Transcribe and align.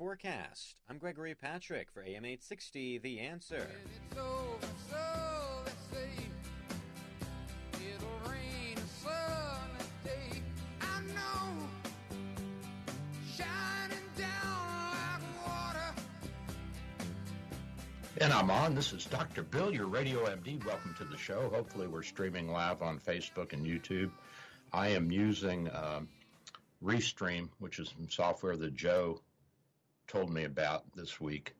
The 0.00 0.04
forecast. 0.06 0.76
I'm 0.88 0.96
Gregory 0.96 1.34
Patrick 1.34 1.90
for 1.92 2.00
AM 2.00 2.24
860, 2.24 2.98
The 2.98 3.20
Answer. 3.20 3.66
And 18.22 18.32
I'm 18.32 18.50
on. 18.50 18.74
This 18.74 18.94
is 18.94 19.04
Dr. 19.04 19.42
Bill, 19.42 19.70
your 19.70 19.86
radio 19.86 20.24
MD. 20.24 20.64
Welcome 20.64 20.94
to 20.96 21.04
the 21.04 21.18
show. 21.18 21.50
Hopefully, 21.50 21.88
we're 21.88 22.02
streaming 22.02 22.48
live 22.48 22.80
on 22.80 22.98
Facebook 22.98 23.52
and 23.52 23.66
YouTube. 23.66 24.10
I 24.72 24.88
am 24.88 25.10
using 25.10 25.68
um, 25.74 26.08
Restream, 26.82 27.50
which 27.58 27.78
is 27.78 27.90
some 27.94 28.08
software 28.08 28.56
that 28.56 28.74
Joe 28.74 29.20
told 30.10 30.30
me 30.30 30.44
about 30.44 30.84
this 30.94 31.20
week, 31.20 31.54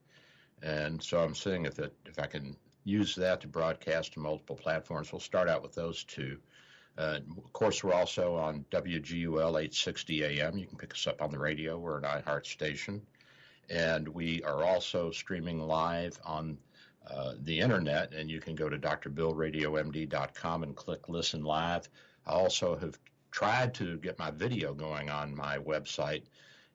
and 0.63 1.03
so 1.03 1.21
I'm 1.21 1.35
seeing 1.35 1.67
if 1.67 1.79
it 1.79 1.95
if 2.06 2.19
I 2.19 2.27
can 2.27 2.57
use 2.84 3.15
that 3.15 3.41
to 3.42 3.48
broadcast 3.48 4.15
to 4.15 4.20
multiple 4.20 4.57
platforms. 4.57 5.12
We'll 5.12 5.20
start 5.20 5.48
out 5.48 5.62
with 5.62 5.75
those 5.75 6.05
two. 6.05 6.39
Uh, 6.98 7.20
of 7.37 7.53
course, 7.53 7.84
we're 7.84 7.95
also 7.95 8.34
on 8.34 8.65
WGUL 8.70 9.51
860 9.51 10.25
AM. 10.25 10.59
You 10.59 10.67
can 10.67 10.77
pick 10.77 10.92
us 10.92 11.07
up 11.07 11.23
on 11.23 11.31
the 11.31 11.39
radio. 11.39 11.79
We're 11.79 11.98
an 11.98 12.05
iHeart 12.05 12.47
station. 12.47 13.01
And 13.70 14.09
we 14.09 14.42
are 14.42 14.64
also 14.64 15.11
streaming 15.11 15.61
live 15.61 16.19
on 16.25 16.59
uh, 17.09 17.35
the 17.42 17.59
internet, 17.59 18.12
and 18.12 18.31
you 18.31 18.41
can 18.41 18.55
go 18.55 18.69
to 18.69 18.77
drbillradiomd.com 18.79 20.62
and 20.62 20.77
click 20.77 21.09
listen 21.09 21.45
live. 21.45 21.89
I 22.27 22.33
also 22.33 22.77
have 22.77 22.98
tried 23.31 23.75
to 23.75 23.97
get 23.98 24.19
my 24.19 24.31
video 24.31 24.75
going 24.75 25.09
on 25.09 25.35
my 25.35 25.59
website, 25.59 26.25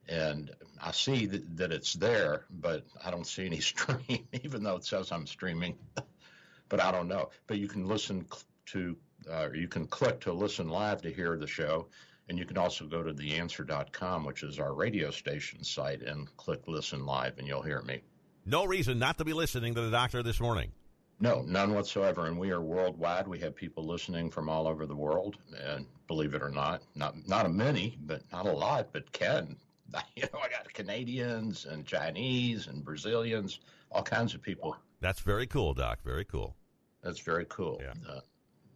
and 0.08 0.52
I 0.82 0.92
see 0.92 1.26
that, 1.28 1.58
that 1.58 1.72
it's 1.72 1.94
there, 1.94 2.46
but 2.50 2.84
I 3.04 3.12
don't 3.12 3.28
see 3.28 3.46
any 3.46 3.60
stream, 3.62 4.28
even 4.44 4.64
though 4.64 4.76
it 4.76 4.86
says 4.86 5.12
I'm 5.12 5.28
streaming. 5.28 5.78
but 6.70 6.80
I 6.80 6.92
don't 6.92 7.08
know. 7.08 7.30
But 7.48 7.58
you 7.58 7.68
can 7.68 7.88
listen 7.88 8.26
to, 8.68 8.96
uh, 9.32 9.50
you 9.54 9.68
can 9.68 9.88
click 9.88 10.20
to 10.22 10.34
listen 10.34 10.70
live 10.70 11.02
to 11.04 11.12
hear 11.12 11.38
the 11.38 11.48
show. 11.48 11.88
And 12.28 12.40
you 12.40 12.46
can 12.46 12.58
also 12.58 12.86
go 12.86 13.04
to 13.04 13.14
theanswer.com, 13.14 14.26
which 14.26 14.42
is 14.42 14.60
our 14.60 14.74
radio 14.74 15.12
station 15.12 15.64
site, 15.64 16.02
and 16.02 16.36
click 16.38 16.68
listen 16.68 17.06
live, 17.06 17.38
and 17.38 17.48
you'll 17.48 17.62
hear 17.62 17.84
me. 17.84 18.02
No 18.48 18.66
reason 18.66 18.98
not 18.98 19.20
to 19.20 19.26
be 19.26 19.34
listening 19.34 19.76
to 19.76 19.82
the 19.82 19.92
doctor 19.92 20.24
this 20.24 20.40
morning. 20.40 20.72
No, 21.20 21.44
none 21.44 21.74
whatsoever. 21.74 22.26
And 22.26 22.38
we 22.38 22.52
are 22.52 22.62
worldwide. 22.62 23.28
We 23.28 23.40
have 23.40 23.56
people 23.56 23.86
listening 23.86 24.32
from 24.32 24.50
all 24.50 24.68
over 24.68 24.86
the 24.86 24.96
world, 24.96 25.38
and 25.64 25.86
believe 26.08 26.34
it 26.34 26.42
or 26.42 26.50
not, 26.50 26.82
not 26.96 27.16
not 27.28 27.46
a 27.46 27.50
many, 27.50 27.98
but 28.02 28.22
not 28.32 28.48
a 28.48 28.52
lot, 28.52 28.90
but 28.92 29.12
can. 29.12 29.56
You 30.16 30.24
know, 30.34 30.40
I 30.44 30.50
got 30.50 30.74
Canadians 30.74 31.66
and 31.66 31.86
Chinese 31.86 32.68
and 32.68 32.84
Brazilians, 32.84 33.60
all 33.92 34.04
kinds 34.04 34.34
of 34.34 34.42
people. 34.42 34.76
That's 35.02 35.20
very 35.20 35.46
cool, 35.46 35.74
Doc. 35.74 36.00
Very 36.04 36.26
cool. 36.26 36.56
That's 37.04 37.20
very 37.20 37.46
cool. 37.50 37.82
Yeah. 37.82 37.94
Uh, 38.10 38.22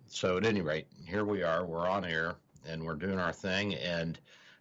so, 0.08 0.38
at 0.38 0.46
any 0.46 0.62
rate, 0.62 0.88
here 1.06 1.26
we 1.26 1.44
are. 1.44 1.66
We're 1.66 1.88
on 1.88 2.04
air 2.06 2.36
and 2.68 2.84
we're 2.84 2.96
doing 2.96 3.20
our 3.20 3.34
thing. 3.34 3.76
And 3.76 4.20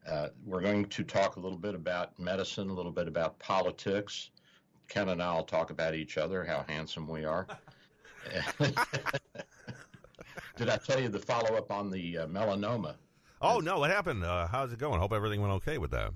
uh, 0.09 0.29
we're 0.45 0.61
going 0.61 0.87
to 0.87 1.03
talk 1.05 1.37
a 1.37 1.41
little 1.41 1.59
bit 1.59 1.75
about 1.75 2.19
medicine, 2.19 2.71
a 2.71 2.73
little 2.73 2.93
bit 2.93 3.09
about 3.09 3.39
politics. 3.39 4.31
Ken 4.89 5.11
and 5.11 5.23
I 5.23 5.35
will 5.35 5.45
talk 5.45 5.71
about 5.71 5.95
each 5.95 6.17
other, 6.17 6.45
how 6.45 6.65
handsome 6.69 7.07
we 7.07 7.25
are. 7.25 7.47
Did 10.57 10.69
I 10.69 10.77
tell 10.79 11.01
you 11.01 11.09
the 11.09 11.19
follow 11.19 11.57
up 11.57 11.71
on 11.71 11.91
the 11.91 12.19
uh, 12.19 12.27
melanoma? 12.27 12.95
Oh 13.41 13.61
no, 13.61 13.79
what 13.79 13.91
happened? 13.91 14.25
Uh, 14.25 14.49
how's 14.49 14.73
it 14.73 14.79
going? 14.79 14.99
Hope 14.99 15.13
everything 15.13 15.41
went 15.41 15.53
okay 15.55 15.79
with 15.79 15.93
that. 15.93 16.13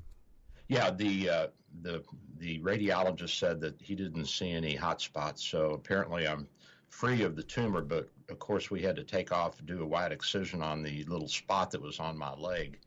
Yeah, 0.72 0.90
the 0.90 1.28
uh, 1.28 1.46
the 1.82 2.02
the 2.38 2.58
radiologist 2.60 3.38
said 3.38 3.60
that 3.60 3.78
he 3.78 3.94
didn't 3.94 4.24
see 4.24 4.52
any 4.52 4.74
hot 4.74 5.02
spots, 5.02 5.44
so 5.44 5.72
apparently 5.72 6.26
I'm 6.26 6.48
free 6.88 7.24
of 7.24 7.36
the 7.36 7.42
tumor. 7.42 7.82
But 7.82 8.08
of 8.30 8.38
course, 8.38 8.70
we 8.70 8.80
had 8.80 8.96
to 8.96 9.04
take 9.04 9.32
off, 9.32 9.62
do 9.66 9.82
a 9.82 9.86
wide 9.86 10.12
excision 10.12 10.62
on 10.62 10.82
the 10.82 11.04
little 11.04 11.28
spot 11.28 11.72
that 11.72 11.82
was 11.82 12.00
on 12.00 12.16
my 12.16 12.32
leg, 12.32 12.78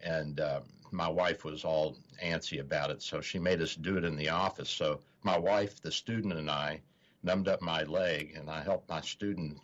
and 0.00 0.38
uh, 0.38 0.60
my 0.92 1.08
wife 1.08 1.42
was 1.42 1.64
all 1.64 1.96
antsy 2.22 2.60
about 2.60 2.90
it, 2.90 3.02
so 3.02 3.20
she 3.20 3.40
made 3.40 3.60
us 3.60 3.74
do 3.74 3.96
it 3.96 4.04
in 4.04 4.14
the 4.14 4.28
office. 4.28 4.70
So 4.70 5.00
my 5.24 5.36
wife, 5.36 5.82
the 5.82 5.90
student, 5.90 6.34
and 6.34 6.48
I 6.48 6.82
numbed 7.24 7.48
up 7.48 7.60
my 7.60 7.82
leg, 7.82 8.34
and 8.36 8.48
I 8.48 8.62
helped 8.62 8.88
my 8.88 9.00
student 9.00 9.58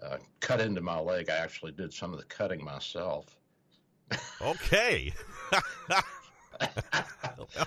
uh, 0.00 0.18
cut 0.38 0.60
into 0.60 0.82
my 0.82 1.00
leg. 1.00 1.30
I 1.30 1.38
actually 1.38 1.72
did 1.72 1.92
some 1.92 2.12
of 2.12 2.20
the 2.20 2.26
cutting 2.26 2.62
myself. 2.62 3.26
Okay. 4.40 5.12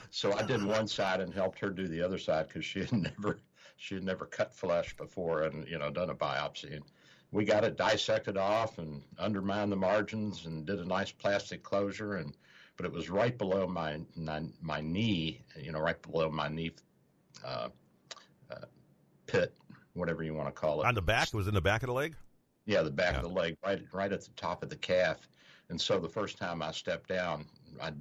so 0.10 0.34
I 0.34 0.44
did 0.44 0.64
one 0.64 0.88
side 0.88 1.22
and 1.22 1.34
helped 1.34 1.60
her 1.60 1.70
do 1.70 1.88
the 1.88 2.02
other 2.02 2.18
side 2.18 2.48
because 2.48 2.66
she 2.66 2.80
had 2.80 2.92
never 3.20 3.40
she 3.78 3.96
had 3.96 4.04
never 4.04 4.26
cut 4.26 4.54
flesh 4.54 4.96
before 4.96 5.44
and 5.44 5.68
you 5.68 5.78
know 5.80 5.90
done 5.90 6.10
a 6.10 6.16
biopsy. 6.16 6.76
And 6.76 6.84
we 7.32 7.46
got 7.46 7.64
it 7.64 7.78
dissected 7.78 8.38
off 8.38 8.78
and 8.78 9.02
undermined 9.18 9.72
the 9.72 9.78
margins 9.78 10.46
and 10.46 10.66
did 10.66 10.80
a 10.80 10.86
nice 10.86 11.12
plastic 11.12 11.64
closure 11.64 12.16
and 12.16 12.36
but 12.78 12.86
it 12.86 12.92
was 12.92 13.10
right 13.10 13.38
below 13.38 13.68
my 13.68 14.00
my, 14.16 14.44
my 14.62 14.82
knee, 14.82 15.42
you 15.60 15.72
know, 15.72 15.80
right 15.80 16.02
below 16.02 16.30
my 16.30 16.48
knee 16.48 16.72
uh, 17.46 17.70
uh, 18.50 18.66
pit, 19.28 19.54
whatever 19.94 20.24
you 20.24 20.34
want 20.34 20.48
to 20.48 20.52
call 20.52 20.82
it. 20.82 20.88
On 20.88 20.96
the 20.96 21.02
back, 21.02 21.28
it 21.28 21.34
was 21.34 21.48
in 21.48 21.54
the 21.54 21.62
back 21.62 21.84
of 21.84 21.88
the 21.88 21.94
leg. 21.94 22.16
Yeah, 22.66 22.82
the 22.82 22.92
back 22.92 23.14
yeah. 23.14 23.18
of 23.18 23.24
the 23.24 23.30
leg, 23.30 23.58
right, 23.64 23.82
right 23.92 24.12
at 24.12 24.22
the 24.22 24.32
top 24.36 24.64
of 24.64 24.70
the 24.70 24.76
calf. 24.76 25.28
And 25.70 25.80
so 25.80 26.00
the 26.00 26.10
first 26.10 26.38
time 26.38 26.62
I 26.62 26.72
stepped 26.72 27.10
down, 27.10 27.46
I 27.82 27.92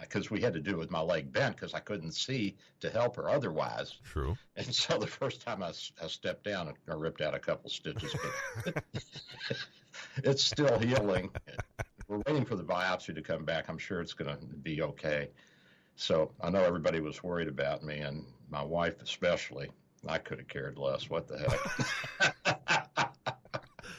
because 0.00 0.30
we 0.30 0.40
had 0.40 0.52
to 0.54 0.60
do 0.60 0.72
it 0.72 0.78
with 0.78 0.90
my 0.90 1.00
leg 1.00 1.32
bent 1.32 1.56
because 1.56 1.74
I 1.74 1.80
couldn't 1.80 2.12
see 2.12 2.56
to 2.80 2.90
help 2.90 3.16
her 3.16 3.28
otherwise. 3.28 3.96
True. 4.04 4.36
And 4.56 4.74
so 4.74 4.98
the 4.98 5.06
first 5.06 5.42
time 5.42 5.62
I, 5.62 5.72
I 6.02 6.06
stepped 6.06 6.44
down, 6.44 6.72
I 6.88 6.94
ripped 6.94 7.20
out 7.20 7.34
a 7.34 7.38
couple 7.38 7.70
stitches, 7.70 8.14
it's 10.16 10.44
still 10.44 10.78
healing. 10.78 11.30
We're 12.08 12.22
waiting 12.26 12.44
for 12.44 12.56
the 12.56 12.64
biopsy 12.64 13.14
to 13.14 13.22
come 13.22 13.44
back. 13.44 13.68
I'm 13.68 13.78
sure 13.78 14.00
it's 14.00 14.14
going 14.14 14.36
to 14.36 14.46
be 14.46 14.82
okay. 14.82 15.28
So 15.96 16.32
I 16.40 16.50
know 16.50 16.62
everybody 16.62 17.00
was 17.00 17.22
worried 17.22 17.48
about 17.48 17.84
me, 17.84 17.98
and 17.98 18.24
my 18.50 18.62
wife 18.62 19.00
especially. 19.02 19.70
I 20.08 20.16
could 20.16 20.38
have 20.38 20.48
cared 20.48 20.78
less. 20.78 21.10
What 21.10 21.28
the 21.28 21.38
heck? 22.96 23.12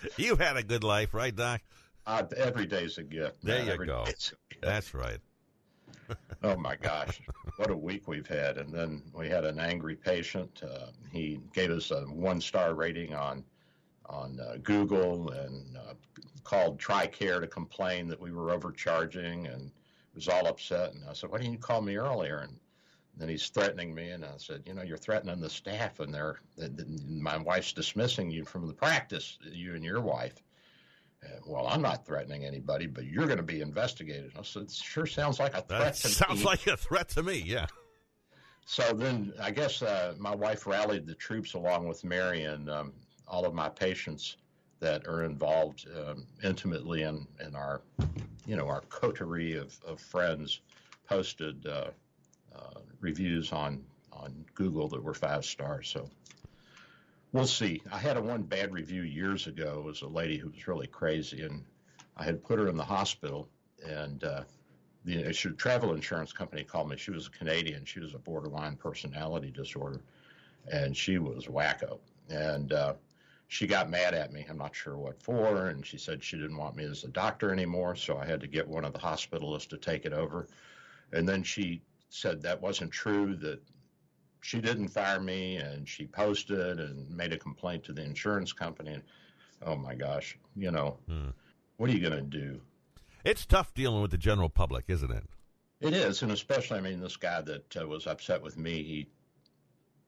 You've 0.17 0.39
had 0.39 0.57
a 0.57 0.63
good 0.63 0.83
life, 0.83 1.13
right, 1.13 1.35
Doc? 1.35 1.61
Uh, 2.07 2.23
every 2.35 2.65
day's 2.65 2.97
a 2.97 3.03
gift. 3.03 3.35
There 3.43 3.57
man. 3.57 3.67
you 3.67 3.73
every 3.73 3.85
go. 3.85 4.05
That's 4.61 4.93
right. 4.95 5.19
Oh 6.43 6.57
my 6.57 6.75
gosh, 6.75 7.21
what 7.57 7.69
a 7.69 7.75
week 7.75 8.07
we've 8.07 8.27
had! 8.27 8.57
And 8.57 8.73
then 8.73 9.03
we 9.13 9.29
had 9.29 9.45
an 9.45 9.59
angry 9.59 9.95
patient. 9.95 10.61
Uh, 10.63 10.87
he 11.11 11.39
gave 11.53 11.71
us 11.71 11.91
a 11.91 12.01
one-star 12.01 12.73
rating 12.73 13.13
on 13.13 13.43
on 14.07 14.39
uh, 14.39 14.57
Google 14.63 15.29
and 15.31 15.77
uh, 15.77 15.93
called 16.43 16.79
TRICARE 16.79 17.41
to 17.41 17.47
complain 17.47 18.07
that 18.07 18.19
we 18.19 18.31
were 18.31 18.51
overcharging 18.51 19.47
and 19.47 19.71
was 20.13 20.27
all 20.27 20.47
upset. 20.47 20.93
And 20.93 21.03
I 21.09 21.13
said, 21.13 21.29
"Why 21.29 21.37
didn't 21.37 21.53
you 21.53 21.59
call 21.59 21.81
me 21.81 21.95
earlier?" 21.95 22.39
And 22.39 22.57
then 23.17 23.29
he's 23.29 23.49
threatening 23.49 23.93
me, 23.93 24.09
and 24.11 24.25
I 24.25 24.37
said, 24.37 24.63
"You 24.65 24.73
know, 24.73 24.81
you're 24.81 24.97
threatening 24.97 25.39
the 25.39 25.49
staff, 25.49 25.99
and 25.99 26.13
they're 26.13 26.39
my 27.07 27.37
wife's 27.37 27.73
dismissing 27.73 28.29
you 28.29 28.45
from 28.45 28.67
the 28.67 28.73
practice, 28.73 29.37
you 29.43 29.75
and 29.75 29.83
your 29.83 30.01
wife." 30.01 30.43
Uh, 31.23 31.29
well, 31.45 31.67
I'm 31.67 31.81
not 31.81 32.05
threatening 32.05 32.45
anybody, 32.45 32.87
but 32.87 33.05
you're 33.05 33.27
going 33.27 33.37
to 33.37 33.43
be 33.43 33.61
investigated. 33.61 34.31
I 34.37 34.41
said, 34.43 34.63
it 34.63 34.71
sure 34.71 35.05
sounds 35.05 35.39
like 35.39 35.53
a 35.55 35.61
threat 35.61 35.93
that 35.93 35.95
to 35.95 36.07
sounds 36.07 36.39
me. 36.39 36.45
like 36.45 36.67
a 36.67 36.77
threat 36.77 37.09
to 37.09 37.23
me, 37.23 37.43
yeah. 37.45 37.67
So 38.65 38.93
then 38.93 39.33
I 39.39 39.51
guess 39.51 39.81
uh, 39.81 40.15
my 40.17 40.33
wife 40.33 40.65
rallied 40.65 41.05
the 41.05 41.15
troops 41.15 41.53
along 41.53 41.87
with 41.87 42.03
Mary 42.03 42.45
and 42.45 42.69
um, 42.69 42.93
all 43.27 43.45
of 43.45 43.53
my 43.53 43.69
patients 43.69 44.37
that 44.79 45.05
are 45.07 45.23
involved 45.23 45.87
um, 45.95 46.25
intimately 46.43 47.03
in, 47.03 47.27
in 47.45 47.55
our, 47.55 47.81
you 48.47 48.55
know, 48.55 48.67
our 48.67 48.81
coterie 48.89 49.55
of, 49.55 49.79
of 49.85 49.99
friends 49.99 50.61
posted 51.07 51.67
uh, 51.67 51.91
uh, 52.55 52.79
reviews 52.99 53.51
on, 53.51 53.83
on 54.11 54.43
Google 54.55 54.87
that 54.87 55.03
were 55.03 55.13
five 55.13 55.45
stars. 55.45 55.87
So 55.89 56.09
We'll 57.33 57.47
see. 57.47 57.81
I 57.91 57.97
had 57.97 58.17
a 58.17 58.21
one 58.21 58.43
bad 58.43 58.73
review 58.73 59.03
years 59.03 59.47
ago. 59.47 59.79
It 59.79 59.85
was 59.85 60.01
a 60.01 60.07
lady 60.07 60.37
who 60.37 60.49
was 60.49 60.67
really 60.67 60.87
crazy, 60.87 61.43
and 61.43 61.63
I 62.17 62.25
had 62.25 62.43
put 62.43 62.59
her 62.59 62.67
in 62.67 62.75
the 62.75 62.83
hospital, 62.83 63.47
and 63.85 64.23
uh, 64.23 64.43
the 65.05 65.31
travel 65.33 65.93
insurance 65.93 66.33
company 66.33 66.63
called 66.63 66.89
me. 66.89 66.97
She 66.97 67.11
was 67.11 67.27
a 67.27 67.31
Canadian. 67.31 67.85
She 67.85 68.01
was 68.01 68.13
a 68.13 68.19
borderline 68.19 68.75
personality 68.75 69.49
disorder, 69.49 70.01
and 70.71 70.95
she 70.95 71.19
was 71.19 71.45
wacko. 71.45 71.99
And 72.29 72.73
uh, 72.73 72.93
she 73.47 73.65
got 73.65 73.89
mad 73.89 74.13
at 74.13 74.33
me. 74.33 74.45
I'm 74.49 74.57
not 74.57 74.75
sure 74.75 74.97
what 74.97 75.21
for. 75.21 75.67
And 75.67 75.85
she 75.85 75.97
said 75.97 76.23
she 76.23 76.37
didn't 76.37 76.57
want 76.57 76.75
me 76.75 76.83
as 76.83 77.05
a 77.05 77.09
doctor 77.09 77.51
anymore. 77.51 77.95
So 77.95 78.17
I 78.17 78.25
had 78.25 78.41
to 78.41 78.47
get 78.47 78.67
one 78.67 78.85
of 78.85 78.93
the 78.93 78.99
hospitalists 78.99 79.69
to 79.69 79.77
take 79.77 80.05
it 80.05 80.13
over. 80.13 80.47
And 81.13 81.27
then 81.27 81.43
she 81.43 81.81
said 82.09 82.41
that 82.41 82.61
wasn't 82.61 82.91
true, 82.91 83.35
that 83.37 83.61
she 84.41 84.59
didn't 84.59 84.89
fire 84.89 85.19
me. 85.19 85.57
And 85.57 85.87
she 85.87 86.05
posted 86.05 86.79
and 86.79 87.09
made 87.09 87.33
a 87.33 87.37
complaint 87.37 87.83
to 87.85 87.93
the 87.93 88.03
insurance 88.03 88.51
company. 88.51 88.93
And 88.93 89.03
oh 89.65 89.75
my 89.75 89.95
gosh, 89.95 90.37
you 90.55 90.71
know, 90.71 90.97
hmm. 91.07 91.29
what 91.77 91.89
are 91.89 91.93
you 91.93 92.07
going 92.07 92.29
to 92.29 92.39
do? 92.39 92.61
It's 93.23 93.45
tough 93.45 93.73
dealing 93.73 94.01
with 94.01 94.11
the 94.11 94.17
general 94.17 94.49
public, 94.49 94.85
isn't 94.87 95.11
it? 95.11 95.23
It 95.79 95.93
is. 95.93 96.21
And 96.21 96.31
especially, 96.31 96.77
I 96.77 96.81
mean, 96.81 96.99
this 96.99 97.17
guy 97.17 97.41
that 97.41 97.77
uh, 97.77 97.87
was 97.87 98.07
upset 98.07 98.41
with 98.41 98.57
me, 98.57 98.83
he 98.83 99.07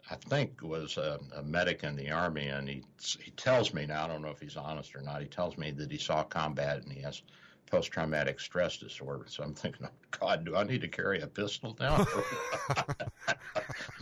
I 0.10 0.16
think 0.16 0.62
was 0.62 0.98
a, 0.98 1.20
a, 1.36 1.44
medic 1.44 1.84
in 1.84 1.96
the 1.96 2.12
army, 2.12 2.48
and 2.48 2.68
he 2.68 2.84
he 3.22 3.32
tells 3.32 3.74
me 3.74 3.86
now. 3.86 4.04
I 4.04 4.08
don't 4.08 4.22
know 4.22 4.30
if 4.30 4.40
he's 4.40 4.58
honest 4.58 4.96
or 4.96 5.02
not. 5.02 5.22
He 5.22 5.28
tells 5.28 5.58
me 5.58 5.72
that 5.72 5.90
he 5.90 5.98
saw 5.98 6.24
combat 6.24 6.84
and 6.84 6.92
he 6.92 7.02
has 7.02 7.22
post 7.66 7.92
traumatic 7.92 8.40
stress 8.40 8.78
disorder. 8.78 9.26
So 9.28 9.44
I'm 9.44 9.54
thinking, 9.54 9.88
oh, 9.88 10.18
God, 10.20 10.46
do 10.46 10.56
I 10.56 10.64
need 10.64 10.82
to 10.82 10.88
carry 10.88 11.22
a 11.22 11.28
pistol 11.28 11.76
now? 11.80 12.06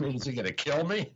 Is 0.00 0.24
he 0.24 0.32
going 0.32 0.46
to 0.46 0.52
kill 0.52 0.84
me? 0.84 1.12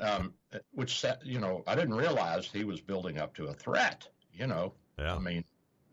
Um, 0.00 0.32
which 0.72 1.04
you 1.22 1.38
know, 1.38 1.62
I 1.66 1.74
didn't 1.74 1.94
realize 1.94 2.46
he 2.46 2.64
was 2.64 2.80
building 2.80 3.18
up 3.18 3.34
to 3.34 3.46
a 3.46 3.52
threat. 3.52 4.08
You 4.32 4.46
know, 4.46 4.72
yeah. 4.98 5.14
I 5.14 5.18
mean, 5.18 5.44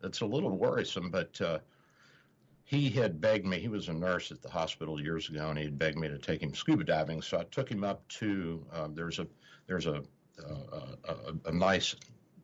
it's 0.02 0.20
a 0.20 0.26
little 0.26 0.56
worrisome, 0.56 1.10
but. 1.10 1.40
Uh, 1.40 1.58
he 2.70 2.88
had 2.88 3.20
begged 3.20 3.46
me. 3.46 3.58
He 3.58 3.66
was 3.66 3.88
a 3.88 3.92
nurse 3.92 4.30
at 4.30 4.42
the 4.42 4.48
hospital 4.48 5.02
years 5.02 5.28
ago, 5.28 5.48
and 5.48 5.58
he 5.58 5.64
had 5.64 5.76
begged 5.76 5.98
me 5.98 6.06
to 6.06 6.18
take 6.18 6.40
him 6.40 6.54
scuba 6.54 6.84
diving. 6.84 7.20
So 7.20 7.40
I 7.40 7.42
took 7.50 7.68
him 7.68 7.82
up 7.82 8.06
to 8.20 8.64
um, 8.72 8.94
there's 8.94 9.18
a 9.18 9.26
there's 9.66 9.86
a, 9.86 10.04
a, 10.38 10.52
a, 11.08 11.34
a 11.46 11.52
nice 11.52 11.96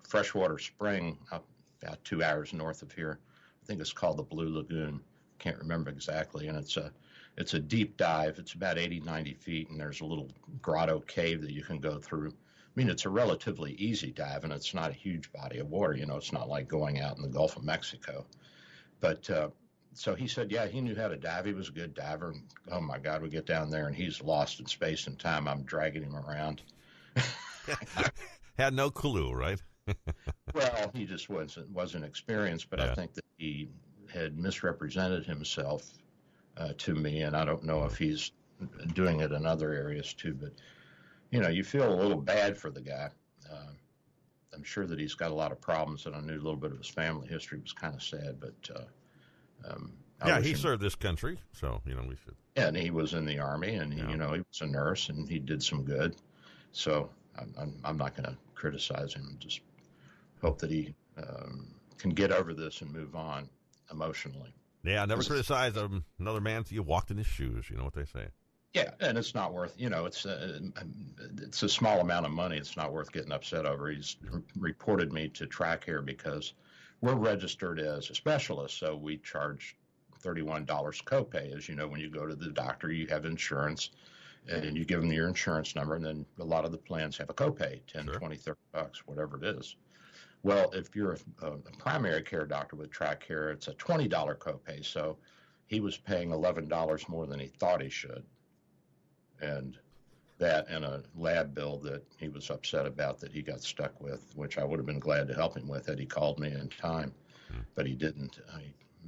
freshwater 0.03 0.59
spring 0.59 1.17
up 1.31 1.45
about 1.81 2.03
two 2.05 2.25
hours 2.25 2.53
north 2.53 2.83
of 2.83 2.91
here. 2.91 3.21
Think 3.67 3.81
it's 3.81 3.93
called 3.93 4.19
the 4.19 4.23
Blue 4.23 4.55
Lagoon. 4.55 5.01
Can't 5.39 5.59
remember 5.59 5.91
exactly, 5.91 6.49
and 6.49 6.57
it's 6.57 6.77
a 6.77 6.93
it's 7.37 7.55
a 7.55 7.59
deep 7.59 7.97
dive. 7.97 8.39
It's 8.39 8.55
about 8.55 8.79
80, 8.79 9.01
90 9.01 9.35
feet, 9.35 9.69
and 9.69 9.79
there's 9.79 10.01
a 10.01 10.07
little 10.07 10.31
grotto 10.63 11.01
cave 11.01 11.43
that 11.43 11.53
you 11.53 11.63
can 11.63 11.79
go 11.79 11.99
through. 11.99 12.31
I 12.31 12.73
mean, 12.75 12.89
it's 12.89 13.05
a 13.05 13.11
relatively 13.11 13.73
easy 13.73 14.11
dive, 14.11 14.45
and 14.45 14.53
it's 14.53 14.73
not 14.73 14.91
a 14.91 14.95
huge 14.95 15.31
body 15.33 15.59
of 15.59 15.71
water. 15.71 15.95
You 15.95 16.07
know, 16.07 16.17
it's 16.17 16.33
not 16.33 16.49
like 16.49 16.69
going 16.69 17.01
out 17.01 17.17
in 17.17 17.23
the 17.23 17.29
Gulf 17.29 17.57
of 17.57 17.65
Mexico. 17.65 18.25
But 19.01 19.29
uh, 19.29 19.49
so 19.97 20.15
he 20.15 20.29
said, 20.29 20.51
yeah, 20.51 20.67
he 20.67 20.81
knew 20.81 20.95
how 20.95 21.09
to 21.09 21.17
dive. 21.17 21.47
He 21.47 21.55
was 21.55 21.69
a 21.69 21.73
good 21.73 21.95
diver. 21.95 22.31
And, 22.31 22.43
oh 22.71 22.81
my 22.81 22.99
God, 22.99 23.23
we 23.23 23.31
get 23.31 23.47
down 23.47 23.71
there 23.71 23.87
and 23.87 23.97
he's 23.97 24.23
lost 24.23 24.61
in 24.61 24.67
space 24.67 25.07
and 25.07 25.19
time. 25.19 25.49
I'm 25.49 25.63
dragging 25.63 26.03
him 26.03 26.17
around. 26.17 26.63
Had 28.59 28.75
no 28.75 28.91
clue, 28.91 29.33
right? 29.33 29.61
Well, 30.55 30.91
he 30.95 31.05
just 31.05 31.29
wasn't 31.29 31.71
wasn't 31.71 32.05
experienced, 32.05 32.71
but 32.71 32.79
yeah. 32.79 32.91
I 32.91 32.95
think 32.95 33.15
that 33.15 33.25
he 33.37 33.69
had 34.13 34.39
misrepresented 34.39 35.27
himself 35.27 35.91
uh, 36.57 36.73
to 36.79 36.95
me, 36.95 37.23
and 37.23 37.37
I 37.37 37.45
don't 37.45 37.65
know 37.65 37.85
if 37.85 37.97
he's 37.97 38.33
doing 38.95 39.21
it 39.21 39.33
in 39.33 39.47
other 39.47 39.73
areas 39.73 40.15
too. 40.15 40.35
But 40.35 40.53
you 41.31 41.41
know, 41.41 41.49
you 41.49 41.65
feel 41.65 41.93
a 41.93 41.95
little 41.95 42.21
bad 42.21 42.57
for 42.57 42.71
the 42.71 42.81
guy. 42.81 43.11
Uh, 43.51 43.73
I'm 44.55 44.63
sure 44.63 44.87
that 44.87 44.99
he's 44.99 45.15
got 45.15 45.31
a 45.31 45.35
lot 45.35 45.53
of 45.53 45.61
problems, 45.61 46.07
and 46.07 46.15
I 46.15 46.21
knew 46.21 46.35
a 46.35 46.37
little 46.37 46.57
bit 46.57 46.73
of 46.73 46.79
his 46.79 46.89
family 46.89 47.29
history 47.29 47.59
was 47.61 47.73
kind 47.73 47.95
of 47.95 48.03
sad, 48.03 48.41
but. 48.41 48.71
Uh, 48.75 48.85
um, 49.69 49.93
yeah, 50.25 50.41
he 50.41 50.55
served 50.55 50.83
this 50.83 50.95
country, 50.95 51.39
so 51.53 51.83
you 51.87 51.95
know 51.95 52.03
we 52.03 52.17
should. 52.25 52.35
Yeah, 52.57 52.69
and 52.69 52.77
he 52.77 52.91
was 52.91 53.13
in 53.13 53.27
the 53.27 53.39
army, 53.39 53.75
and 53.75 53.93
he, 53.93 54.01
yeah. 54.01 54.11
you 54.11 54.17
know 54.17 54.33
he 54.33 54.39
was 54.39 54.61
a 54.63 54.67
nurse, 54.67 55.09
and 55.11 55.29
he 55.29 55.39
did 55.39 55.63
some 55.63 55.85
good. 55.85 56.17
So 56.73 57.11
I'm 57.39 57.53
I'm, 57.59 57.75
I'm 57.85 57.97
not 57.99 58.17
going 58.17 58.31
to 58.31 58.37
criticize 58.55 59.15
him. 59.15 59.37
Just 59.39 59.61
hope 60.47 60.59
that 60.61 60.71
he 60.71 60.95
um, 61.19 61.67
can 61.99 62.11
get 62.11 62.31
over 62.31 62.55
this 62.55 62.81
and 62.81 62.93
move 62.93 63.17
on 63.17 63.49
emotionally. 63.91 64.55
Yeah, 64.85 65.03
I 65.03 65.07
never 65.07 65.25
criticize 65.25 65.77
um, 65.77 66.05
another 66.21 66.41
man 66.41 66.59
until 66.59 66.77
you 66.77 66.83
walked 66.83 67.11
in 67.11 67.17
his 67.17 67.27
shoes. 67.27 67.69
You 67.69 67.77
know 67.77 67.85
what 67.85 67.95
they 67.95 68.05
say. 68.05 68.29
Yeah, 68.73 68.91
and 69.01 69.19
it's 69.19 69.35
not 69.35 69.53
worth. 69.53 69.75
You 69.77 69.91
know, 69.91 70.05
it's 70.05 70.25
a, 70.25 70.61
uh, 70.77 70.85
it's 71.39 71.63
a 71.63 71.69
small 71.69 72.01
amount 72.01 72.27
of 72.27 72.33
money. 72.33 72.59
It's 72.59 72.77
not 72.77 72.93
worth 72.93 73.11
getting 73.11 73.33
upset 73.33 73.67
over. 73.67 73.91
He's 73.91 74.17
reported 74.57 75.13
me 75.13 75.29
to 75.31 75.47
TRICARE 75.47 76.05
because 76.05 76.53
we're 77.01 77.15
registered 77.15 77.81
as 77.81 78.11
a 78.11 78.15
specialist, 78.15 78.79
so 78.79 78.95
we 78.95 79.17
charge 79.19 79.77
$31 80.23 80.67
copay. 80.67 81.57
As 81.57 81.69
you 81.69 81.75
know, 81.75 81.89
when 81.89 82.01
you 82.01 82.11
go 82.11 82.27
to 82.27 82.37
the 82.37 82.51
doctor, 82.51 82.93
you 82.93 83.07
have 83.09 83.25
insurance 83.25 83.91
and 84.49 84.77
you 84.77 84.85
give 84.85 85.01
them 85.01 85.13
your 85.13 85.27
insurance 85.27 85.75
number, 85.75 85.97
and 85.97 86.05
then 86.05 86.25
a 86.39 86.45
lot 86.45 86.65
of 86.65 86.71
the 86.71 86.79
plans 86.79 87.17
have 87.17 87.31
a 87.31 87.35
copay 87.35 87.81
10, 87.89 88.05
sure. 88.05 88.15
20, 88.15 88.37
30 88.37 88.59
bucks, 88.73 89.07
whatever 89.07 89.37
it 89.39 89.57
is. 89.57 89.75
Well, 90.47 90.71
if 90.75 90.95
you're 90.95 91.19
a, 91.43 91.47
a 91.47 91.57
primary 91.77 92.23
care 92.23 92.47
doctor 92.47 92.77
with 92.77 92.93
TRICARE, 92.93 93.53
it's 93.53 93.67
a 93.67 93.73
$20 93.73 94.09
copay. 94.39 94.85
So 94.85 95.17
he 95.67 95.81
was 95.81 95.97
paying 95.97 96.31
$11 96.31 97.09
more 97.09 97.27
than 97.27 97.41
he 97.41 97.49
thought 97.49 97.83
he 97.83 97.91
should. 97.91 98.23
And 99.41 99.77
that 100.39 100.69
and 100.69 100.85
a 100.85 101.03
lab 101.17 101.53
bill 101.53 101.79
that 101.79 102.05
he 102.17 102.29
was 102.29 102.49
upset 102.49 102.87
about 102.87 103.19
that 103.21 103.33
he 103.33 103.43
got 103.43 103.61
stuck 103.61 104.01
with, 104.01 104.31
which 104.37 104.57
I 104.57 104.63
would 104.63 104.79
have 104.79 104.87
been 104.87 105.01
glad 105.01 105.27
to 105.27 105.35
help 105.35 105.57
him 105.57 105.67
with 105.67 105.87
had 105.87 105.99
he 105.99 106.07
called 106.07 106.39
me 106.39 106.53
in 106.53 106.69
time, 106.69 107.13
hmm. 107.51 107.63
but 107.75 107.85
he 107.85 107.97
didn't. 107.97 108.39
I 108.55 108.63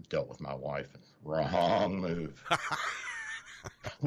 dealt 0.09 0.29
with 0.29 0.41
my 0.41 0.55
wife. 0.57 0.89
Wrong 1.23 2.01
move. 2.01 2.43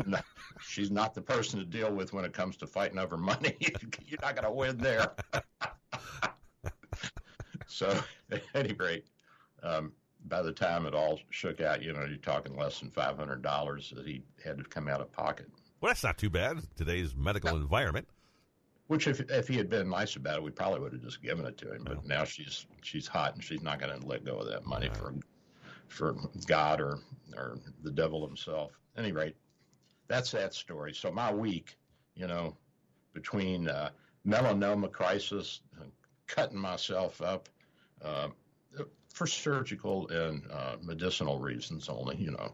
she's 0.67 0.91
not 0.91 1.13
the 1.13 1.21
person 1.21 1.59
to 1.59 1.65
deal 1.65 1.93
with 1.93 2.11
when 2.11 2.25
it 2.25 2.33
comes 2.33 2.57
to 2.57 2.67
fighting 2.67 2.99
over 2.99 3.15
money. 3.15 3.55
You're 4.05 4.19
not 4.21 4.35
going 4.35 4.43
to 4.43 4.51
win 4.51 4.77
there. 4.79 5.13
so, 7.71 7.99
at 8.31 8.43
any 8.53 8.73
rate, 8.73 9.05
um, 9.63 9.93
by 10.25 10.41
the 10.41 10.51
time 10.51 10.85
it 10.85 10.93
all 10.93 11.19
shook 11.29 11.61
out, 11.61 11.81
you 11.81 11.93
know, 11.93 12.05
you're 12.05 12.17
talking 12.17 12.55
less 12.55 12.79
than 12.79 12.89
$500 12.89 13.95
that 13.95 14.05
he 14.05 14.23
had 14.43 14.57
to 14.57 14.63
come 14.63 14.87
out 14.87 15.01
of 15.01 15.11
pocket. 15.11 15.47
Well, 15.79 15.89
that's 15.89 16.03
not 16.03 16.17
too 16.17 16.29
bad 16.29 16.57
in 16.57 16.63
today's 16.75 17.15
medical 17.15 17.51
no. 17.51 17.61
environment. 17.61 18.07
Which, 18.87 19.07
if 19.07 19.21
if 19.31 19.47
he 19.47 19.55
had 19.55 19.69
been 19.69 19.89
nice 19.89 20.17
about 20.17 20.35
it, 20.35 20.43
we 20.43 20.51
probably 20.51 20.81
would 20.81 20.91
have 20.91 21.01
just 21.01 21.23
given 21.23 21.45
it 21.45 21.57
to 21.59 21.73
him. 21.73 21.85
No. 21.85 21.95
But 21.95 22.05
now 22.05 22.25
she's 22.25 22.67
she's 22.81 23.07
hot, 23.07 23.33
and 23.33 23.43
she's 23.43 23.61
not 23.61 23.79
going 23.79 23.97
to 23.97 24.05
let 24.05 24.25
go 24.25 24.39
of 24.39 24.47
that 24.49 24.65
money 24.65 24.89
for 24.93 25.13
for 25.87 26.17
God 26.45 26.81
or 26.81 26.99
or 27.37 27.57
the 27.83 27.91
devil 27.91 28.27
himself. 28.27 28.77
At 28.97 29.05
any 29.05 29.13
rate, 29.13 29.37
that's 30.09 30.31
that 30.31 30.53
story. 30.53 30.93
So 30.93 31.09
my 31.09 31.33
week, 31.33 31.77
you 32.15 32.27
know, 32.27 32.57
between 33.13 33.69
uh, 33.69 33.91
melanoma 34.27 34.91
crisis, 34.91 35.61
and 35.79 35.89
cutting 36.27 36.59
myself 36.59 37.21
up 37.21 37.47
for 39.13 39.27
surgical 39.27 40.07
and 40.09 40.43
uh, 40.51 40.77
medicinal 40.81 41.39
reasons 41.39 41.89
only, 41.89 42.15
you 42.17 42.31
know, 42.31 42.53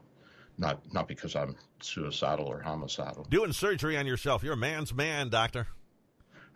not 0.58 0.80
not 0.92 1.08
because 1.08 1.36
I'm 1.36 1.56
suicidal 1.80 2.46
or 2.46 2.60
homicidal. 2.60 3.26
Doing 3.30 3.52
surgery 3.52 3.96
on 3.96 4.06
yourself. 4.06 4.42
You're 4.42 4.54
a 4.54 4.56
man's 4.56 4.92
man, 4.92 5.28
doctor. 5.28 5.68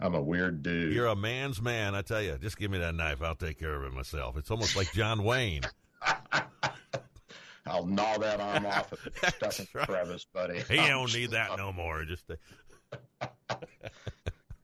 I'm 0.00 0.14
a 0.14 0.22
weird 0.22 0.62
dude. 0.62 0.92
You're 0.92 1.06
a 1.06 1.16
man's 1.16 1.62
man, 1.62 1.94
I 1.94 2.02
tell 2.02 2.20
you. 2.20 2.36
Just 2.40 2.58
give 2.58 2.70
me 2.70 2.78
that 2.78 2.94
knife. 2.94 3.22
I'll 3.22 3.36
take 3.36 3.58
care 3.58 3.74
of 3.74 3.84
it 3.84 3.94
myself. 3.94 4.36
It's 4.36 4.50
almost 4.50 4.76
like 4.76 4.92
John 4.92 5.22
Wayne. 5.22 5.62
I'll 7.64 7.86
gnaw 7.86 8.18
that 8.18 8.40
arm 8.40 8.66
off 8.66 8.92
if 8.92 9.06
it's 9.06 9.36
stuck 9.36 9.60
in 9.60 9.66
right. 9.72 9.86
crevice, 9.86 10.26
buddy. 10.32 10.60
He 10.68 10.76
don't 10.76 11.14
need 11.14 11.30
that 11.30 11.56
no 11.56 11.72
more. 11.72 12.04
Just. 12.04 12.24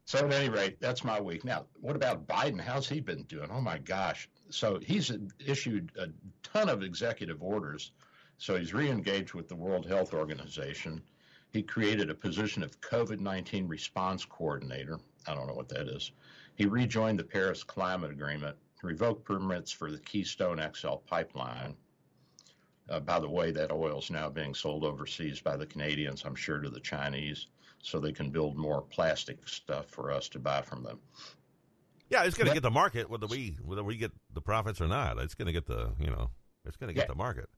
So 0.08 0.18
at 0.18 0.32
any 0.32 0.48
rate, 0.48 0.80
that's 0.80 1.04
my 1.04 1.20
week. 1.20 1.44
Now, 1.44 1.66
what 1.80 1.96
about 1.96 2.26
Biden? 2.26 2.60
How's 2.60 2.88
he 2.88 3.00
been 3.00 3.24
doing? 3.24 3.50
Oh 3.52 3.60
my 3.60 3.78
gosh! 3.78 4.28
So 4.50 4.78
he's 4.78 5.12
issued 5.44 5.92
a 5.98 6.08
ton 6.42 6.68
of 6.68 6.82
executive 6.82 7.42
orders 7.42 7.92
so 8.40 8.56
he's 8.56 8.72
re-engaged 8.72 9.34
with 9.34 9.48
the 9.48 9.56
World 9.56 9.84
Health 9.84 10.14
Organization. 10.14 11.02
He 11.50 11.60
created 11.60 12.08
a 12.08 12.14
position 12.14 12.62
of 12.62 12.80
COVID-19 12.80 13.68
response 13.68 14.24
coordinator. 14.24 15.00
I 15.26 15.34
don't 15.34 15.48
know 15.48 15.54
what 15.54 15.68
that 15.70 15.88
is. 15.88 16.12
He 16.54 16.66
rejoined 16.66 17.18
the 17.18 17.24
Paris 17.24 17.64
Climate 17.64 18.12
Agreement, 18.12 18.56
revoked 18.82 19.24
permits 19.24 19.72
for 19.72 19.90
the 19.90 19.98
Keystone 19.98 20.62
XL 20.72 20.96
pipeline. 21.06 21.76
Uh, 22.88 23.00
by 23.00 23.18
the 23.18 23.28
way, 23.28 23.50
that 23.50 23.72
oil 23.72 23.98
is 23.98 24.10
now 24.10 24.30
being 24.30 24.54
sold 24.54 24.84
overseas 24.84 25.40
by 25.40 25.56
the 25.56 25.66
Canadians, 25.66 26.22
I'm 26.24 26.36
sure, 26.36 26.60
to 26.60 26.70
the 26.70 26.80
Chinese, 26.80 27.48
so 27.82 28.00
they 28.00 28.12
can 28.12 28.30
build 28.30 28.56
more 28.56 28.82
plastic 28.82 29.46
stuff 29.48 29.86
for 29.86 30.10
us 30.10 30.28
to 30.30 30.38
buy 30.38 30.62
from 30.62 30.82
them. 30.82 30.98
Yeah, 32.10 32.24
it's 32.24 32.36
going 32.36 32.48
to 32.48 32.54
get 32.54 32.62
the 32.62 32.70
market 32.70 33.10
whether 33.10 33.26
we 33.26 33.56
whether 33.62 33.84
we 33.84 33.96
get 33.96 34.12
the 34.32 34.40
profits 34.40 34.80
or 34.80 34.88
not. 34.88 35.18
It's 35.18 35.34
going 35.34 35.46
to 35.46 35.52
get 35.52 35.66
the 35.66 35.92
you 36.00 36.10
know 36.10 36.30
it's 36.64 36.76
going 36.76 36.88
to 36.88 36.94
get 36.94 37.04
yeah. 37.04 37.08
the 37.08 37.14
market. 37.14 37.48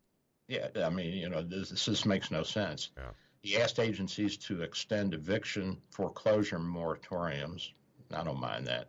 Yeah, 0.48 0.66
I 0.84 0.90
mean, 0.90 1.12
you 1.12 1.28
know, 1.28 1.42
this, 1.42 1.70
this 1.70 2.04
makes 2.04 2.32
no 2.32 2.42
sense. 2.42 2.90
Yeah. 2.96 3.10
He 3.42 3.56
asked 3.56 3.78
agencies 3.78 4.36
to 4.38 4.62
extend 4.62 5.14
eviction 5.14 5.78
foreclosure 5.90 6.58
moratoriums. 6.58 7.70
I 8.12 8.24
don't 8.24 8.40
mind 8.40 8.66
that. 8.66 8.88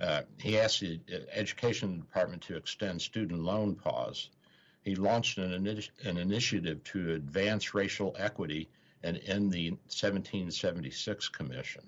Uh, 0.00 0.22
he 0.40 0.58
asked 0.58 0.80
the 0.80 1.00
Education 1.32 1.98
Department 1.98 2.42
to 2.42 2.56
extend 2.56 3.02
student 3.02 3.40
loan 3.40 3.74
pause. 3.74 4.30
He 4.84 4.90
He 4.90 4.96
launched 4.96 5.38
an, 5.38 5.66
an 6.04 6.16
initiative 6.16 6.82
to 6.84 7.14
advance 7.14 7.74
racial 7.74 8.14
equity 8.16 8.68
and 9.02 9.20
end 9.26 9.52
the 9.52 9.70
1776 9.70 11.28
Commission. 11.28 11.82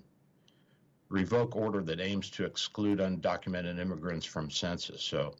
Revoke 1.09 1.55
order 1.55 1.81
that 1.81 1.99
aims 1.99 2.29
to 2.31 2.45
exclude 2.45 2.99
undocumented 2.99 3.79
immigrants 3.79 4.25
from 4.25 4.49
census. 4.49 5.03
So 5.03 5.35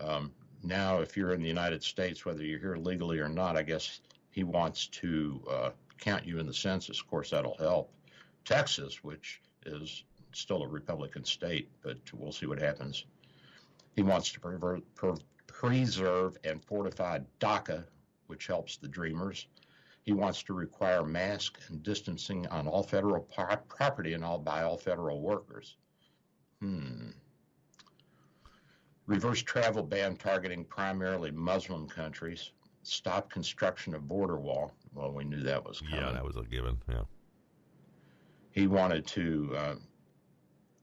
um, 0.00 0.32
now, 0.62 1.00
if 1.00 1.16
you're 1.16 1.32
in 1.32 1.42
the 1.42 1.48
United 1.48 1.82
States, 1.82 2.24
whether 2.24 2.44
you're 2.44 2.60
here 2.60 2.76
legally 2.76 3.18
or 3.18 3.28
not, 3.28 3.56
I 3.56 3.62
guess 3.62 4.00
he 4.30 4.44
wants 4.44 4.86
to 4.88 5.42
uh, 5.50 5.70
count 5.98 6.24
you 6.24 6.38
in 6.38 6.46
the 6.46 6.54
census. 6.54 7.00
Of 7.00 7.08
course, 7.08 7.30
that'll 7.30 7.56
help. 7.56 7.92
Texas, 8.44 9.02
which 9.02 9.40
is 9.66 10.04
still 10.32 10.62
a 10.62 10.68
Republican 10.68 11.24
state, 11.24 11.68
but 11.82 11.98
we'll 12.12 12.32
see 12.32 12.46
what 12.46 12.60
happens. 12.60 13.04
He 13.96 14.02
wants 14.02 14.32
to 14.32 14.80
preserve 15.46 16.36
and 16.44 16.64
fortify 16.64 17.18
DACA, 17.40 17.84
which 18.28 18.46
helps 18.46 18.76
the 18.76 18.88
Dreamers. 18.88 19.46
He 20.08 20.14
wants 20.14 20.42
to 20.44 20.54
require 20.54 21.04
mask 21.04 21.58
and 21.68 21.82
distancing 21.82 22.46
on 22.46 22.66
all 22.66 22.82
federal 22.82 23.20
pro- 23.20 23.56
property 23.68 24.14
and 24.14 24.24
all 24.24 24.38
by 24.38 24.62
all 24.62 24.78
federal 24.78 25.20
workers. 25.20 25.76
Hmm. 26.62 27.10
Reverse 29.04 29.42
travel 29.42 29.82
ban 29.82 30.16
targeting 30.16 30.64
primarily 30.64 31.30
Muslim 31.30 31.86
countries. 31.86 32.52
Stop 32.84 33.30
construction 33.30 33.94
of 33.94 34.08
border 34.08 34.38
wall. 34.38 34.72
Well, 34.94 35.12
we 35.12 35.24
knew 35.24 35.42
that 35.42 35.62
was 35.62 35.82
coming. 35.82 35.96
Yeah, 35.96 36.12
that 36.12 36.24
was 36.24 36.38
a 36.38 36.42
given. 36.42 36.78
Yeah. 36.88 37.02
He 38.52 38.66
wanted 38.66 39.06
to 39.08 39.54
uh, 39.58 39.74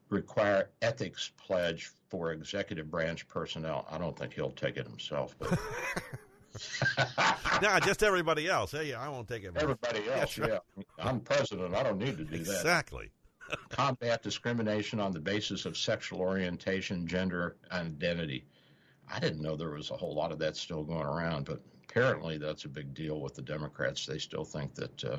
require 0.08 0.70
ethics 0.82 1.32
pledge 1.36 1.90
for 2.08 2.30
executive 2.30 2.92
branch 2.92 3.26
personnel. 3.26 3.88
I 3.90 3.98
don't 3.98 4.16
think 4.16 4.34
he'll 4.34 4.52
take 4.52 4.76
it 4.76 4.86
himself, 4.86 5.34
but 5.40 5.58
no, 7.62 7.78
just 7.80 8.02
everybody 8.02 8.48
else. 8.48 8.72
Hey, 8.72 8.94
I 8.94 9.08
won't 9.08 9.28
take 9.28 9.44
it. 9.44 9.52
Everybody 9.56 10.02
else, 10.10 10.36
yeah. 10.38 10.58
I'm 10.98 11.20
president. 11.20 11.74
I 11.74 11.82
don't 11.82 11.98
need 11.98 12.16
to 12.18 12.24
do 12.24 12.34
exactly. 12.34 12.44
that. 12.44 12.60
Exactly. 12.60 13.10
Combat 13.68 14.22
discrimination 14.22 14.98
on 14.98 15.12
the 15.12 15.20
basis 15.20 15.66
of 15.66 15.76
sexual 15.76 16.20
orientation, 16.20 17.06
gender, 17.06 17.56
identity. 17.70 18.46
I 19.12 19.20
didn't 19.20 19.40
know 19.40 19.56
there 19.56 19.70
was 19.70 19.90
a 19.90 19.96
whole 19.96 20.14
lot 20.14 20.32
of 20.32 20.38
that 20.40 20.56
still 20.56 20.82
going 20.82 21.06
around, 21.06 21.46
but 21.46 21.60
apparently 21.88 22.38
that's 22.38 22.64
a 22.64 22.68
big 22.68 22.92
deal 22.92 23.20
with 23.20 23.34
the 23.34 23.42
Democrats. 23.42 24.04
They 24.04 24.18
still 24.18 24.44
think 24.44 24.74
that 24.74 25.04
uh, 25.04 25.18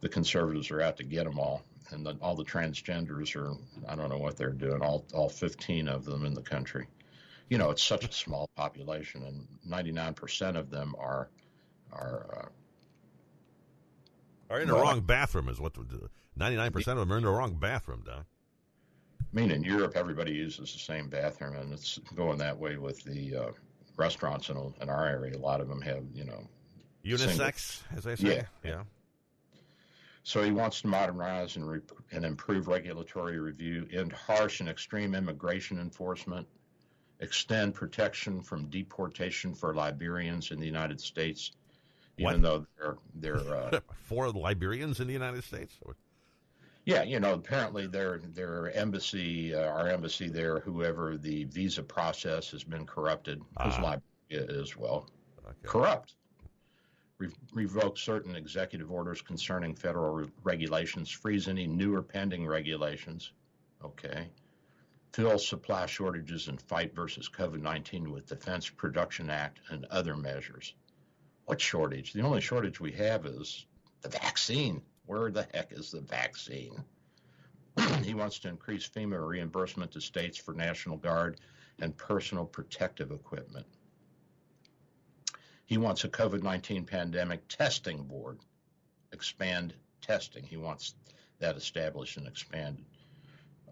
the 0.00 0.08
conservatives 0.08 0.70
are 0.70 0.80
out 0.80 0.96
to 0.98 1.04
get 1.04 1.24
them 1.24 1.38
all, 1.38 1.64
and 1.90 2.06
that 2.06 2.16
all 2.20 2.36
the 2.36 2.44
transgenders 2.44 3.34
are. 3.34 3.54
I 3.88 3.96
don't 3.96 4.10
know 4.10 4.18
what 4.18 4.36
they're 4.36 4.50
doing. 4.50 4.80
All 4.80 5.04
all 5.12 5.28
15 5.28 5.88
of 5.88 6.04
them 6.04 6.24
in 6.24 6.34
the 6.34 6.42
country 6.42 6.86
you 7.54 7.58
know, 7.58 7.70
it's 7.70 7.84
such 7.84 8.04
a 8.04 8.10
small 8.10 8.50
population, 8.56 9.22
and 9.22 9.46
99% 9.64 10.56
of 10.56 10.70
them 10.70 10.96
are 10.98 11.28
are 11.92 12.50
uh, 14.50 14.52
are 14.52 14.60
in 14.60 14.66
the 14.66 14.74
wrong 14.74 15.02
bathroom. 15.02 15.48
Is 15.48 15.60
what 15.60 15.74
99% 16.36 16.76
of 16.76 16.84
them 16.98 17.12
are 17.12 17.18
in 17.18 17.22
the 17.22 17.30
wrong 17.30 17.54
bathroom, 17.54 18.02
Doc. 18.04 18.24
I 19.20 19.24
mean, 19.32 19.52
in 19.52 19.62
Europe, 19.62 19.92
everybody 19.94 20.32
uses 20.32 20.72
the 20.72 20.80
same 20.80 21.08
bathroom, 21.08 21.54
and 21.54 21.72
it's 21.72 22.00
going 22.16 22.38
that 22.38 22.58
way 22.58 22.76
with 22.76 23.04
the 23.04 23.36
uh, 23.36 23.50
restaurants 23.96 24.48
in, 24.48 24.74
in 24.80 24.88
our 24.88 25.06
area. 25.06 25.36
A 25.36 25.38
lot 25.38 25.60
of 25.60 25.68
them 25.68 25.80
have, 25.82 26.02
you 26.12 26.24
know, 26.24 26.48
unisex, 27.04 27.58
single, 27.60 27.98
as 27.98 28.02
they 28.02 28.16
say. 28.16 28.36
Yeah, 28.64 28.68
yeah. 28.68 28.82
So 30.24 30.42
he 30.42 30.50
wants 30.50 30.80
to 30.80 30.88
modernize 30.88 31.54
and, 31.54 31.68
re- 31.68 31.80
and 32.10 32.24
improve 32.24 32.66
regulatory 32.66 33.38
review, 33.38 33.86
end 33.92 34.12
harsh 34.12 34.58
and 34.58 34.68
extreme 34.68 35.14
immigration 35.14 35.78
enforcement, 35.78 36.48
extend 37.20 37.74
protection 37.74 38.40
from 38.40 38.66
deportation 38.66 39.54
for 39.54 39.74
Liberians 39.74 40.50
in 40.50 40.58
the 40.58 40.66
United 40.66 41.00
States, 41.00 41.52
even 42.18 42.34
what? 42.34 42.42
though 42.42 42.66
they're 42.78 42.96
they're 43.14 43.54
uh, 43.54 43.80
for 44.04 44.30
Liberians 44.30 45.00
in 45.00 45.06
the 45.06 45.12
United 45.12 45.44
States. 45.44 45.74
Yeah, 46.84 47.02
you 47.02 47.18
know, 47.18 47.32
apparently 47.32 47.86
their 47.86 48.18
their 48.34 48.70
embassy, 48.76 49.54
uh, 49.54 49.66
our 49.66 49.88
embassy 49.88 50.28
there, 50.28 50.60
whoever 50.60 51.16
the 51.16 51.44
visa 51.44 51.82
process 51.82 52.50
has 52.50 52.64
been 52.64 52.84
corrupted, 52.84 53.40
because 53.56 53.74
uh-huh. 53.74 53.98
Liberia 54.30 54.60
is 54.60 54.76
well 54.76 55.08
okay. 55.46 55.54
corrupt. 55.62 56.14
Re- 57.18 57.30
revoke 57.52 57.96
certain 57.96 58.34
executive 58.34 58.90
orders 58.90 59.22
concerning 59.22 59.74
federal 59.76 60.14
re- 60.14 60.28
regulations, 60.42 61.08
freeze 61.08 61.46
any 61.46 61.66
new 61.66 61.94
or 61.94 62.02
pending 62.02 62.46
regulations. 62.46 63.32
Okay 63.82 64.28
fill 65.14 65.38
supply 65.38 65.86
shortages 65.86 66.48
and 66.48 66.60
fight 66.60 66.92
versus 66.92 67.28
COVID 67.28 67.62
19 67.62 68.10
with 68.10 68.26
Defense 68.26 68.68
Production 68.68 69.30
Act 69.30 69.60
and 69.70 69.84
other 69.84 70.16
measures. 70.16 70.74
What 71.44 71.60
shortage? 71.60 72.12
The 72.12 72.22
only 72.22 72.40
shortage 72.40 72.80
we 72.80 72.90
have 72.92 73.24
is 73.24 73.64
the 74.02 74.08
vaccine. 74.08 74.82
Where 75.06 75.30
the 75.30 75.46
heck 75.54 75.70
is 75.70 75.92
the 75.92 76.00
vaccine? 76.00 76.82
he 78.02 78.14
wants 78.14 78.40
to 78.40 78.48
increase 78.48 78.88
FEMA 78.88 79.24
reimbursement 79.24 79.92
to 79.92 80.00
states 80.00 80.36
for 80.36 80.52
National 80.52 80.96
Guard 80.96 81.38
and 81.80 81.96
personal 81.96 82.44
protective 82.44 83.12
equipment. 83.12 83.66
He 85.64 85.78
wants 85.78 86.02
a 86.02 86.08
COVID 86.08 86.42
19 86.42 86.86
pandemic 86.86 87.46
testing 87.46 88.02
board, 88.02 88.40
expand 89.12 89.74
testing. 90.00 90.42
He 90.42 90.56
wants 90.56 90.96
that 91.38 91.56
established 91.56 92.16
and 92.16 92.26
expanded. 92.26 92.84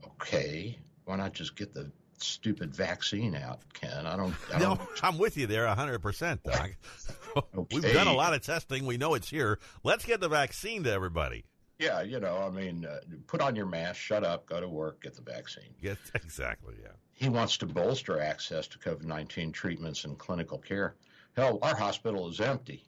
Okay, 0.04 0.78
why 1.04 1.16
not 1.16 1.32
just 1.32 1.56
get 1.56 1.74
the 1.74 1.90
stupid 2.18 2.74
vaccine 2.74 3.34
out, 3.34 3.60
Ken? 3.72 4.06
I 4.06 4.16
don't. 4.16 4.34
I 4.52 4.58
no, 4.58 4.76
don't... 4.76 4.80
I'm 5.02 5.18
with 5.18 5.36
you 5.36 5.46
there, 5.46 5.66
100, 5.66 5.98
percent 6.00 6.42
Doc. 6.42 6.70
okay. 7.36 7.66
We've 7.72 7.92
done 7.92 8.06
a 8.06 8.14
lot 8.14 8.34
of 8.34 8.42
testing. 8.42 8.86
We 8.86 8.96
know 8.96 9.14
it's 9.14 9.28
here. 9.28 9.58
Let's 9.82 10.04
get 10.04 10.20
the 10.20 10.28
vaccine 10.28 10.84
to 10.84 10.92
everybody. 10.92 11.44
Yeah, 11.78 12.02
you 12.02 12.20
know, 12.20 12.38
I 12.38 12.50
mean, 12.50 12.84
uh, 12.84 13.00
put 13.26 13.40
on 13.40 13.56
your 13.56 13.66
mask, 13.66 13.96
shut 13.96 14.22
up, 14.22 14.46
go 14.46 14.60
to 14.60 14.68
work, 14.68 15.02
get 15.02 15.16
the 15.16 15.22
vaccine. 15.22 15.74
Yes, 15.80 15.96
exactly. 16.14 16.76
Yeah. 16.80 16.90
He 17.12 17.28
wants 17.28 17.56
to 17.58 17.66
bolster 17.66 18.20
access 18.20 18.66
to 18.68 18.78
COVID 18.78 19.04
19 19.04 19.52
treatments 19.52 20.04
and 20.04 20.16
clinical 20.18 20.58
care. 20.58 20.94
Hell, 21.36 21.58
our 21.62 21.74
hospital 21.74 22.28
is 22.28 22.40
empty. 22.40 22.84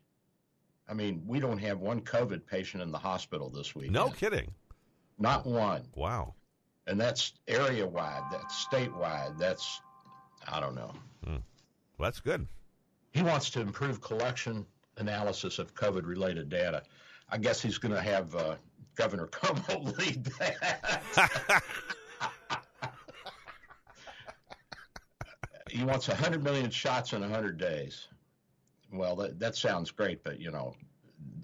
I 0.86 0.92
mean, 0.92 1.22
we 1.26 1.40
don't 1.40 1.58
have 1.58 1.80
one 1.80 2.02
COVID 2.02 2.46
patient 2.46 2.82
in 2.82 2.92
the 2.92 2.98
hospital 2.98 3.48
this 3.48 3.74
week. 3.74 3.90
No 3.90 4.10
kidding. 4.10 4.52
Not 5.18 5.46
one. 5.46 5.86
Wow 5.94 6.34
and 6.86 7.00
that's 7.00 7.32
area 7.48 7.86
wide, 7.86 8.22
that's 8.30 8.66
statewide, 8.66 9.38
that's 9.38 9.80
I 10.46 10.60
don't 10.60 10.74
know. 10.74 10.92
Hmm. 11.24 11.36
Well, 11.98 12.08
that's 12.08 12.20
good. 12.20 12.46
He 13.12 13.22
wants 13.22 13.50
to 13.50 13.60
improve 13.60 14.00
collection 14.00 14.66
analysis 14.98 15.58
of 15.58 15.74
COVID 15.74 16.06
related 16.06 16.48
data. 16.48 16.82
I 17.30 17.38
guess 17.38 17.62
he's 17.62 17.78
going 17.78 17.94
to 17.94 18.00
have 18.00 18.34
uh, 18.34 18.56
Governor 18.96 19.26
Cuomo 19.26 19.98
lead 19.98 20.24
that. 20.24 21.62
he 25.70 25.84
wants 25.84 26.08
100 26.08 26.42
million 26.42 26.70
shots 26.70 27.12
in 27.12 27.20
100 27.20 27.58
days. 27.58 28.08
Well, 28.92 29.16
that, 29.16 29.38
that 29.40 29.56
sounds 29.56 29.90
great, 29.90 30.22
but 30.22 30.40
you 30.40 30.50
know, 30.50 30.74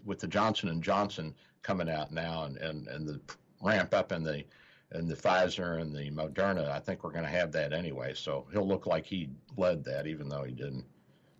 with 0.04 0.20
the 0.20 0.28
Johnson 0.28 0.68
and 0.68 0.82
Johnson 0.82 1.34
coming 1.62 1.90
out 1.90 2.12
now 2.12 2.44
and, 2.44 2.56
and, 2.58 2.86
and 2.88 3.08
the 3.08 3.20
ramp 3.62 3.94
up 3.94 4.12
in 4.12 4.22
the 4.22 4.44
and 4.92 5.08
the 5.08 5.16
Pfizer 5.16 5.80
and 5.80 5.94
the 5.94 6.10
Moderna, 6.10 6.70
I 6.70 6.80
think 6.80 7.04
we're 7.04 7.12
going 7.12 7.24
to 7.24 7.30
have 7.30 7.52
that 7.52 7.72
anyway. 7.72 8.12
So 8.14 8.46
he'll 8.52 8.66
look 8.66 8.86
like 8.86 9.06
he 9.06 9.30
led 9.56 9.84
that, 9.84 10.06
even 10.06 10.28
though 10.28 10.42
he 10.42 10.52
didn't. 10.52 10.84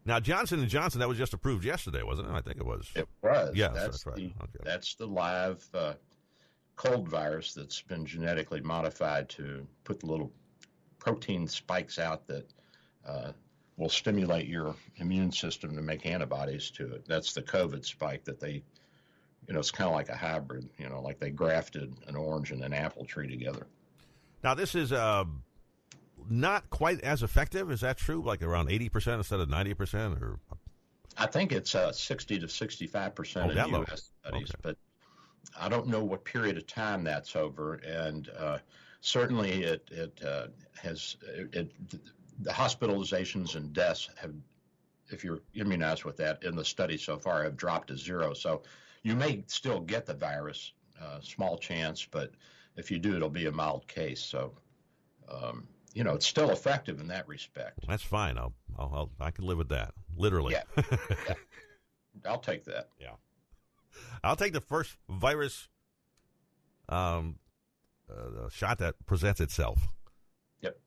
Now 0.07 0.19
Johnson 0.19 0.61
and 0.61 0.69
Johnson, 0.69 1.01
that 1.01 1.09
was 1.09 1.19
just 1.19 1.35
approved 1.35 1.65
yesterday, 1.65 2.03
wasn't 2.03 2.29
it? 2.29 2.33
I 2.33 2.41
think 2.41 2.57
it 2.57 2.67
was. 2.67 2.89
It 2.95 3.09
was. 3.23 3.53
Yes, 3.55 3.73
that's, 3.75 3.87
that's 3.87 4.07
right. 4.07 4.17
The, 4.17 4.33
okay. 4.43 4.65
That's 4.65 4.95
the 4.95 5.07
live 5.07 5.65
uh, 5.75 5.95
cold 6.77 7.09
virus 7.09 7.53
that's 7.53 7.83
been 7.83 8.07
genetically 8.07 8.61
modified 8.61 9.29
to 9.31 9.67
put 9.85 10.01
the 10.01 10.07
little 10.07 10.33
protein 10.99 11.47
spikes 11.47 11.99
out 11.99 12.27
that 12.27 12.47
uh, 13.07 13.33
will 13.77 13.89
stimulate 13.89 14.47
your 14.47 14.75
immune 14.97 15.33
system 15.33 15.75
to 15.77 15.83
make 15.83 16.07
antibodies 16.07 16.71
to 16.71 16.93
it. 16.95 17.05
That's 17.07 17.33
the 17.33 17.43
COVID 17.43 17.85
spike 17.85 18.25
that 18.25 18.41
they 18.41 18.63
you 19.47 19.55
know, 19.55 19.61
it's 19.61 19.71
kind 19.71 19.89
of 19.89 19.95
like 19.95 20.09
a 20.09 20.17
hybrid, 20.17 20.69
you 20.79 20.89
know, 20.89 21.01
like 21.01 21.19
they 21.19 21.31
grafted 21.31 21.95
an 22.07 22.17
orange 22.17 22.51
and 22.51 22.63
an 22.63 22.73
apple 22.73 23.05
tree 23.05 23.29
together. 23.29 23.67
Now, 24.43 24.55
this 24.55 24.75
is 24.75 24.93
uh, 24.93 25.25
not 26.29 26.71
quite 26.71 27.01
as 27.01 27.23
effective. 27.23 27.71
Is 27.71 27.81
that 27.81 27.97
true? 27.97 28.23
Like 28.23 28.43
around 28.43 28.69
80% 28.69 29.17
instead 29.17 29.41
of 29.41 29.49
90%? 29.49 30.21
or? 30.21 30.39
I 31.19 31.27
think 31.27 31.53
it's 31.53 31.75
uh, 31.75 31.93
60 31.93 32.39
to 32.41 32.47
65% 32.47 33.37
oh, 33.37 33.51
in 33.51 33.57
U.S. 33.57 33.71
Low. 33.71 33.85
studies, 33.85 34.51
okay. 34.51 34.61
but 34.63 34.77
I 35.59 35.69
don't 35.69 35.89
know 35.89 36.05
what 36.05 36.25
period 36.25 36.57
of 36.57 36.67
time 36.67 37.05
that's 37.05 37.35
over. 37.37 37.75
And 37.75 38.29
uh, 38.39 38.59
certainly 39.01 39.65
it, 39.65 39.89
it 39.91 40.21
uh, 40.25 40.47
has, 40.81 41.17
it, 41.23 41.55
it, 41.55 41.73
the 42.41 42.51
hospitalizations 42.51 43.57
and 43.57 43.73
deaths 43.73 44.09
have, 44.17 44.33
if 45.09 45.25
you're 45.25 45.41
immunized 45.55 46.05
with 46.05 46.17
that 46.19 46.43
in 46.45 46.55
the 46.55 46.65
study 46.65 46.97
so 46.97 47.19
far, 47.19 47.43
have 47.43 47.57
dropped 47.57 47.89
to 47.89 47.97
zero. 47.97 48.33
So 48.33 48.63
you 49.03 49.15
may 49.15 49.45
still 49.47 49.81
get 49.81 50.07
the 50.07 50.15
virus, 50.15 50.73
uh, 51.01 51.21
small 51.21 51.57
chance, 51.57 52.07
but 52.11 52.33
if 52.77 52.91
you 52.91 52.99
do, 52.99 53.17
it'll 53.17 53.29
be 53.29 53.47
a 53.47 53.53
mild 53.53 53.87
case. 53.89 54.21
So 54.21 54.53
um, 55.31 55.67
you 55.95 56.05
know, 56.05 56.15
it's 56.15 56.27
still 56.27 56.51
effective 56.51 57.01
in 57.01 57.09
that 57.09 57.27
respect. 57.29 57.81
That's 57.87 58.03
fine. 58.03 58.39
I'll, 58.39 58.53
I'll, 58.79 58.93
I'll 58.95 59.11
I 59.21 59.31
can 59.31 59.45
live 59.45 59.59
with 59.59 59.71
that. 59.71 59.93
Literally. 60.17 60.55
Yeah. 60.55 60.85
yeah. 61.29 61.35
I'll 62.27 62.39
take 62.39 62.65
that. 62.65 62.89
Yeah. 63.01 63.15
I'll 64.23 64.37
take 64.37 64.53
the 64.53 64.61
first 64.61 64.97
virus 65.09 65.69
um, 66.89 67.37
uh, 68.11 68.49
shot 68.51 68.79
that 68.79 68.95
presents 69.07 69.41
itself. 69.41 69.89
Yep. 70.61 70.79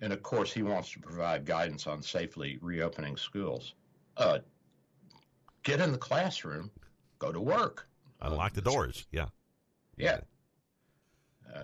And 0.00 0.12
of 0.12 0.22
course, 0.22 0.52
he 0.52 0.62
wants 0.62 0.92
to 0.92 1.00
provide 1.00 1.44
guidance 1.44 1.86
on 1.86 2.02
safely 2.02 2.58
reopening 2.60 3.16
schools. 3.16 3.74
Uh, 4.16 4.38
get 5.62 5.80
in 5.80 5.92
the 5.92 5.98
classroom, 5.98 6.70
go 7.18 7.32
to 7.32 7.40
work, 7.40 7.88
unlock 8.20 8.54
the 8.54 8.62
doors. 8.62 9.06
Yeah. 9.12 9.26
Yeah. 9.96 10.20
Uh, 11.54 11.62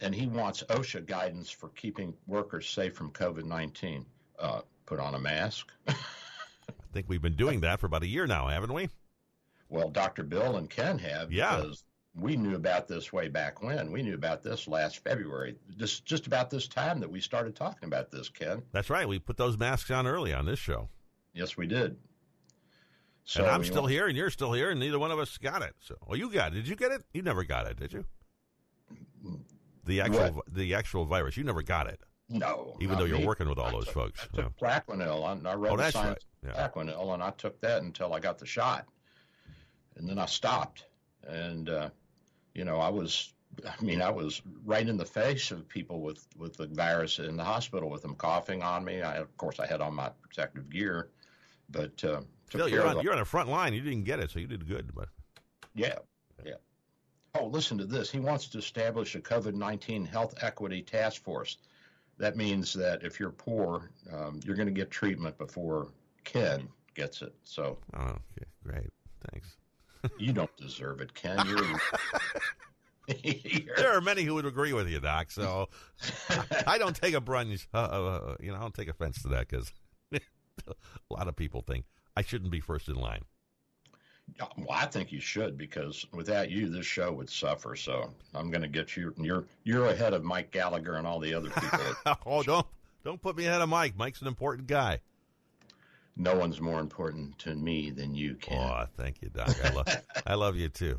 and 0.00 0.14
he 0.14 0.26
wants 0.26 0.62
OSHA 0.64 1.06
guidance 1.06 1.50
for 1.50 1.68
keeping 1.70 2.14
workers 2.26 2.68
safe 2.68 2.94
from 2.94 3.10
COVID 3.12 3.44
19. 3.44 4.04
Uh, 4.38 4.60
put 4.84 5.00
on 5.00 5.14
a 5.14 5.18
mask. 5.18 5.72
I 5.88 5.94
think 6.92 7.06
we've 7.08 7.22
been 7.22 7.36
doing 7.36 7.60
that 7.60 7.80
for 7.80 7.86
about 7.86 8.02
a 8.02 8.06
year 8.06 8.26
now, 8.26 8.48
haven't 8.48 8.72
we? 8.72 8.88
Well, 9.68 9.90
Dr. 9.90 10.22
Bill 10.22 10.56
and 10.56 10.68
Ken 10.70 10.98
have. 10.98 11.32
Yeah. 11.32 11.56
Because 11.56 11.84
we 12.14 12.36
knew 12.36 12.54
about 12.54 12.88
this 12.88 13.12
way 13.12 13.28
back 13.28 13.62
when. 13.62 13.90
We 13.92 14.02
knew 14.02 14.14
about 14.14 14.42
this 14.42 14.68
last 14.68 15.02
February. 15.04 15.56
Just 15.76 16.04
just 16.04 16.26
about 16.26 16.50
this 16.50 16.66
time 16.68 17.00
that 17.00 17.10
we 17.10 17.20
started 17.20 17.54
talking 17.54 17.86
about 17.86 18.10
this, 18.10 18.28
Ken. 18.28 18.62
That's 18.72 18.90
right. 18.90 19.08
We 19.08 19.18
put 19.18 19.36
those 19.36 19.58
masks 19.58 19.90
on 19.90 20.06
early 20.06 20.32
on 20.32 20.46
this 20.46 20.58
show. 20.58 20.88
Yes, 21.34 21.56
we 21.56 21.66
did. 21.66 21.96
So 23.26 23.42
and 23.42 23.50
I'm 23.50 23.64
still 23.64 23.86
here, 23.86 24.06
and 24.06 24.16
you're 24.16 24.30
still 24.30 24.52
here, 24.52 24.70
and 24.70 24.78
neither 24.78 25.00
one 25.00 25.10
of 25.10 25.18
us 25.18 25.36
got 25.36 25.60
it. 25.60 25.74
So, 25.80 25.96
well, 26.06 26.16
you 26.16 26.30
got 26.30 26.52
it. 26.52 26.54
Did 26.54 26.68
you 26.68 26.76
get 26.76 26.92
it? 26.92 27.02
You 27.12 27.22
never 27.22 27.42
got 27.42 27.66
it, 27.66 27.76
did 27.76 27.92
you? 27.92 28.04
The 29.84 30.00
actual 30.00 30.30
what? 30.30 30.54
the 30.54 30.74
actual 30.74 31.04
virus. 31.06 31.36
You 31.36 31.42
never 31.42 31.62
got 31.62 31.88
it. 31.88 32.00
No. 32.28 32.76
Even 32.80 32.96
though 32.98 33.04
you're 33.04 33.26
working 33.26 33.48
with 33.48 33.58
all 33.58 33.66
I 33.66 33.72
those 33.72 33.86
took, 33.86 33.94
folks. 33.94 34.28
I 34.32 34.36
took 34.36 34.52
yeah. 34.60 34.68
Plaquenil. 34.68 35.24
I, 35.24 35.50
I 35.50 35.54
read 35.54 35.72
oh, 35.72 35.76
the 35.76 35.90
science 35.90 36.24
right. 36.44 36.54
yeah. 36.54 36.68
Plaquenil, 36.68 37.14
and 37.14 37.22
I 37.22 37.30
took 37.30 37.60
that 37.62 37.82
until 37.82 38.14
I 38.14 38.20
got 38.20 38.38
the 38.38 38.46
shot, 38.46 38.86
and 39.96 40.08
then 40.08 40.20
I 40.20 40.26
stopped. 40.26 40.84
And 41.26 41.68
uh, 41.68 41.90
you 42.54 42.64
know, 42.64 42.78
I 42.78 42.90
was, 42.90 43.32
I 43.64 43.82
mean, 43.82 44.02
I 44.02 44.10
was 44.10 44.40
right 44.64 44.88
in 44.88 44.96
the 44.96 45.04
face 45.04 45.50
of 45.50 45.68
people 45.68 46.00
with 46.00 46.24
with 46.36 46.56
the 46.56 46.68
virus 46.68 47.18
in 47.18 47.36
the 47.36 47.44
hospital 47.44 47.90
with 47.90 48.02
them 48.02 48.14
coughing 48.14 48.62
on 48.62 48.84
me. 48.84 49.02
I, 49.02 49.16
of 49.16 49.36
course, 49.36 49.58
I 49.58 49.66
had 49.66 49.80
on 49.80 49.94
my 49.94 50.10
protective 50.22 50.70
gear, 50.70 51.10
but 51.70 52.02
uh, 52.04 52.20
Still, 52.48 52.68
you're 52.68 52.86
on, 52.86 53.00
you're 53.02 53.12
on 53.12 53.18
the 53.18 53.24
front 53.24 53.48
line. 53.48 53.74
You 53.74 53.80
didn't 53.80 54.04
get 54.04 54.20
it, 54.20 54.30
so 54.30 54.38
you 54.38 54.46
did 54.46 54.68
good. 54.68 54.94
But 54.94 55.08
yeah, 55.74 55.96
yeah. 56.44 56.54
Oh, 57.34 57.46
listen 57.46 57.76
to 57.78 57.84
this. 57.84 58.10
He 58.10 58.20
wants 58.20 58.46
to 58.48 58.58
establish 58.58 59.14
a 59.14 59.20
COVID 59.20 59.54
19 59.54 60.04
health 60.04 60.34
equity 60.42 60.82
task 60.82 61.22
force. 61.22 61.58
That 62.18 62.36
means 62.36 62.72
that 62.74 63.02
if 63.02 63.20
you're 63.20 63.30
poor, 63.30 63.90
um, 64.12 64.40
you're 64.44 64.56
going 64.56 64.68
to 64.68 64.72
get 64.72 64.90
treatment 64.90 65.36
before 65.36 65.88
Ken 66.24 66.68
gets 66.94 67.20
it. 67.20 67.34
So, 67.42 67.78
oh, 67.94 68.00
okay, 68.00 68.46
great. 68.64 68.90
Thanks. 69.30 69.56
you 70.18 70.32
don't 70.32 70.56
deserve 70.56 71.00
it, 71.00 71.12
Ken. 71.14 71.38
You're. 71.46 71.80
there 73.76 73.96
are 73.96 74.00
many 74.00 74.22
who 74.22 74.34
would 74.34 74.46
agree 74.46 74.72
with 74.72 74.88
you, 74.88 75.00
Doc. 75.00 75.30
So 75.30 75.68
I 76.66 76.78
don't 76.78 76.94
take 76.94 77.14
a 77.14 77.20
brunch. 77.20 77.66
Uh, 77.74 77.78
uh, 77.78 78.36
you 78.40 78.50
know, 78.50 78.56
I 78.56 78.60
don't 78.60 78.74
take 78.74 78.88
offense 78.88 79.20
to 79.22 79.28
that 79.28 79.48
because 79.48 79.72
a 80.68 80.74
lot 81.10 81.28
of 81.28 81.36
people 81.36 81.62
think 81.62 81.84
I 82.16 82.22
shouldn't 82.22 82.50
be 82.50 82.60
first 82.60 82.88
in 82.88 82.94
line. 82.94 83.22
Well, 84.56 84.70
I 84.70 84.86
think 84.86 85.12
you 85.12 85.20
should 85.20 85.56
because 85.56 86.04
without 86.12 86.50
you, 86.50 86.68
this 86.68 86.84
show 86.84 87.12
would 87.12 87.30
suffer. 87.30 87.76
So 87.76 88.12
I'm 88.34 88.50
going 88.50 88.62
to 88.62 88.68
get 88.68 88.96
you. 88.96 89.14
You're 89.16 89.44
you're 89.62 89.86
ahead 89.86 90.14
of 90.14 90.24
Mike 90.24 90.50
Gallagher 90.50 90.94
and 90.94 91.06
all 91.06 91.20
the 91.20 91.32
other 91.32 91.50
people. 91.50 91.78
oh, 92.26 92.42
don't 92.42 92.66
don't 93.04 93.22
put 93.22 93.36
me 93.36 93.46
ahead 93.46 93.60
of 93.60 93.68
Mike. 93.68 93.96
Mike's 93.96 94.20
an 94.22 94.26
important 94.26 94.66
guy. 94.66 95.00
No 96.16 96.34
one's 96.34 96.60
more 96.60 96.80
important 96.80 97.38
to 97.40 97.54
me 97.54 97.90
than 97.90 98.14
you, 98.14 98.34
Ken. 98.34 98.58
Oh, 98.58 98.86
thank 98.96 99.22
you, 99.22 99.28
Doc. 99.28 99.54
I 99.64 99.70
love 99.70 99.86
I 100.26 100.34
love 100.34 100.56
you 100.56 100.68
too. 100.70 100.98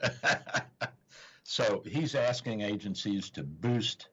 so 1.42 1.82
he's 1.84 2.14
asking 2.14 2.60
agencies 2.60 3.30
to 3.30 3.42
boost 3.42 4.08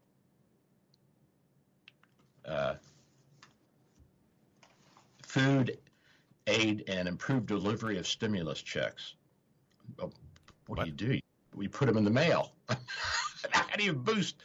uh, 2.47 2.75
food 5.39 5.77
aid 6.47 6.83
and 6.87 7.07
improved 7.07 7.45
delivery 7.45 7.97
of 7.97 8.07
stimulus 8.07 8.61
checks. 8.61 9.15
Well, 9.97 10.13
what, 10.67 10.79
what, 10.79 10.85
do 10.85 10.91
you 10.91 10.95
do? 10.95 11.19
We 11.55 11.67
put 11.67 11.87
them 11.87 11.97
in 11.97 12.03
the 12.03 12.11
mail. 12.11 12.53
How 13.51 13.75
do 13.75 13.83
you 13.83 13.93
boost 13.93 14.43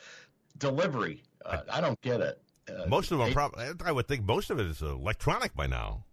delivery? 0.59 1.22
Uh, 1.44 1.59
I 1.70 1.81
don't 1.81 2.00
get 2.00 2.20
it. 2.20 2.40
Uh, 2.68 2.87
most 2.87 3.11
of 3.11 3.18
them, 3.18 3.33
probably, 3.33 3.66
I 3.85 3.92
would 3.92 4.07
think 4.07 4.24
most 4.24 4.50
of 4.50 4.59
it 4.61 4.66
is 4.66 4.83
electronic 4.83 5.55
by 5.55 5.66
now. 5.66 6.05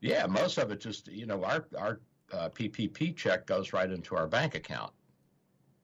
Yeah, 0.00 0.26
most 0.26 0.58
of 0.58 0.70
it 0.70 0.80
just, 0.80 1.08
you 1.08 1.26
know, 1.26 1.44
our 1.44 1.66
our 1.78 2.00
uh, 2.32 2.48
PPP 2.48 3.16
check 3.16 3.46
goes 3.46 3.72
right 3.72 3.90
into 3.90 4.16
our 4.16 4.26
bank 4.26 4.54
account. 4.54 4.92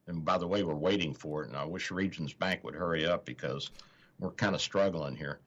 And 0.07 0.23
by 0.23 0.37
the 0.37 0.47
way, 0.47 0.63
we're 0.63 0.75
waiting 0.75 1.13
for 1.13 1.43
it, 1.43 1.49
and 1.49 1.57
I 1.57 1.65
wish 1.65 1.91
Regions 1.91 2.33
Bank 2.33 2.63
would 2.63 2.75
hurry 2.75 3.05
up 3.05 3.25
because 3.25 3.71
we're 4.19 4.31
kind 4.31 4.55
of 4.55 4.61
struggling 4.61 5.15
here. 5.15 5.39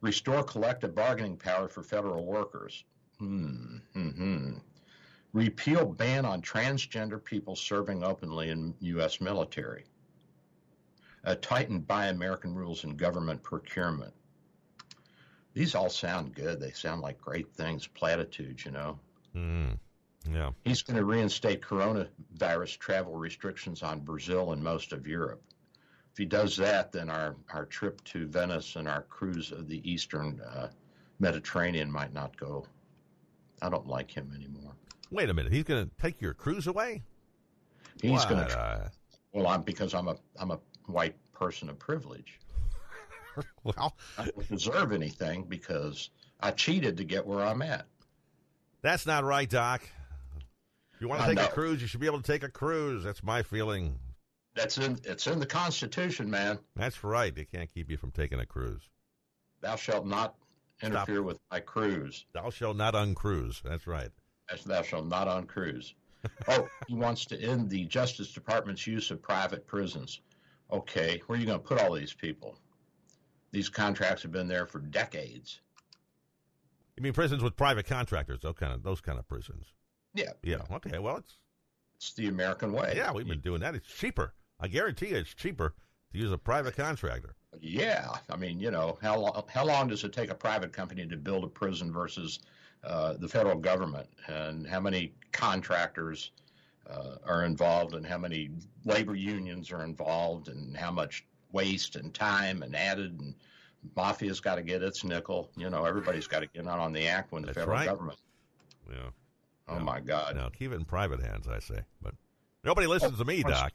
Restore 0.00 0.44
collective 0.44 0.94
bargaining 0.94 1.36
power 1.36 1.68
for 1.68 1.82
federal 1.82 2.24
workers. 2.24 2.84
Hmm. 3.18 3.78
hmm 3.94 4.52
Repeal 5.32 5.84
ban 5.84 6.24
on 6.24 6.40
transgender 6.40 7.22
people 7.22 7.56
serving 7.56 8.02
openly 8.02 8.50
in 8.50 8.74
U.S. 8.80 9.20
military. 9.20 9.84
Uh, 11.24 11.34
tighten 11.42 11.80
Buy 11.80 12.06
American 12.06 12.54
rules 12.54 12.84
in 12.84 12.96
government 12.96 13.42
procurement. 13.42 14.14
These 15.52 15.74
all 15.74 15.90
sound 15.90 16.34
good. 16.34 16.60
They 16.60 16.70
sound 16.70 17.00
like 17.00 17.20
great 17.20 17.52
things, 17.52 17.86
platitudes, 17.86 18.64
you 18.64 18.70
know. 18.70 18.98
Mm. 19.34 19.78
Yeah. 20.30 20.50
He's 20.64 20.82
going 20.82 20.96
to 20.96 21.04
reinstate 21.04 21.62
coronavirus 21.62 22.78
travel 22.78 23.14
restrictions 23.14 23.82
on 23.82 24.00
Brazil 24.00 24.52
and 24.52 24.62
most 24.62 24.92
of 24.92 25.06
Europe. 25.06 25.42
If 26.16 26.20
he 26.20 26.24
does 26.24 26.56
that, 26.56 26.92
then 26.92 27.10
our, 27.10 27.36
our 27.52 27.66
trip 27.66 28.02
to 28.04 28.26
Venice 28.26 28.76
and 28.76 28.88
our 28.88 29.02
cruise 29.02 29.52
of 29.52 29.68
the 29.68 29.82
Eastern 29.86 30.40
uh, 30.40 30.70
Mediterranean 31.18 31.92
might 31.92 32.14
not 32.14 32.34
go 32.38 32.64
I 33.60 33.68
don't 33.68 33.86
like 33.86 34.10
him 34.10 34.32
anymore. 34.34 34.72
Wait 35.10 35.28
a 35.28 35.34
minute. 35.34 35.52
He's 35.52 35.64
going 35.64 35.84
to 35.84 35.90
take 36.00 36.22
your 36.22 36.32
cruise 36.32 36.68
away? 36.68 37.02
He's 38.00 38.24
going 38.24 38.46
to. 38.46 38.58
Uh... 38.58 38.88
Well, 39.34 39.46
I'm 39.46 39.60
because 39.60 39.92
I'm 39.92 40.08
a 40.08 40.16
I'm 40.38 40.52
a 40.52 40.58
white 40.86 41.16
person 41.34 41.68
of 41.68 41.78
privilege. 41.78 42.40
well, 43.64 43.94
I 44.16 44.24
don't 44.24 44.48
deserve 44.48 44.92
anything 44.92 45.44
because 45.44 46.08
I 46.40 46.50
cheated 46.50 46.96
to 46.96 47.04
get 47.04 47.26
where 47.26 47.44
I'm 47.44 47.60
at. 47.60 47.84
That's 48.80 49.04
not 49.04 49.22
right, 49.22 49.50
Doc. 49.50 49.82
If 50.94 51.02
you 51.02 51.08
want 51.08 51.22
to 51.22 51.34
take 51.34 51.44
a 51.44 51.52
cruise, 51.52 51.82
you 51.82 51.86
should 51.86 52.00
be 52.00 52.06
able 52.06 52.22
to 52.22 52.32
take 52.32 52.42
a 52.42 52.48
cruise. 52.48 53.04
That's 53.04 53.22
my 53.22 53.42
feeling. 53.42 53.98
That's 54.56 54.78
in 54.78 54.98
it's 55.04 55.26
in 55.26 55.38
the 55.38 55.46
Constitution, 55.46 56.30
man. 56.30 56.58
That's 56.74 57.04
right. 57.04 57.34
They 57.34 57.44
can't 57.44 57.72
keep 57.72 57.90
you 57.90 57.98
from 57.98 58.10
taking 58.10 58.40
a 58.40 58.46
cruise. 58.46 58.88
Thou 59.60 59.76
shalt 59.76 60.06
not 60.06 60.34
interfere 60.82 61.16
Stop. 61.16 61.26
with 61.26 61.38
my 61.50 61.60
cruise. 61.60 62.24
Thou 62.32 62.48
shalt 62.50 62.76
not 62.76 62.94
uncruise. 62.94 63.60
That's 63.62 63.86
right. 63.86 64.10
As 64.50 64.64
thou 64.64 64.82
shalt 64.82 65.06
not 65.06 65.28
uncruise. 65.28 65.94
oh, 66.48 66.68
he 66.88 66.94
wants 66.94 67.26
to 67.26 67.40
end 67.40 67.68
the 67.68 67.84
Justice 67.84 68.32
Department's 68.32 68.86
use 68.86 69.10
of 69.10 69.22
private 69.22 69.66
prisons. 69.66 70.20
Okay, 70.70 71.22
where 71.26 71.36
are 71.36 71.40
you 71.40 71.46
going 71.46 71.60
to 71.60 71.64
put 71.64 71.80
all 71.80 71.92
these 71.92 72.14
people? 72.14 72.58
These 73.52 73.68
contracts 73.68 74.22
have 74.22 74.32
been 74.32 74.48
there 74.48 74.66
for 74.66 74.80
decades. 74.80 75.60
You 76.96 77.02
mean 77.02 77.12
prisons 77.12 77.42
with 77.42 77.56
private 77.56 77.86
contractors? 77.86 78.40
Those 78.40 78.54
kind 78.54 78.72
of 78.72 78.82
those 78.82 79.02
kind 79.02 79.18
of 79.18 79.28
prisons. 79.28 79.66
Yeah. 80.14 80.32
Yeah. 80.42 80.62
Okay. 80.72 80.98
Well, 80.98 81.18
it's 81.18 81.36
it's 81.96 82.14
the 82.14 82.28
American 82.28 82.72
way. 82.72 82.94
Yeah, 82.96 83.12
we've 83.12 83.28
been 83.28 83.40
doing 83.40 83.60
that. 83.60 83.74
It's 83.74 83.86
cheaper. 83.86 84.32
I 84.58 84.68
guarantee 84.68 85.08
you, 85.08 85.16
it's 85.16 85.34
cheaper 85.34 85.74
to 86.12 86.18
use 86.18 86.32
a 86.32 86.38
private 86.38 86.76
contractor. 86.76 87.34
Yeah, 87.60 88.10
I 88.30 88.36
mean, 88.36 88.60
you 88.60 88.70
know, 88.70 88.98
how 89.02 89.18
long, 89.18 89.44
how 89.48 89.64
long 89.64 89.88
does 89.88 90.04
it 90.04 90.12
take 90.12 90.30
a 90.30 90.34
private 90.34 90.72
company 90.72 91.06
to 91.06 91.16
build 91.16 91.44
a 91.44 91.48
prison 91.48 91.92
versus 91.92 92.40
uh, 92.84 93.14
the 93.14 93.28
federal 93.28 93.58
government, 93.58 94.08
and 94.28 94.66
how 94.66 94.80
many 94.80 95.12
contractors 95.32 96.30
uh, 96.88 97.16
are 97.26 97.44
involved, 97.44 97.94
and 97.94 98.06
how 98.06 98.18
many 98.18 98.50
labor 98.84 99.14
unions 99.14 99.72
are 99.72 99.84
involved, 99.84 100.48
and 100.48 100.76
how 100.76 100.90
much 100.90 101.24
waste 101.52 101.96
and 101.96 102.12
time 102.14 102.62
and 102.62 102.76
added, 102.76 103.18
and 103.20 103.34
mafia's 103.96 104.40
got 104.40 104.56
to 104.56 104.62
get 104.62 104.82
its 104.82 105.04
nickel. 105.04 105.50
You 105.56 105.70
know, 105.70 105.84
everybody's 105.84 106.26
got 106.26 106.40
to 106.40 106.46
get 106.46 106.66
on 106.66 106.78
on 106.78 106.92
the 106.92 107.08
act 107.08 107.32
when 107.32 107.42
the 107.42 107.46
That's 107.46 107.58
federal 107.58 107.76
right. 107.76 107.86
government. 107.86 108.18
Yeah. 108.90 108.96
Oh 109.68 109.74
yeah. 109.74 109.82
my 109.82 110.00
God. 110.00 110.36
Now 110.36 110.48
keep 110.50 110.72
it 110.72 110.76
in 110.76 110.84
private 110.84 111.20
hands, 111.20 111.48
I 111.48 111.58
say. 111.58 111.80
But 112.02 112.14
nobody 112.64 112.86
listens 112.86 113.14
oh, 113.14 113.18
to 113.18 113.24
me, 113.24 113.42
Doc 113.42 113.72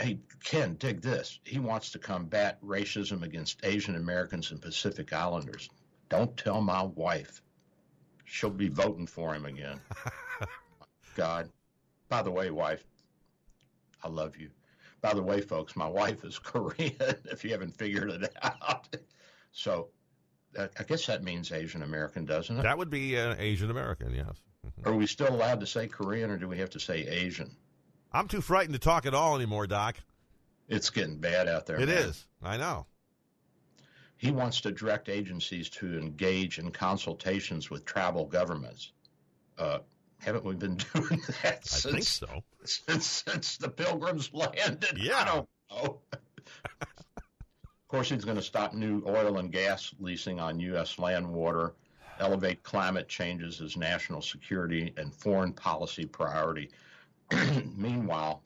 hey, 0.00 0.18
Ken, 0.42 0.74
dig 0.74 1.02
this. 1.02 1.38
He 1.44 1.58
wants 1.58 1.90
to 1.90 1.98
combat 1.98 2.60
racism 2.62 3.22
against 3.22 3.64
Asian 3.64 3.96
Americans 3.96 4.50
and 4.50 4.60
Pacific 4.60 5.12
Islanders. 5.12 5.68
Don't 6.08 6.36
tell 6.36 6.60
my 6.60 6.82
wife. 6.82 7.42
She'll 8.24 8.50
be 8.50 8.68
voting 8.68 9.06
for 9.06 9.34
him 9.34 9.44
again. 9.44 9.80
God. 11.16 11.50
By 12.08 12.22
the 12.22 12.30
way, 12.30 12.50
wife, 12.50 12.84
I 14.02 14.08
love 14.08 14.36
you. 14.36 14.50
by 15.00 15.14
the 15.14 15.22
way, 15.22 15.40
folks, 15.40 15.76
my 15.76 15.86
wife 15.86 16.24
is 16.24 16.38
Korean. 16.42 16.94
If 17.30 17.44
you 17.44 17.50
haven't 17.50 17.76
figured 17.76 18.10
it 18.10 18.34
out, 18.42 18.96
so 19.52 19.88
I 20.58 20.82
guess 20.86 21.06
that 21.06 21.22
means 21.22 21.52
Asian 21.52 21.82
American, 21.82 22.24
doesn't 22.24 22.58
it? 22.58 22.62
That 22.62 22.78
would 22.78 22.90
be 22.90 23.18
uh, 23.18 23.34
Asian 23.38 23.70
American, 23.70 24.14
yes. 24.14 24.42
Mm-hmm. 24.66 24.88
Are 24.88 24.96
we 24.96 25.06
still 25.06 25.28
allowed 25.30 25.60
to 25.60 25.66
say 25.66 25.86
Korean, 25.86 26.30
or 26.30 26.38
do 26.38 26.48
we 26.48 26.58
have 26.58 26.70
to 26.70 26.80
say 26.80 27.06
Asian? 27.06 27.56
I'm 28.12 28.28
too 28.28 28.40
frightened 28.40 28.74
to 28.74 28.80
talk 28.80 29.06
at 29.06 29.14
all 29.14 29.36
anymore, 29.36 29.66
Doc. 29.66 29.96
It's 30.68 30.90
getting 30.90 31.18
bad 31.18 31.48
out 31.48 31.66
there. 31.66 31.80
It 31.80 31.88
man. 31.88 31.98
is. 31.98 32.26
I 32.42 32.56
know. 32.56 32.86
He 34.16 34.30
wants 34.30 34.60
to 34.62 34.70
direct 34.70 35.08
agencies 35.08 35.70
to 35.70 35.98
engage 35.98 36.58
in 36.58 36.70
consultations 36.70 37.70
with 37.70 37.84
tribal 37.84 38.26
governments. 38.26 38.92
Uh, 39.58 39.78
haven't 40.18 40.44
we 40.44 40.54
been 40.54 40.76
doing 40.94 41.22
that 41.42 41.66
since, 41.66 41.92
think 41.92 42.04
so. 42.04 42.44
Since, 42.64 43.06
since 43.26 43.56
the 43.56 43.68
pilgrims 43.68 44.30
landed? 44.32 44.98
Yeah. 44.98 45.18
I 45.18 45.24
don't 45.24 45.48
know. 45.70 46.00
of 46.82 47.88
course, 47.88 48.10
he's 48.10 48.24
going 48.24 48.36
to 48.36 48.42
stop 48.42 48.74
new 48.74 49.02
oil 49.06 49.38
and 49.38 49.50
gas 49.50 49.94
leasing 49.98 50.38
on 50.38 50.60
U.S. 50.60 50.98
land 50.98 51.26
water, 51.28 51.74
elevate 52.18 52.62
climate 52.62 53.08
changes 53.08 53.60
as 53.60 53.76
national 53.76 54.20
security 54.20 54.92
and 54.96 55.14
foreign 55.14 55.52
policy 55.52 56.04
priority. 56.04 56.70
Meanwhile, 57.76 58.42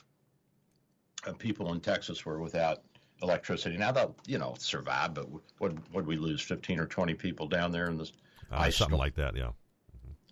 uh, 1.27 1.33
people 1.33 1.73
in 1.73 1.81
Texas 1.81 2.25
were 2.25 2.41
without 2.41 2.83
electricity. 3.23 3.77
Now 3.77 3.93
they'll, 3.93 4.17
you 4.27 4.39
know, 4.39 4.55
survive, 4.59 5.15
but 5.15 5.29
would 5.61 5.81
would 5.93 6.07
we 6.07 6.17
lose 6.17 6.41
fifteen 6.41 6.79
or 6.79 6.87
twenty 6.87 7.15
people 7.15 7.47
down 7.47 7.73
there 7.73 7.89
in 7.89 7.97
this 7.97 8.13
uh, 8.53 8.57
ice 8.57 8.77
something 8.77 8.97
storm? 8.97 8.99
like 8.99 9.15
that? 9.17 9.37
Yeah. 9.37 9.51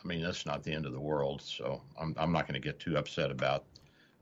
I 0.03 0.09
mean, 0.09 0.23
that's 0.23 0.47
not 0.47 0.63
the 0.63 0.73
end 0.73 0.87
of 0.87 0.93
the 0.93 1.01
world. 1.01 1.43
So 1.43 1.83
I'm 1.99 2.15
I'm 2.19 2.33
not 2.33 2.47
going 2.47 2.61
to 2.61 2.67
get 2.67 2.79
too 2.79 2.97
upset 2.97 3.31
about 3.31 3.65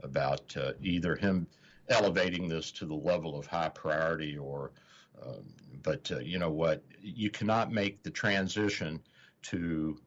about 0.03 0.57
uh, 0.57 0.73
either 0.81 1.17
him 1.17 1.47
elevating 1.89 2.49
this 2.49 2.71
to 2.71 2.87
the 2.87 2.95
level 2.95 3.39
of 3.39 3.47
high 3.47 3.71
priority 3.71 4.37
or. 4.37 4.73
Um, 5.23 5.45
but 5.83 6.11
uh, 6.11 6.19
you 6.21 6.39
know 6.39 6.51
what? 6.51 6.83
You 7.03 7.29
cannot 7.29 7.73
make 7.73 8.03
the 8.03 8.11
transition 8.11 9.01
to 9.43 9.99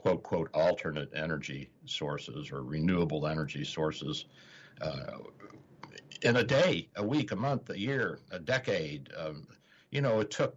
quote 0.00 0.22
quote 0.22 0.50
alternate 0.54 1.10
energy 1.14 1.70
sources 1.84 2.50
or 2.50 2.62
renewable 2.62 3.26
energy 3.26 3.64
sources 3.64 4.24
uh, 4.80 5.18
in 6.22 6.36
a 6.36 6.44
day, 6.44 6.88
a 6.96 7.04
week, 7.04 7.32
a 7.32 7.36
month, 7.36 7.68
a 7.70 7.78
year, 7.78 8.18
a 8.30 8.38
decade. 8.38 9.10
Um, 9.16 9.46
you 9.90 10.00
know, 10.00 10.20
it 10.20 10.30
took 10.30 10.56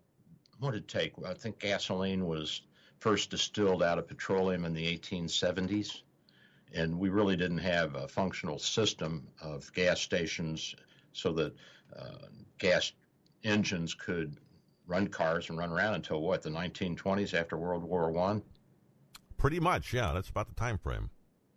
what 0.59 0.71
did 0.71 0.83
it 0.83 0.87
take? 0.87 1.13
I 1.25 1.33
think 1.33 1.59
gasoline 1.59 2.25
was 2.25 2.61
first 2.99 3.29
distilled 3.31 3.83
out 3.83 3.97
of 3.97 4.07
petroleum 4.07 4.63
in 4.63 4.73
the 4.73 4.97
1870s, 4.97 6.03
and 6.73 6.97
we 6.97 7.09
really 7.09 7.35
didn't 7.35 7.57
have 7.57 7.95
a 7.95 8.07
functional 8.07 8.57
system 8.57 9.27
of 9.41 9.71
gas 9.73 9.99
stations 9.99 10.73
so 11.11 11.33
that 11.33 11.53
uh, 11.99 12.27
gas 12.59 12.93
engines 13.43 13.93
could 13.93 14.37
run 14.87 15.07
cars 15.07 15.49
and 15.49 15.57
run 15.57 15.71
around 15.71 15.95
until 15.95 16.21
what 16.21 16.41
the 16.41 16.49
1920s 16.49 17.33
after 17.33 17.57
World 17.57 17.83
War 17.83 18.09
One. 18.09 18.41
Pretty 19.43 19.59
much, 19.59 19.91
yeah. 19.91 20.13
That's 20.13 20.29
about 20.29 20.47
the 20.47 20.55
time 20.55 20.77
frame. 20.77 21.09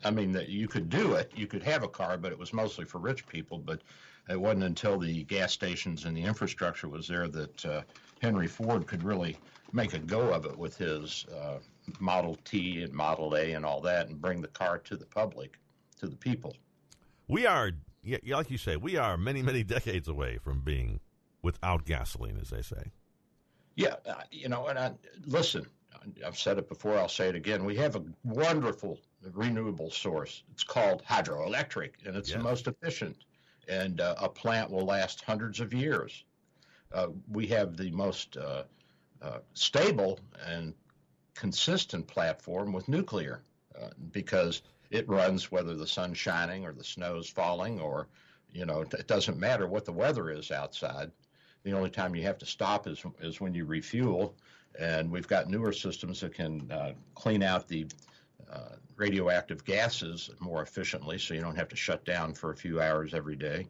I 0.04 0.10
mean, 0.10 0.32
that 0.32 0.48
you 0.48 0.66
could 0.66 0.90
do 0.90 1.12
it. 1.12 1.30
You 1.36 1.46
could 1.46 1.62
have 1.62 1.84
a 1.84 1.88
car, 1.88 2.18
but 2.18 2.32
it 2.32 2.38
was 2.38 2.52
mostly 2.52 2.84
for 2.84 2.98
rich 2.98 3.24
people. 3.28 3.58
But 3.58 3.82
it 4.28 4.40
wasn't 4.40 4.64
until 4.64 4.98
the 4.98 5.22
gas 5.22 5.52
stations 5.52 6.04
and 6.04 6.16
the 6.16 6.24
infrastructure 6.24 6.88
was 6.88 7.06
there 7.06 7.28
that 7.28 7.64
uh, 7.64 7.82
Henry 8.20 8.48
Ford 8.48 8.88
could 8.88 9.04
really 9.04 9.38
make 9.72 9.94
a 9.94 10.00
go 10.00 10.34
of 10.34 10.46
it 10.46 10.58
with 10.58 10.76
his 10.76 11.26
uh, 11.32 11.58
Model 12.00 12.36
T 12.44 12.82
and 12.82 12.92
Model 12.92 13.36
A 13.36 13.52
and 13.52 13.64
all 13.64 13.80
that, 13.82 14.08
and 14.08 14.20
bring 14.20 14.40
the 14.40 14.48
car 14.48 14.78
to 14.78 14.96
the 14.96 15.06
public, 15.06 15.56
to 16.00 16.08
the 16.08 16.16
people. 16.16 16.56
We 17.28 17.46
are, 17.46 17.70
yeah, 18.02 18.18
like 18.26 18.50
you 18.50 18.58
say, 18.58 18.74
we 18.74 18.96
are 18.96 19.16
many, 19.16 19.42
many 19.42 19.62
decades 19.62 20.08
away 20.08 20.38
from 20.38 20.60
being 20.60 20.98
without 21.40 21.84
gasoline, 21.84 22.38
as 22.42 22.50
they 22.50 22.62
say. 22.62 22.90
Yeah, 23.76 23.94
uh, 24.04 24.14
you 24.32 24.48
know, 24.48 24.66
and 24.66 24.76
I, 24.76 24.90
listen, 25.24 25.66
I've 26.24 26.38
said 26.38 26.58
it 26.58 26.68
before, 26.68 26.98
I'll 26.98 27.08
say 27.08 27.28
it 27.28 27.34
again. 27.34 27.64
We 27.64 27.76
have 27.76 27.96
a 27.96 28.04
wonderful 28.24 29.00
renewable 29.32 29.90
source. 29.90 30.42
It's 30.52 30.64
called 30.64 31.02
hydroelectric, 31.04 32.06
and 32.06 32.16
it's 32.16 32.30
yes. 32.30 32.38
the 32.38 32.44
most 32.44 32.66
efficient. 32.66 33.16
And 33.68 34.00
uh, 34.00 34.14
a 34.18 34.28
plant 34.28 34.70
will 34.70 34.84
last 34.84 35.22
hundreds 35.22 35.60
of 35.60 35.74
years. 35.74 36.24
Uh, 36.92 37.08
we 37.30 37.46
have 37.48 37.76
the 37.76 37.90
most 37.90 38.36
uh, 38.36 38.62
uh 39.22 39.38
stable 39.54 40.20
and 40.46 40.74
consistent 41.34 42.06
platform 42.06 42.72
with 42.72 42.88
nuclear 42.88 43.42
uh, 43.80 43.88
because 44.12 44.62
it 44.90 45.08
runs 45.08 45.50
whether 45.50 45.74
the 45.74 45.86
sun's 45.86 46.18
shining 46.18 46.64
or 46.64 46.72
the 46.72 46.84
snow's 46.84 47.28
falling 47.28 47.80
or 47.80 48.08
you 48.52 48.64
know 48.64 48.82
it 48.82 49.08
doesn't 49.08 49.38
matter 49.38 49.66
what 49.66 49.84
the 49.84 49.92
weather 49.92 50.30
is 50.30 50.50
outside. 50.50 51.10
The 51.64 51.72
only 51.72 51.90
time 51.90 52.14
you 52.14 52.22
have 52.22 52.38
to 52.38 52.46
stop 52.46 52.86
is 52.86 53.04
is 53.20 53.40
when 53.40 53.54
you 53.54 53.64
refuel, 53.64 54.36
and 54.78 55.10
we've 55.10 55.28
got 55.28 55.48
newer 55.48 55.72
systems 55.72 56.20
that 56.20 56.34
can 56.34 56.70
uh, 56.70 56.92
clean 57.14 57.42
out 57.42 57.68
the 57.68 57.86
uh, 58.52 58.76
radioactive 58.96 59.64
gases 59.64 60.30
more 60.40 60.62
efficiently, 60.62 61.18
so 61.18 61.34
you 61.34 61.40
don't 61.40 61.56
have 61.56 61.68
to 61.68 61.76
shut 61.76 62.04
down 62.04 62.34
for 62.34 62.50
a 62.50 62.56
few 62.56 62.80
hours 62.80 63.14
every 63.14 63.36
day. 63.36 63.66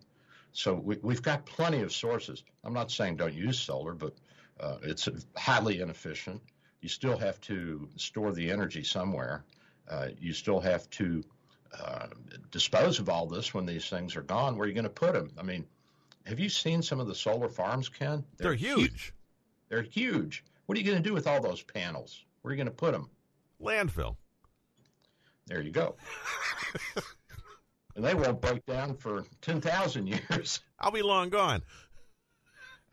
So 0.53 0.75
we, 0.75 0.97
have 1.13 1.23
got 1.23 1.45
plenty 1.45 1.83
of 1.83 1.93
sources. 1.93 2.43
I'm 2.65 2.73
not 2.73 2.91
saying 2.91 3.17
don't 3.17 3.35
use 3.35 3.59
solar, 3.59 3.93
but 3.93 4.15
uh, 4.59 4.79
it's 4.83 5.09
highly 5.37 5.81
inefficient. 5.81 6.41
You 6.81 6.89
still 6.89 7.19
have 7.19 7.41
to 7.43 7.89
store 7.97 8.33
the 8.33 8.51
energy 8.51 8.83
somewhere. 8.83 9.45
Uh, 9.89 10.09
you 10.19 10.33
still 10.33 10.61
have 10.61 10.89
to 10.91 11.23
uh, 11.79 12.07
dispose 12.51 12.99
of 12.99 13.09
all 13.09 13.27
this 13.27 13.53
when 13.53 13.67
these 13.67 13.89
things 13.89 14.17
are 14.17 14.23
gone. 14.23 14.57
Where 14.57 14.65
are 14.65 14.69
you 14.69 14.75
going 14.75 14.85
to 14.85 14.91
put 14.91 15.13
them? 15.13 15.31
I 15.39 15.43
mean, 15.43 15.67
have 16.25 16.41
you 16.41 16.49
seen 16.49 16.83
some 16.83 17.01
of 17.01 17.07
the 17.07 17.15
solar 17.15 17.49
farms, 17.49 17.89
Ken? 17.89 18.25
They're, 18.37 18.49
They're 18.49 18.55
huge. 18.55 18.79
huge. 18.79 19.15
They're 19.69 19.83
huge. 19.83 20.45
What 20.67 20.77
are 20.77 20.81
you 20.81 20.87
going 20.87 21.03
to 21.03 21.09
do 21.09 21.15
with 21.15 21.27
all 21.27 21.41
those 21.41 21.63
panels? 21.63 22.25
Where 22.43 22.51
are 22.51 22.55
you 22.55 22.63
going 22.63 22.69
to 22.69 22.77
put 22.77 22.93
them? 22.93 23.09
Landfill. 23.63 24.17
There 25.47 25.63
you 25.63 25.71
go. 25.71 25.97
and 27.97 28.05
they 28.05 28.15
won't 28.15 28.41
break 28.41 28.67
down 28.67 28.97
for 28.97 29.25
10,000 29.43 30.07
years. 30.07 30.61
I'll 30.81 30.91
be 30.91 31.03
long 31.03 31.31
gone. 31.31 31.63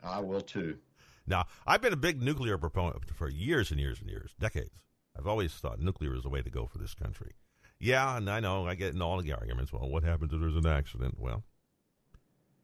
I 0.02 0.20
will 0.20 0.40
too. 0.40 0.78
Now, 1.26 1.46
I've 1.66 1.80
been 1.80 1.92
a 1.92 1.96
big 1.96 2.22
nuclear 2.22 2.58
proponent 2.58 3.10
for 3.14 3.28
years 3.28 3.70
and 3.70 3.80
years 3.80 4.00
and 4.00 4.08
years, 4.08 4.34
decades. 4.38 4.70
I've 5.18 5.26
always 5.26 5.52
thought 5.52 5.80
nuclear 5.80 6.14
is 6.14 6.22
the 6.22 6.28
way 6.28 6.42
to 6.42 6.50
go 6.50 6.66
for 6.66 6.78
this 6.78 6.94
country. 6.94 7.34
Yeah, 7.80 8.16
and 8.16 8.30
I 8.30 8.40
know 8.40 8.66
I 8.66 8.74
get 8.74 8.94
in 8.94 9.02
all 9.02 9.20
the 9.20 9.32
arguments. 9.32 9.72
Well, 9.72 9.88
what 9.88 10.04
happens 10.04 10.32
if 10.32 10.40
there's 10.40 10.56
an 10.56 10.66
accident? 10.66 11.16
Well, 11.18 11.44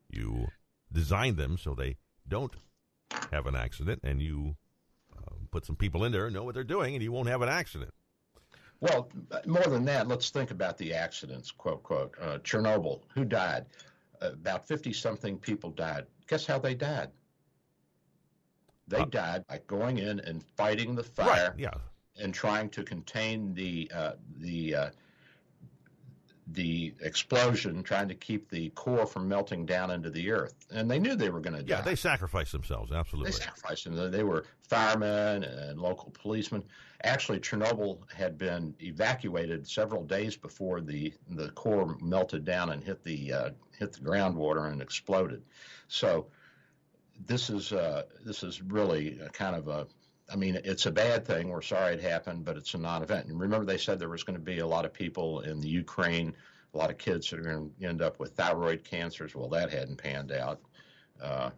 you 0.08 0.48
design 0.92 1.36
them 1.36 1.56
so 1.58 1.74
they 1.74 1.96
don't 2.28 2.52
have 3.32 3.46
an 3.46 3.56
accident, 3.56 4.00
and 4.02 4.20
you 4.20 4.56
put 5.50 5.66
some 5.66 5.76
people 5.76 6.04
in 6.04 6.12
there 6.12 6.28
who 6.28 6.34
know 6.34 6.44
what 6.44 6.54
they're 6.54 6.64
doing, 6.64 6.94
and 6.94 7.02
you 7.02 7.12
won't 7.12 7.28
have 7.28 7.42
an 7.42 7.48
accident. 7.48 7.92
Well, 8.80 9.10
more 9.46 9.64
than 9.64 9.84
that, 9.84 10.08
let's 10.08 10.30
think 10.30 10.50
about 10.50 10.78
the 10.78 10.94
accidents, 10.94 11.50
quote, 11.50 11.82
quote. 11.82 12.14
Uh, 12.20 12.38
Chernobyl, 12.38 13.02
who 13.14 13.24
died? 13.24 13.66
Uh, 14.22 14.32
about 14.32 14.66
50 14.66 14.92
something 14.92 15.38
people 15.38 15.70
died. 15.70 16.06
Guess 16.28 16.46
how 16.46 16.58
they 16.58 16.74
died? 16.74 17.10
They 18.88 18.98
uh, 18.98 19.04
died 19.06 19.46
by 19.48 19.60
going 19.66 19.98
in 19.98 20.20
and 20.20 20.42
fighting 20.56 20.94
the 20.94 21.02
fire 21.02 21.50
right, 21.50 21.58
yeah. 21.58 21.74
and 22.18 22.32
trying 22.32 22.70
to 22.70 22.82
contain 22.82 23.52
the, 23.54 23.90
uh, 23.94 24.12
the 24.38 24.74
uh, 24.74 24.90
the 26.52 26.94
explosion, 27.00 27.82
trying 27.82 28.08
to 28.08 28.14
keep 28.14 28.50
the 28.50 28.70
core 28.70 29.06
from 29.06 29.28
melting 29.28 29.66
down 29.66 29.90
into 29.90 30.10
the 30.10 30.30
earth. 30.30 30.54
And 30.70 30.90
they 30.90 30.98
knew 30.98 31.14
they 31.14 31.30
were 31.30 31.40
going 31.40 31.56
to 31.56 31.62
die. 31.62 31.76
Yeah, 31.76 31.82
they 31.82 31.94
sacrificed 31.94 32.52
themselves, 32.52 32.92
absolutely. 32.92 33.30
They 33.30 33.38
sacrificed 33.38 33.84
them. 33.84 34.10
They 34.10 34.24
were 34.24 34.44
firemen 34.62 35.44
and 35.44 35.80
local 35.80 36.10
policemen. 36.10 36.64
Actually, 37.04 37.40
Chernobyl 37.40 37.98
had 38.12 38.36
been 38.36 38.74
evacuated 38.80 39.66
several 39.68 40.04
days 40.04 40.36
before 40.36 40.80
the, 40.80 41.12
the 41.30 41.50
core 41.50 41.96
melted 42.00 42.44
down 42.44 42.70
and 42.70 42.82
hit 42.82 43.02
the, 43.04 43.32
uh, 43.32 43.50
hit 43.78 43.92
the 43.92 44.00
groundwater 44.00 44.70
and 44.70 44.82
exploded. 44.82 45.42
So 45.88 46.26
this 47.26 47.48
is, 47.48 47.72
uh, 47.72 48.04
this 48.24 48.42
is 48.42 48.60
really 48.62 49.20
kind 49.32 49.54
of 49.54 49.68
a 49.68 49.86
I 50.32 50.36
mean, 50.36 50.60
it's 50.64 50.86
a 50.86 50.90
bad 50.90 51.26
thing. 51.26 51.48
We're 51.48 51.62
sorry 51.62 51.94
it 51.94 52.00
happened, 52.00 52.44
but 52.44 52.56
it's 52.56 52.74
a 52.74 52.78
non-event. 52.78 53.26
And 53.26 53.40
remember, 53.40 53.66
they 53.66 53.78
said 53.78 53.98
there 53.98 54.08
was 54.08 54.22
going 54.22 54.38
to 54.38 54.44
be 54.44 54.60
a 54.60 54.66
lot 54.66 54.84
of 54.84 54.92
people 54.92 55.40
in 55.40 55.60
the 55.60 55.68
Ukraine, 55.68 56.34
a 56.72 56.78
lot 56.78 56.90
of 56.90 56.98
kids 56.98 57.28
that 57.30 57.40
are 57.40 57.42
going 57.42 57.72
to 57.80 57.86
end 57.86 58.00
up 58.00 58.20
with 58.20 58.34
thyroid 58.34 58.84
cancers. 58.84 59.34
Well, 59.34 59.48
that 59.48 59.70
hadn't 59.70 59.96
panned 59.96 60.32
out. 60.32 60.60
Uh, 61.20 61.50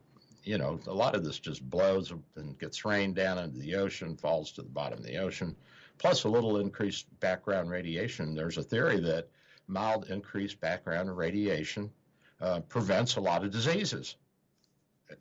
you 0.43 0.59
know, 0.59 0.81
a 0.87 0.95
lot 0.95 1.15
of 1.15 1.23
this 1.25 1.39
just 1.39 1.69
blows 1.69 2.13
and 2.37 2.59
gets 2.59 2.85
rained 2.85 3.15
down 3.15 3.39
into 3.39 3.59
the 3.59 3.75
ocean, 3.77 4.17
falls 4.17 4.53
to 4.53 4.63
the 4.63 4.69
bottom 4.69 4.99
of 4.99 5.05
the 5.05 5.19
ocean, 5.19 5.55
plus 5.99 6.25
a 6.25 6.29
little 6.29 6.59
increased 6.59 7.07
background 7.21 7.71
radiation. 7.71 8.35
There's 8.35 8.59
a 8.59 8.63
theory 8.63 9.01
that 9.01 9.29
mild 9.69 10.11
increased 10.11 10.61
background 10.61 11.17
radiation 11.17 11.91
uh, 12.41 12.61
prevents 12.61 13.17
a 13.17 13.21
lot 13.21 13.45
of 13.45 13.53
diseases. 13.53 14.17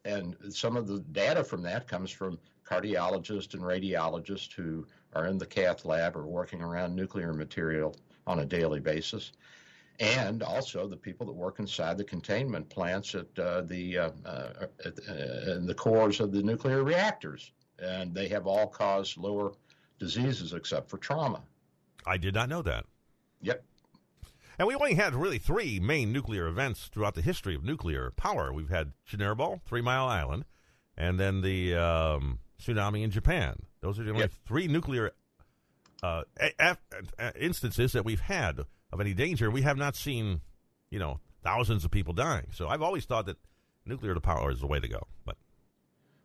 And 0.05 0.35
some 0.49 0.77
of 0.77 0.87
the 0.87 0.99
data 1.11 1.43
from 1.43 1.61
that 1.63 1.87
comes 1.87 2.09
from 2.09 2.39
cardiologists 2.71 3.53
and 3.53 3.61
radiologists 3.61 4.53
who 4.53 4.85
are 5.13 5.27
in 5.27 5.37
the 5.37 5.45
cath 5.45 5.83
lab 5.83 6.15
or 6.15 6.25
working 6.25 6.61
around 6.61 6.95
nuclear 6.95 7.33
material 7.33 7.95
on 8.25 8.39
a 8.39 8.45
daily 8.45 8.79
basis. 8.79 9.31
and 9.99 10.41
also 10.41 10.87
the 10.87 10.97
people 10.97 11.25
that 11.25 11.33
work 11.33 11.59
inside 11.59 11.97
the 11.97 12.03
containment 12.03 12.67
plants 12.69 13.13
at 13.13 13.27
uh, 13.37 13.61
the 13.61 13.97
uh, 13.97 14.09
uh, 14.25 14.65
at, 14.85 14.93
uh, 15.07 15.51
in 15.51 15.65
the 15.67 15.75
cores 15.75 16.19
of 16.19 16.31
the 16.31 16.41
nuclear 16.41 16.83
reactors, 16.83 17.51
and 17.77 18.13
they 18.13 18.27
have 18.27 18.47
all 18.47 18.67
caused 18.67 19.17
lower 19.17 19.51
diseases 19.99 20.53
except 20.53 20.89
for 20.89 20.97
trauma. 20.97 21.41
I 22.05 22.17
did 22.17 22.33
not 22.33 22.49
know 22.49 22.63
that. 22.63 22.85
Yep. 23.41 23.63
And 24.57 24.67
we 24.67 24.75
only 24.75 24.95
had 24.95 25.13
really 25.13 25.37
three 25.37 25.79
main 25.79 26.11
nuclear 26.11 26.47
events 26.47 26.89
throughout 26.91 27.15
the 27.15 27.21
history 27.21 27.53
of 27.53 27.63
nuclear 27.63 28.11
power. 28.15 28.51
We've 28.51 28.69
had 28.69 28.93
Chernobyl, 29.09 29.61
Three 29.65 29.81
Mile 29.81 30.07
Island, 30.07 30.45
and 30.97 31.19
then 31.19 31.41
the 31.41 31.75
um, 31.75 32.39
tsunami 32.61 33.03
in 33.03 33.11
Japan. 33.11 33.55
Those 33.81 33.99
are 33.99 34.03
the 34.03 34.11
only 34.11 34.21
Yep. 34.21 34.31
three 34.45 34.67
nuclear 34.67 35.11
uh, 36.03 36.23
a- 36.59 36.77
a- 37.19 37.43
instances 37.43 37.91
that 37.93 38.03
we've 38.05 38.21
had 38.21 38.59
of 38.91 38.99
any 39.01 39.13
danger. 39.13 39.51
We 39.51 39.61
have 39.61 39.77
not 39.77 39.95
seen, 39.95 40.41
you 40.89 40.97
know, 40.99 41.19
thousands 41.43 41.85
of 41.85 41.91
people 41.91 42.13
dying. 42.13 42.47
So 42.53 42.67
I've 42.67 42.81
always 42.81 43.05
thought 43.05 43.25
that 43.27 43.37
nuclear 43.85 44.15
power 44.19 44.51
is 44.51 44.59
the 44.61 44.67
way 44.67 44.79
to 44.79 44.87
go. 44.87 45.07
But 45.25 45.37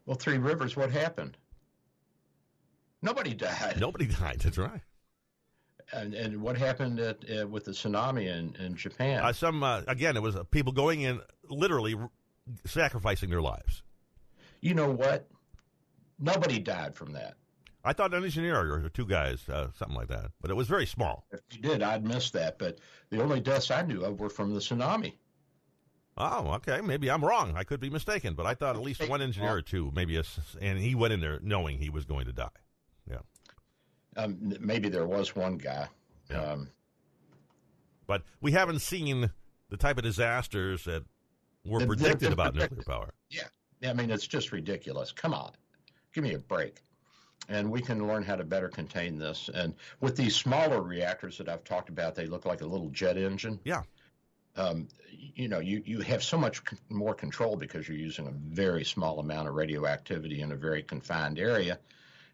Well, 0.07 0.16
Three 0.16 0.38
Rivers, 0.38 0.77
what 0.77 0.90
happened? 0.90 1.37
Nobody 3.03 3.35
died. 3.35 3.79
nobody 3.81 4.07
died. 4.20 4.40
That's 4.40 4.59
right. 4.59 4.81
And, 5.92 6.14
and 6.14 6.42
what 6.42 6.57
happened 6.57 6.99
at, 6.99 7.18
uh, 7.31 7.46
with 7.46 7.64
the 7.66 7.70
tsunami 7.70 8.27
in, 8.27 8.57
in 8.61 8.75
Japan? 8.77 9.22
Uh, 9.22 9.33
some 9.33 9.62
uh, 9.62 9.83
again, 9.87 10.16
it 10.16 10.22
was 10.22 10.35
uh, 10.35 10.42
people 10.44 10.72
going 10.72 11.03
in, 11.03 11.20
literally 11.49 11.94
r- 11.94 12.11
sacrificing 12.64 13.31
their 13.31 13.42
lives. 13.42 13.83
you 14.61 14.75
know 14.75 14.90
what? 14.90 15.29
Nobody 16.19 16.59
died 16.59 16.95
from 16.95 17.13
that. 17.13 17.35
I 17.85 17.93
thought 17.93 18.13
an 18.15 18.25
engineer 18.25 18.73
or 18.73 18.89
two 18.89 19.07
guys, 19.07 19.49
uh, 19.49 19.69
something 19.79 19.97
like 19.97 20.09
that, 20.09 20.33
but 20.41 20.51
it 20.51 20.55
was 20.55 20.67
very 20.67 20.87
small. 20.87 21.25
If 21.31 21.41
you 21.53 21.63
did, 21.63 21.83
I'd 21.83 22.05
miss 22.05 22.31
that. 22.31 22.59
But 22.59 22.79
the 23.11 23.23
only 23.23 23.39
deaths 23.39 23.71
I 23.71 23.83
knew 23.83 24.05
of 24.05 24.19
were 24.19 24.29
from 24.29 24.53
the 24.53 24.61
tsunami. 24.61 25.13
Oh, 26.19 26.49
okay. 26.55 26.81
Maybe 26.81 27.11
I'm 27.11 27.25
wrong. 27.25 27.55
I 27.57 27.63
could 27.63 27.79
be 27.79 27.91
mistaken, 27.91 28.35
but 28.35 28.47
I 28.47 28.55
thought 28.55 28.75
at 28.75 28.83
least 28.83 29.07
one 29.09 29.23
engineer 29.23 29.55
or 29.57 29.63
two, 29.63 29.93
maybe, 29.95 30.17
a 30.17 30.25
and 30.61 30.79
he 30.79 30.95
went 30.95 31.13
in 31.13 31.21
there 31.21 31.39
knowing 31.43 31.79
he 31.79 31.91
was 31.91 32.05
going 32.05 32.25
to 32.27 32.33
die. 32.33 32.49
Yeah, 33.09 33.19
Um, 34.17 34.55
maybe 34.59 34.89
there 34.89 35.07
was 35.07 35.37
one 35.37 35.57
guy. 35.59 35.89
Yeah. 36.31 36.43
Um, 36.43 36.71
but 38.09 38.23
we 38.41 38.51
haven't 38.53 38.81
seen 38.81 39.31
the 39.69 39.77
type 39.77 39.99
of 39.99 40.03
disasters 40.05 40.85
that 40.85 41.05
were 41.65 41.87
predicted 41.87 42.33
about 42.33 42.55
nuclear 42.55 42.83
power. 42.83 43.11
Yeah. 43.31 43.45
I 43.89 43.93
mean, 43.93 44.11
it's 44.11 44.27
just 44.27 44.51
ridiculous. 44.51 45.13
Come 45.13 45.35
on, 45.35 45.53
give 46.17 46.25
me 46.25 46.35
a 46.35 46.39
break. 46.39 46.83
And 47.49 47.71
we 47.71 47.83
can 47.83 48.09
learn 48.09 48.25
how 48.25 48.37
to 48.37 48.43
better 48.43 48.69
contain 48.69 49.19
this. 49.19 49.51
And 49.55 49.75
with 50.01 50.17
these 50.17 50.35
smaller 50.35 50.81
reactors 50.81 51.39
that 51.39 51.49
I've 51.49 51.63
talked 51.63 51.91
about, 51.91 52.15
they 52.15 52.27
look 52.27 52.47
like 52.47 52.63
a 52.63 52.67
little 52.67 52.89
jet 52.89 53.19
engine. 53.19 53.61
Yeah. 53.65 53.83
Um, 54.57 54.89
you 55.11 55.47
know, 55.47 55.61
you, 55.61 55.83
you 55.85 56.01
have 56.01 56.25
so 56.25 56.39
much 56.39 56.63
more 56.89 57.15
control 57.15 57.55
because 57.55 57.87
you're 57.87 57.99
using 57.99 58.27
a 58.27 58.33
very 58.33 58.85
small 58.85 59.21
amount 59.21 59.47
of 59.47 59.55
radioactivity 59.55 60.41
in 60.41 60.53
a 60.53 60.57
very 60.57 60.83
confined 60.83 61.39
area. 61.39 61.79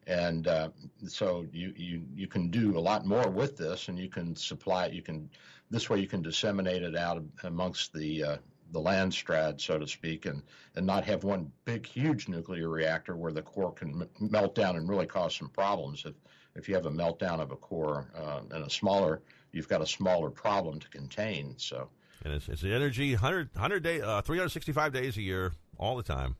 And 0.06 0.46
uh, 0.46 0.68
so 1.08 1.44
you, 1.52 1.74
you, 1.76 2.02
you 2.14 2.28
can 2.28 2.48
do 2.48 2.78
a 2.78 2.80
lot 2.80 3.04
more 3.04 3.28
with 3.28 3.56
this 3.56 3.88
and 3.88 3.98
you 3.98 4.08
can 4.08 4.36
supply 4.36 4.86
it. 4.86 4.92
You 4.92 5.02
can, 5.02 5.28
this 5.70 5.90
way 5.90 5.98
you 5.98 6.08
can 6.08 6.22
disseminate 6.22 6.84
it 6.84 6.96
out 6.96 7.22
amongst 7.42 7.92
the, 7.92 8.24
uh, 8.24 8.36
the 8.72 8.80
land 8.80 9.12
strad, 9.12 9.60
so 9.60 9.78
to 9.78 9.86
speak, 9.86 10.26
and, 10.26 10.42
and 10.76 10.86
not 10.86 11.04
have 11.04 11.24
one 11.24 11.52
big, 11.64 11.86
huge 11.86 12.28
nuclear 12.28 12.68
reactor 12.68 13.16
where 13.16 13.32
the 13.32 13.42
core 13.42 13.72
can 13.72 13.90
m- 14.02 14.08
melt 14.30 14.54
down 14.54 14.76
and 14.76 14.88
really 14.88 15.06
cause 15.06 15.36
some 15.36 15.48
problems. 15.48 16.04
If, 16.06 16.14
if 16.54 16.68
you 16.68 16.74
have 16.74 16.86
a 16.86 16.90
meltdown 16.90 17.40
of 17.40 17.50
a 17.52 17.56
core 17.56 18.10
uh, 18.16 18.40
and 18.50 18.64
a 18.64 18.70
smaller, 18.70 19.22
you've 19.52 19.68
got 19.68 19.80
a 19.82 19.86
smaller 19.86 20.30
problem 20.30 20.80
to 20.80 20.88
contain. 20.88 21.54
So, 21.58 21.88
And 22.24 22.32
it's, 22.34 22.48
it's 22.48 22.64
energy 22.64 23.12
100, 23.12 23.50
100 23.54 23.82
day, 23.82 24.00
uh, 24.00 24.22
365 24.22 24.92
days 24.92 25.16
a 25.16 25.22
year, 25.22 25.52
all 25.78 25.96
the 25.96 26.02
time, 26.02 26.36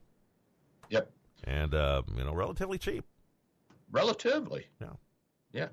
yep, 0.89 1.11
and, 1.45 1.75
uh, 1.75 2.03
you 2.17 2.25
know, 2.25 2.35
relatively 2.35 2.79
cheap. 2.79 3.05
relatively. 3.91 4.67
Yeah. 4.81 4.89
Yeah. 5.53 5.69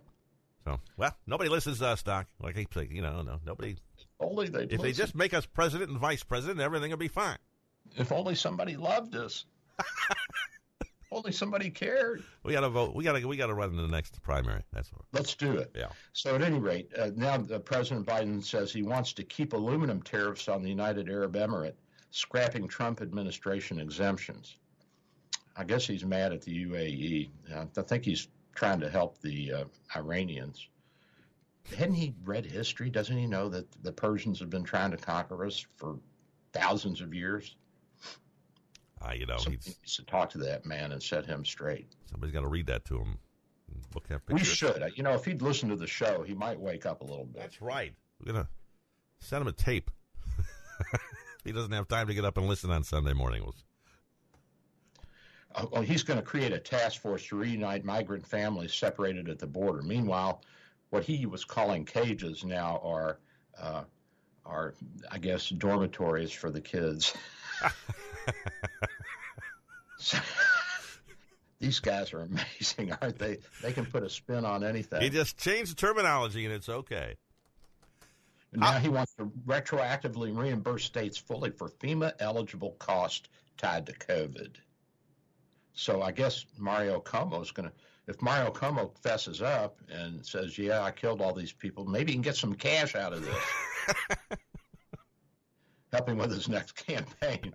So, 0.65 0.79
well, 0.97 1.15
nobody 1.25 1.49
listens 1.49 1.79
to 1.79 1.87
us, 1.87 2.03
Doc. 2.03 2.27
Like 2.41 2.57
I 2.57 2.65
you 2.89 3.01
know, 3.01 3.21
no, 3.21 3.39
nobody. 3.45 3.77
Only 4.19 4.49
they 4.49 4.63
If 4.63 4.81
they 4.81 4.91
just 4.91 5.15
make 5.15 5.33
us 5.33 5.45
president 5.45 5.89
and 5.91 5.99
vice 5.99 6.23
president, 6.23 6.59
everything 6.59 6.91
will 6.91 6.97
be 6.97 7.07
fine. 7.07 7.37
if 7.95 8.11
only 8.11 8.35
somebody 8.35 8.75
loved 8.75 9.15
us. 9.15 9.45
only 11.11 11.31
somebody 11.31 11.69
cared. 11.69 12.23
We 12.43 12.53
got 12.53 12.61
to 12.61 12.69
vote. 12.69 12.95
We 12.95 13.03
got 13.03 13.13
to. 13.13 13.25
We 13.27 13.37
got 13.37 13.47
to 13.47 13.53
run 13.53 13.69
in 13.69 13.77
the 13.77 13.87
next 13.87 14.21
primary. 14.21 14.61
That's 14.73 14.91
what. 14.91 15.03
Let's 15.13 15.35
do 15.35 15.57
it. 15.57 15.71
Yeah. 15.75 15.87
So 16.13 16.35
at 16.35 16.41
any 16.41 16.59
rate, 16.59 16.91
uh, 16.97 17.11
now 17.15 17.35
uh, 17.35 17.59
President 17.59 18.05
Biden 18.05 18.43
says 18.43 18.71
he 18.71 18.83
wants 18.83 19.13
to 19.13 19.23
keep 19.23 19.53
aluminum 19.53 20.01
tariffs 20.01 20.47
on 20.47 20.61
the 20.61 20.69
United 20.69 21.09
Arab 21.09 21.35
Emirate, 21.35 21.75
scrapping 22.11 22.67
Trump 22.67 23.01
administration 23.01 23.79
exemptions. 23.79 24.57
I 25.55 25.63
guess 25.63 25.85
he's 25.85 26.05
mad 26.05 26.31
at 26.31 26.41
the 26.41 26.65
UAE. 26.65 27.29
I 27.77 27.81
think 27.81 28.05
he's 28.05 28.27
trying 28.55 28.79
to 28.81 28.89
help 28.89 29.19
the 29.21 29.53
uh, 29.53 29.63
Iranians. 29.95 30.67
Hadn't 31.77 31.95
he 31.95 32.15
read 32.23 32.45
history? 32.45 32.89
Doesn't 32.89 33.17
he 33.17 33.27
know 33.27 33.49
that 33.49 33.67
the 33.83 33.91
Persians 33.91 34.39
have 34.39 34.49
been 34.49 34.63
trying 34.63 34.91
to 34.91 34.97
conquer 34.97 35.45
us 35.45 35.65
for 35.75 35.99
thousands 36.51 37.01
of 37.01 37.13
years? 37.13 37.55
Uh, 39.01 39.13
you 39.13 39.25
know, 39.25 39.37
Somebody 39.37 39.61
he's, 39.63 39.77
needs 39.81 39.95
to 39.95 40.05
talk 40.05 40.29
to 40.31 40.37
that 40.39 40.65
man 40.65 40.91
and 40.91 41.01
set 41.01 41.25
him 41.25 41.45
straight. 41.45 41.87
somebody's 42.09 42.33
got 42.33 42.41
to 42.41 42.47
read 42.47 42.67
that 42.67 42.85
to 42.85 42.97
him. 42.97 43.17
Look 43.93 44.05
at 44.09 44.21
We 44.29 44.43
should. 44.43 44.83
You 44.95 45.03
know, 45.03 45.13
if 45.13 45.25
he'd 45.25 45.41
listen 45.41 45.69
to 45.69 45.75
the 45.75 45.87
show, 45.87 46.23
he 46.23 46.33
might 46.33 46.59
wake 46.59 46.85
up 46.85 47.01
a 47.01 47.05
little 47.05 47.25
bit. 47.25 47.41
That's 47.41 47.61
right. 47.61 47.93
We're 48.19 48.33
gonna 48.33 48.49
send 49.19 49.41
him 49.41 49.47
a 49.47 49.51
tape. 49.51 49.89
he 51.43 51.51
doesn't 51.51 51.71
have 51.71 51.87
time 51.87 52.07
to 52.07 52.13
get 52.13 52.25
up 52.25 52.37
and 52.37 52.47
listen 52.47 52.71
on 52.71 52.83
Sunday 52.83 53.13
morning. 53.13 53.43
Uh, 55.55 55.65
well, 55.71 55.81
he's 55.81 56.03
going 56.03 56.19
to 56.19 56.25
create 56.25 56.53
a 56.53 56.59
task 56.59 57.01
force 57.01 57.25
to 57.27 57.35
reunite 57.35 57.83
migrant 57.83 58.25
families 58.25 58.73
separated 58.73 59.29
at 59.29 59.39
the 59.39 59.47
border. 59.47 59.81
Meanwhile, 59.81 60.41
what 60.89 61.03
he 61.03 61.25
was 61.25 61.45
calling 61.45 61.85
cages 61.85 62.43
now 62.43 62.81
are, 62.83 63.19
uh, 63.61 63.83
are 64.45 64.73
I 65.11 65.17
guess, 65.19 65.49
dormitories 65.49 66.31
for 66.31 66.49
the 66.51 66.61
kids. 66.61 67.13
So- 69.97 70.17
these 71.59 71.79
guys 71.79 72.13
are 72.13 72.21
amazing, 72.21 72.93
aren't 73.01 73.19
they? 73.19 73.37
They 73.61 73.73
can 73.73 73.85
put 73.85 74.03
a 74.03 74.09
spin 74.09 74.45
on 74.45 74.63
anything. 74.63 75.01
He 75.01 75.09
just 75.09 75.37
changed 75.37 75.71
the 75.71 75.75
terminology, 75.75 76.45
and 76.45 76.53
it's 76.53 76.69
okay. 76.69 77.15
now 78.53 78.79
he 78.79 78.89
wants 78.89 79.13
to 79.15 79.25
retroactively 79.45 80.35
reimburse 80.35 80.85
states 80.85 81.17
fully 81.17 81.51
for 81.51 81.69
FEMA 81.69 82.13
eligible 82.19 82.71
cost 82.79 83.29
tied 83.57 83.85
to 83.87 83.93
COVID. 83.93 84.55
So 85.73 86.01
I 86.01 86.11
guess 86.11 86.45
Mario 86.57 86.99
Cuomo 86.99 87.41
is 87.41 87.51
going 87.51 87.69
to, 87.69 87.75
if 88.09 88.21
Mario 88.21 88.51
Cuomo 88.51 88.91
fesses 88.97 89.41
up 89.41 89.77
and 89.89 90.25
says, 90.25 90.57
"Yeah, 90.57 90.81
I 90.81 90.91
killed 90.91 91.21
all 91.21 91.33
these 91.33 91.53
people," 91.53 91.85
maybe 91.85 92.11
he 92.11 92.15
can 92.15 92.21
get 92.23 92.35
some 92.35 92.55
cash 92.55 92.95
out 92.95 93.13
of 93.13 93.23
this. 93.23 93.97
Help 95.93 96.09
him 96.09 96.17
with 96.17 96.31
his 96.31 96.47
next 96.49 96.73
campaign. 96.85 97.53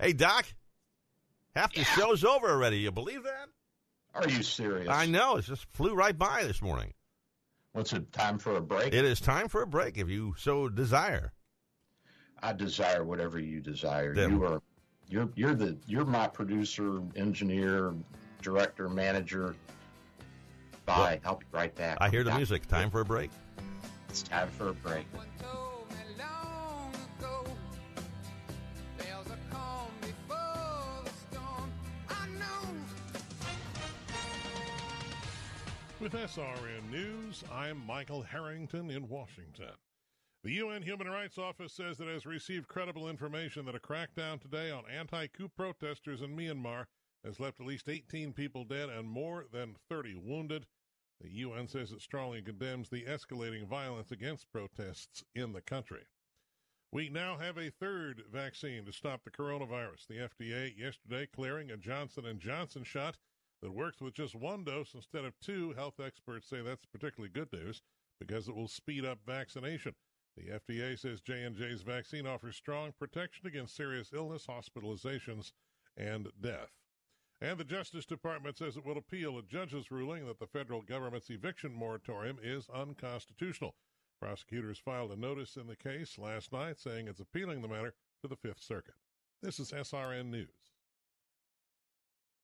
Hey, 0.00 0.12
Doc. 0.12 0.46
Half 1.54 1.74
the 1.74 1.84
show's 1.84 2.24
over 2.24 2.48
already. 2.50 2.78
You 2.78 2.90
believe 2.90 3.22
that? 3.24 3.48
Are 4.14 4.28
you 4.28 4.42
serious? 4.42 4.88
I 4.88 5.06
know. 5.06 5.36
It 5.36 5.44
just 5.44 5.64
flew 5.72 5.94
right 5.94 6.16
by 6.16 6.44
this 6.44 6.62
morning. 6.62 6.92
What's 7.72 7.92
it 7.92 8.12
time 8.12 8.38
for 8.38 8.56
a 8.56 8.60
break? 8.60 8.94
It 8.94 9.04
is 9.04 9.20
time 9.20 9.48
for 9.48 9.62
a 9.62 9.66
break 9.66 9.98
if 9.98 10.08
you 10.08 10.34
so 10.38 10.68
desire. 10.68 11.32
I 12.42 12.52
desire 12.52 13.04
whatever 13.04 13.38
you 13.38 13.60
desire. 13.60 14.14
Then- 14.14 14.30
You 14.32 14.44
are, 14.46 14.62
you're, 15.08 15.28
you're 15.34 15.54
the, 15.54 15.76
you're 15.86 16.04
my 16.04 16.28
producer, 16.28 17.00
engineer, 17.16 17.94
director, 18.44 18.88
manager. 18.88 19.56
Bye. 20.86 21.18
I'll 21.24 21.36
be 21.36 21.46
right 21.50 21.74
back. 21.74 21.96
I 22.00 22.10
hear 22.10 22.22
the 22.22 22.34
music. 22.36 22.66
Time 22.68 22.90
for 22.90 23.00
a 23.00 23.04
break. 23.04 23.30
It's 24.10 24.22
time 24.22 24.48
for 24.50 24.68
a 24.68 24.74
break. 24.74 25.06
told 25.40 25.88
me 25.90 25.96
long 26.18 26.92
ago 27.18 27.44
there's 28.98 29.26
a 29.26 29.38
calm 29.50 29.90
before 30.02 31.04
the 31.04 31.10
storm. 31.30 31.72
I 32.10 32.26
know 32.38 32.68
With 35.98 36.12
SRN 36.12 36.90
News, 36.90 37.42
I'm 37.50 37.84
Michael 37.86 38.22
Harrington 38.22 38.90
in 38.90 39.08
Washington. 39.08 39.72
The 40.44 40.52
UN 40.52 40.82
Human 40.82 41.08
Rights 41.08 41.38
Office 41.38 41.72
says 41.72 41.98
it 41.98 42.06
has 42.06 42.26
received 42.26 42.68
credible 42.68 43.08
information 43.08 43.64
that 43.64 43.74
a 43.74 43.80
crackdown 43.80 44.38
today 44.38 44.70
on 44.70 44.84
anti 44.94 45.28
coup 45.28 45.48
protesters 45.48 46.20
in 46.20 46.36
Myanmar 46.36 46.84
has 47.24 47.40
left 47.40 47.60
at 47.60 47.66
least 47.66 47.88
18 47.88 48.32
people 48.32 48.64
dead 48.64 48.88
and 48.88 49.08
more 49.08 49.46
than 49.52 49.76
30 49.88 50.16
wounded. 50.16 50.66
The 51.20 51.30
UN 51.30 51.68
says 51.68 51.92
it 51.92 52.02
strongly 52.02 52.42
condemns 52.42 52.88
the 52.88 53.04
escalating 53.04 53.66
violence 53.66 54.10
against 54.10 54.52
protests 54.52 55.24
in 55.34 55.52
the 55.52 55.62
country. 55.62 56.02
We 56.92 57.08
now 57.08 57.38
have 57.38 57.56
a 57.56 57.70
third 57.70 58.22
vaccine 58.30 58.84
to 58.84 58.92
stop 58.92 59.24
the 59.24 59.30
coronavirus. 59.30 60.06
The 60.08 60.28
FDA 60.28 60.78
yesterday 60.78 61.26
clearing 61.26 61.70
a 61.70 61.76
Johnson 61.76 62.24
& 62.38 62.38
Johnson 62.38 62.84
shot 62.84 63.16
that 63.62 63.72
works 63.72 64.00
with 64.00 64.14
just 64.14 64.34
one 64.34 64.62
dose 64.62 64.94
instead 64.94 65.24
of 65.24 65.38
two. 65.40 65.72
Health 65.72 65.98
experts 65.98 66.48
say 66.48 66.60
that's 66.60 66.84
particularly 66.84 67.32
good 67.32 67.52
news 67.52 67.82
because 68.20 68.46
it 68.46 68.54
will 68.54 68.68
speed 68.68 69.04
up 69.04 69.18
vaccination. 69.26 69.94
The 70.36 70.60
FDA 70.60 70.98
says 70.98 71.20
J&J's 71.20 71.82
vaccine 71.82 72.26
offers 72.26 72.56
strong 72.56 72.92
protection 72.98 73.46
against 73.46 73.76
serious 73.76 74.12
illness, 74.12 74.46
hospitalizations, 74.46 75.52
and 75.96 76.28
death. 76.40 76.70
And 77.44 77.58
the 77.58 77.64
Justice 77.64 78.06
Department 78.06 78.56
says 78.56 78.78
it 78.78 78.86
will 78.86 78.96
appeal 78.96 79.36
a 79.36 79.42
judge's 79.42 79.90
ruling 79.90 80.26
that 80.26 80.38
the 80.38 80.46
federal 80.46 80.80
government's 80.80 81.28
eviction 81.28 81.74
moratorium 81.74 82.38
is 82.42 82.70
unconstitutional. 82.74 83.74
Prosecutors 84.18 84.78
filed 84.78 85.12
a 85.12 85.16
notice 85.16 85.56
in 85.56 85.66
the 85.66 85.76
case 85.76 86.16
last 86.16 86.54
night 86.54 86.80
saying 86.80 87.06
it's 87.06 87.20
appealing 87.20 87.60
the 87.60 87.68
matter 87.68 87.92
to 88.22 88.28
the 88.28 88.36
Fifth 88.36 88.62
Circuit. 88.62 88.94
This 89.42 89.60
is 89.60 89.72
SRN 89.72 90.30
News. 90.30 90.48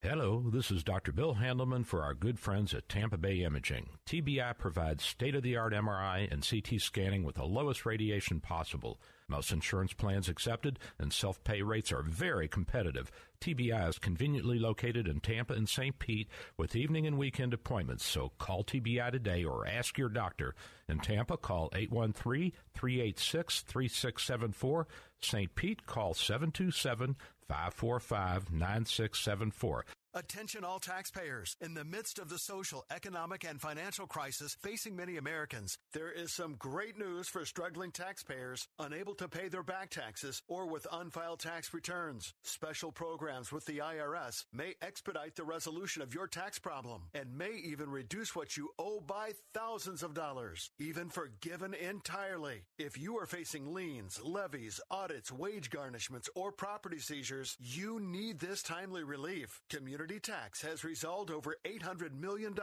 Hello, 0.00 0.44
this 0.46 0.70
is 0.70 0.84
Dr. 0.84 1.10
Bill 1.10 1.34
Handelman 1.34 1.84
for 1.84 2.04
our 2.04 2.14
good 2.14 2.38
friends 2.38 2.72
at 2.72 2.88
Tampa 2.88 3.18
Bay 3.18 3.42
Imaging. 3.42 3.88
TBI 4.06 4.56
provides 4.56 5.02
state 5.02 5.34
of 5.34 5.42
the 5.42 5.56
art 5.56 5.72
MRI 5.72 6.32
and 6.32 6.48
CT 6.48 6.80
scanning 6.80 7.24
with 7.24 7.34
the 7.34 7.44
lowest 7.44 7.84
radiation 7.84 8.38
possible. 8.38 9.00
Most 9.26 9.50
insurance 9.50 9.92
plans 9.92 10.28
accepted 10.28 10.78
and 11.00 11.12
self 11.12 11.42
pay 11.42 11.62
rates 11.62 11.90
are 11.90 12.04
very 12.04 12.46
competitive. 12.46 13.10
TBI 13.40 13.88
is 13.88 13.98
conveniently 13.98 14.60
located 14.60 15.08
in 15.08 15.18
Tampa 15.18 15.54
and 15.54 15.68
St. 15.68 15.98
Pete 15.98 16.28
with 16.56 16.76
evening 16.76 17.04
and 17.04 17.18
weekend 17.18 17.52
appointments, 17.52 18.06
so 18.06 18.30
call 18.38 18.62
TBI 18.62 19.10
today 19.10 19.42
or 19.42 19.66
ask 19.66 19.98
your 19.98 20.08
doctor. 20.08 20.54
In 20.88 21.00
Tampa, 21.00 21.36
call 21.36 21.70
813 21.74 22.52
386 22.72 23.62
3674. 23.62 24.86
St. 25.20 25.52
Pete, 25.56 25.86
call 25.86 26.14
727 26.14 27.16
545 27.48 28.50
9674. 28.50 29.84
Attention 30.18 30.64
all 30.64 30.80
taxpayers. 30.80 31.54
In 31.60 31.74
the 31.74 31.84
midst 31.84 32.18
of 32.18 32.28
the 32.28 32.38
social, 32.38 32.84
economic, 32.90 33.44
and 33.48 33.60
financial 33.60 34.08
crisis 34.08 34.56
facing 34.60 34.96
many 34.96 35.16
Americans, 35.16 35.78
there 35.92 36.10
is 36.10 36.34
some 36.34 36.56
great 36.58 36.98
news 36.98 37.28
for 37.28 37.44
struggling 37.44 37.92
taxpayers 37.92 38.66
unable 38.80 39.14
to 39.14 39.28
pay 39.28 39.46
their 39.46 39.62
back 39.62 39.90
taxes 39.90 40.42
or 40.48 40.66
with 40.66 40.88
unfiled 40.90 41.38
tax 41.38 41.72
returns. 41.72 42.34
Special 42.42 42.90
programs 42.90 43.52
with 43.52 43.64
the 43.66 43.78
IRS 43.78 44.44
may 44.52 44.74
expedite 44.82 45.36
the 45.36 45.44
resolution 45.44 46.02
of 46.02 46.12
your 46.12 46.26
tax 46.26 46.58
problem 46.58 47.02
and 47.14 47.38
may 47.38 47.52
even 47.52 47.88
reduce 47.88 48.34
what 48.34 48.56
you 48.56 48.70
owe 48.76 49.00
by 49.00 49.30
thousands 49.54 50.02
of 50.02 50.14
dollars, 50.14 50.72
even 50.80 51.10
forgiven 51.10 51.74
entirely. 51.74 52.62
If 52.76 52.98
you 52.98 53.16
are 53.18 53.26
facing 53.26 53.72
liens, 53.72 54.20
levies, 54.20 54.80
audits, 54.90 55.30
wage 55.30 55.70
garnishments, 55.70 56.28
or 56.34 56.50
property 56.50 56.98
seizures, 56.98 57.56
you 57.60 58.00
need 58.00 58.40
this 58.40 58.64
timely 58.64 59.04
relief. 59.04 59.60
Community 59.70 60.07
Tax 60.16 60.62
has 60.62 60.84
resolved 60.84 61.30
over 61.30 61.56
$800 61.66 62.18
million 62.18 62.54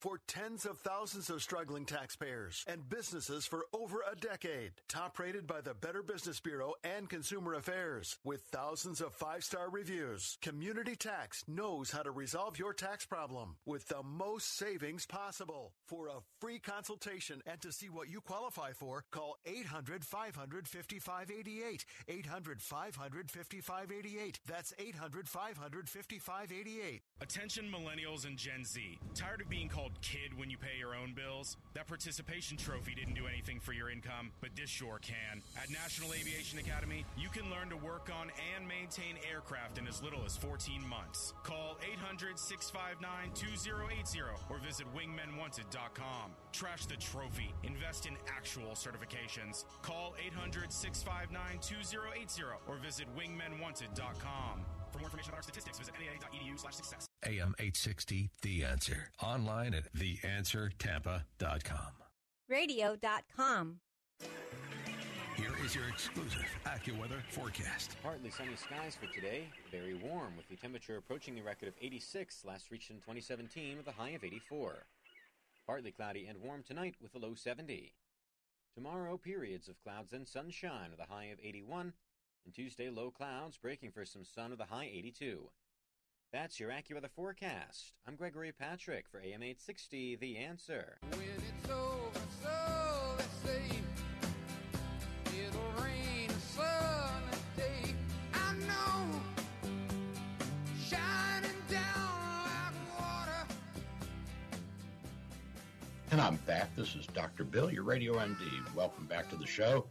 for 0.00 0.20
tens 0.26 0.64
of 0.64 0.78
thousands 0.78 1.28
of 1.28 1.42
struggling 1.42 1.84
taxpayers 1.84 2.64
and 2.66 2.88
businesses 2.88 3.44
for 3.44 3.66
over 3.74 3.98
a 4.10 4.16
decade. 4.16 4.72
Top 4.88 5.18
rated 5.18 5.46
by 5.46 5.60
the 5.60 5.74
Better 5.74 6.02
Business 6.02 6.40
Bureau 6.40 6.72
and 6.82 7.10
Consumer 7.10 7.54
Affairs 7.54 8.16
with 8.24 8.40
thousands 8.50 9.02
of 9.02 9.12
five 9.12 9.44
star 9.44 9.68
reviews. 9.68 10.38
Community 10.40 10.96
Tax 10.96 11.44
knows 11.46 11.90
how 11.90 12.02
to 12.02 12.10
resolve 12.10 12.58
your 12.58 12.72
tax 12.72 13.04
problem 13.04 13.56
with 13.66 13.86
the 13.88 14.02
most 14.02 14.56
savings 14.56 15.04
possible. 15.04 15.74
For 15.86 16.06
a 16.08 16.22
free 16.40 16.58
consultation 16.58 17.42
and 17.46 17.60
to 17.60 17.70
see 17.70 17.90
what 17.90 18.08
you 18.08 18.22
qualify 18.22 18.72
for, 18.72 19.04
call 19.10 19.36
800 19.44 20.06
500 20.06 20.66
5588. 20.66 21.84
800 22.08 22.62
500 22.62 23.30
5588. 23.30 24.40
That's 24.46 24.72
800 24.78 25.28
500 25.28 25.88
5588. 25.90 26.83
Attention 27.20 27.72
millennials 27.72 28.26
and 28.26 28.36
Gen 28.36 28.64
Z. 28.64 28.98
Tired 29.14 29.40
of 29.40 29.48
being 29.48 29.68
called 29.68 29.92
kid 30.02 30.36
when 30.36 30.50
you 30.50 30.58
pay 30.58 30.78
your 30.78 30.94
own 30.94 31.14
bills? 31.14 31.56
That 31.72 31.86
participation 31.86 32.56
trophy 32.56 32.94
didn't 32.94 33.14
do 33.14 33.26
anything 33.26 33.60
for 33.60 33.72
your 33.72 33.88
income, 33.88 34.30
but 34.40 34.50
this 34.54 34.68
sure 34.68 34.98
can. 35.00 35.40
At 35.56 35.70
National 35.70 36.12
Aviation 36.12 36.58
Academy, 36.58 37.06
you 37.16 37.30
can 37.30 37.50
learn 37.50 37.70
to 37.70 37.76
work 37.76 38.10
on 38.12 38.30
and 38.54 38.68
maintain 38.68 39.16
aircraft 39.32 39.78
in 39.78 39.86
as 39.86 40.02
little 40.02 40.22
as 40.26 40.36
14 40.36 40.86
months. 40.86 41.32
Call 41.44 41.78
800 41.80 42.38
659 42.38 43.32
2080 43.34 44.20
or 44.50 44.58
visit 44.58 44.86
wingmenwanted.com. 44.94 46.32
Trash 46.52 46.86
the 46.86 46.96
trophy. 46.96 47.54
Invest 47.62 48.06
in 48.06 48.16
actual 48.28 48.72
certifications. 48.72 49.64
Call 49.80 50.14
800 50.24 50.70
659 50.72 51.58
2080 51.62 52.42
or 52.68 52.76
visit 52.76 53.06
wingmenwanted.com. 53.16 54.60
For 54.94 55.00
more 55.00 55.06
information 55.06 55.30
about 55.30 55.38
our 55.38 55.42
statistics, 55.42 55.76
visit 55.76 55.92
naa.edu 55.98 56.60
slash 56.60 56.76
success. 56.76 57.08
AM 57.26 57.52
860, 57.58 58.30
The 58.42 58.62
Answer. 58.62 59.10
Online 59.20 59.74
at 59.74 59.92
theanswertampa.com. 59.92 61.92
Radio.com. 62.48 63.80
Here 65.36 65.50
is 65.64 65.74
your 65.74 65.88
exclusive 65.88 66.46
AccuWeather 66.64 67.20
forecast. 67.30 67.96
Partly 68.04 68.30
sunny 68.30 68.54
skies 68.54 68.94
for 68.94 69.12
today. 69.12 69.48
Very 69.72 69.94
warm, 69.94 70.36
with 70.36 70.48
the 70.48 70.54
temperature 70.54 70.96
approaching 70.96 71.34
the 71.34 71.42
record 71.42 71.66
of 71.66 71.74
86, 71.82 72.44
last 72.44 72.70
reached 72.70 72.90
in 72.90 72.98
2017 72.98 73.76
with 73.76 73.88
a 73.88 73.92
high 73.92 74.10
of 74.10 74.22
84. 74.22 74.86
Partly 75.66 75.90
cloudy 75.90 76.26
and 76.28 76.40
warm 76.40 76.62
tonight 76.62 76.94
with 77.02 77.16
a 77.16 77.18
low 77.18 77.34
70. 77.34 77.94
Tomorrow, 78.76 79.16
periods 79.16 79.66
of 79.66 79.82
clouds 79.82 80.12
and 80.12 80.28
sunshine 80.28 80.92
with 80.92 81.00
a 81.00 81.12
high 81.12 81.30
of 81.32 81.40
81. 81.42 81.94
And 82.44 82.54
Tuesday, 82.54 82.90
low 82.90 83.10
clouds 83.10 83.56
breaking 83.56 83.92
for 83.92 84.04
some 84.04 84.24
sun 84.24 84.50
with 84.50 84.60
a 84.60 84.64
high 84.64 84.90
82. 84.92 85.48
That's 86.30 86.60
your 86.60 86.70
AccuWeather 86.70 87.10
forecast. 87.14 87.94
I'm 88.06 88.16
Gregory 88.16 88.52
Patrick 88.52 89.06
for 89.08 89.18
AM 89.18 89.42
860, 89.42 90.16
The 90.16 90.36
Answer. 90.36 90.98
When 91.10 91.20
it's 91.22 91.70
over, 91.70 92.20
so 92.42 93.16
they 93.16 93.48
say 93.48 93.62
it'll 95.38 95.82
rain 95.82 96.28
a 96.28 96.40
sunny 96.54 97.38
day. 97.56 97.94
I 98.34 98.54
know, 98.66 99.20
shining 100.84 101.56
down 101.70 102.44
like 102.44 103.00
water. 103.00 103.46
And 106.10 106.20
I'm 106.20 106.36
back. 106.44 106.74
This 106.76 106.94
is 106.94 107.06
Dr. 107.06 107.44
Bill, 107.44 107.72
your 107.72 107.84
Radio 107.84 108.14
MD. 108.16 108.74
Welcome 108.74 109.06
back 109.06 109.30
to 109.30 109.36
the 109.36 109.46
show. 109.46 109.86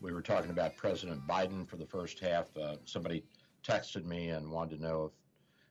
We 0.00 0.12
were 0.12 0.22
talking 0.22 0.50
about 0.50 0.76
President 0.76 1.26
Biden 1.26 1.66
for 1.68 1.76
the 1.76 1.86
first 1.86 2.20
half. 2.20 2.56
Uh, 2.56 2.76
somebody 2.84 3.24
texted 3.64 4.04
me 4.04 4.28
and 4.30 4.50
wanted 4.50 4.76
to 4.76 4.82
know 4.82 5.04
if, 5.06 5.12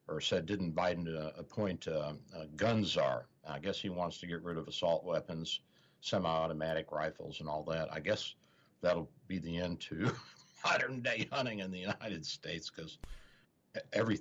or 0.08 0.22
said, 0.22 0.46
didn't 0.46 0.76
Biden 0.76 1.08
uh, 1.08 1.32
appoint 1.38 1.88
uh, 1.88 2.14
a 2.36 2.48
gun 2.56 2.86
czar? 2.86 3.26
I 3.48 3.60
guess 3.60 3.80
he 3.80 3.90
wants 3.90 4.20
to 4.20 4.28
get 4.28 4.44
rid 4.44 4.58
of 4.58 4.68
assault 4.68 5.04
weapons 5.06 5.62
semi-automatic 6.02 6.92
rifles 6.92 7.40
and 7.40 7.50
all 7.50 7.64
that. 7.64 7.92
I 7.92 8.00
guess 8.00 8.36
that'll 8.82 9.10
be 9.28 9.40
the 9.40 9.58
end 9.58 9.80
to 9.82 10.12
modern 10.66 11.02
day 11.02 11.28
hunting 11.32 11.60
in 11.60 11.72
the 11.72 11.80
United 11.80 12.26
States 12.26 12.70
because 12.70 12.98
every 13.94 14.20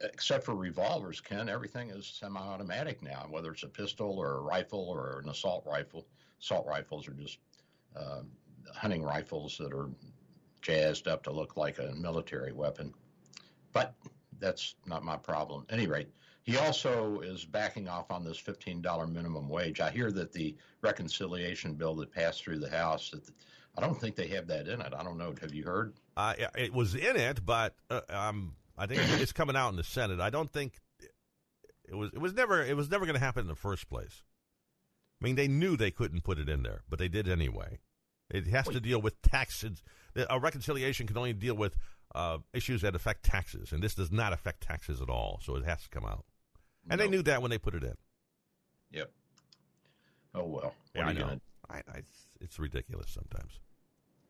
except 0.00 0.44
for 0.44 0.54
revolvers, 0.54 1.20
Ken, 1.20 1.48
everything 1.48 1.90
is 1.90 2.06
semi-automatic 2.06 3.02
now. 3.02 3.26
Whether 3.30 3.52
it's 3.52 3.62
a 3.62 3.68
pistol 3.68 4.18
or 4.18 4.38
a 4.38 4.40
rifle 4.40 4.88
or 4.88 5.20
an 5.20 5.28
assault 5.28 5.64
rifle, 5.66 6.06
assault 6.40 6.66
rifles 6.66 7.08
are 7.08 7.14
just 7.14 7.38
uh, 7.96 8.22
hunting 8.86 9.02
rifles 9.02 9.58
that 9.58 9.72
are 9.72 9.90
jazzed 10.62 11.08
up 11.08 11.24
to 11.24 11.32
look 11.32 11.56
like 11.56 11.80
a 11.80 11.92
military 11.96 12.52
weapon. 12.52 12.94
But 13.72 13.94
that's 14.38 14.76
not 14.86 15.02
my 15.02 15.16
problem. 15.16 15.66
At 15.68 15.76
any 15.76 15.88
rate, 15.88 16.06
he 16.44 16.56
also 16.56 17.18
is 17.18 17.44
backing 17.44 17.88
off 17.88 18.12
on 18.12 18.22
this 18.22 18.40
$15 18.40 19.12
minimum 19.12 19.48
wage. 19.48 19.80
I 19.80 19.90
hear 19.90 20.12
that 20.12 20.32
the 20.32 20.54
reconciliation 20.82 21.74
bill 21.74 21.96
that 21.96 22.12
passed 22.12 22.44
through 22.44 22.60
the 22.60 22.70
House, 22.70 23.10
that 23.10 23.28
I 23.76 23.80
don't 23.80 24.00
think 24.00 24.14
they 24.14 24.28
have 24.28 24.46
that 24.46 24.68
in 24.68 24.80
it. 24.80 24.94
I 24.96 25.02
don't 25.02 25.18
know. 25.18 25.34
Have 25.40 25.52
you 25.52 25.64
heard? 25.64 25.94
Uh, 26.16 26.34
it 26.56 26.72
was 26.72 26.94
in 26.94 27.16
it, 27.16 27.44
but 27.44 27.74
uh, 27.90 28.02
um, 28.08 28.54
I 28.78 28.86
think 28.86 29.00
it's 29.20 29.32
coming 29.32 29.56
out 29.56 29.70
in 29.70 29.76
the 29.76 29.82
Senate. 29.82 30.20
I 30.20 30.30
don't 30.30 30.52
think 30.52 30.74
it 31.88 31.96
was. 31.96 32.12
It 32.12 32.20
was 32.20 32.34
never. 32.34 32.62
It 32.62 32.76
was 32.76 32.88
never 32.88 33.04
going 33.04 33.18
to 33.18 33.24
happen 33.24 33.40
in 33.40 33.48
the 33.48 33.56
first 33.56 33.88
place. 33.88 34.22
I 35.20 35.24
mean, 35.24 35.34
they 35.34 35.48
knew 35.48 35.76
they 35.76 35.90
couldn't 35.90 36.22
put 36.22 36.38
it 36.38 36.48
in 36.48 36.62
there, 36.62 36.84
but 36.88 37.00
they 37.00 37.08
did 37.08 37.28
anyway. 37.28 37.80
It 38.30 38.46
has 38.48 38.66
to 38.68 38.80
deal 38.80 39.00
with 39.00 39.20
taxes. 39.22 39.82
A 40.28 40.40
reconciliation 40.40 41.06
can 41.06 41.16
only 41.16 41.32
deal 41.32 41.54
with 41.54 41.76
uh, 42.14 42.38
issues 42.52 42.82
that 42.82 42.94
affect 42.94 43.24
taxes, 43.24 43.72
and 43.72 43.82
this 43.82 43.94
does 43.94 44.10
not 44.10 44.32
affect 44.32 44.62
taxes 44.62 45.00
at 45.00 45.08
all. 45.08 45.40
So 45.42 45.56
it 45.56 45.64
has 45.64 45.82
to 45.82 45.88
come 45.90 46.04
out. 46.04 46.24
And 46.88 47.00
they 47.00 47.08
knew 47.08 47.22
that 47.22 47.42
when 47.42 47.50
they 47.50 47.58
put 47.58 47.74
it 47.74 47.82
in. 47.82 47.94
Yep. 48.92 49.10
Oh 50.34 50.44
well. 50.44 50.74
Yeah, 50.94 51.06
I 51.06 51.12
know. 51.12 51.40
I, 51.68 51.76
I, 51.76 52.02
it's 52.40 52.58
ridiculous 52.58 53.10
sometimes. 53.10 53.58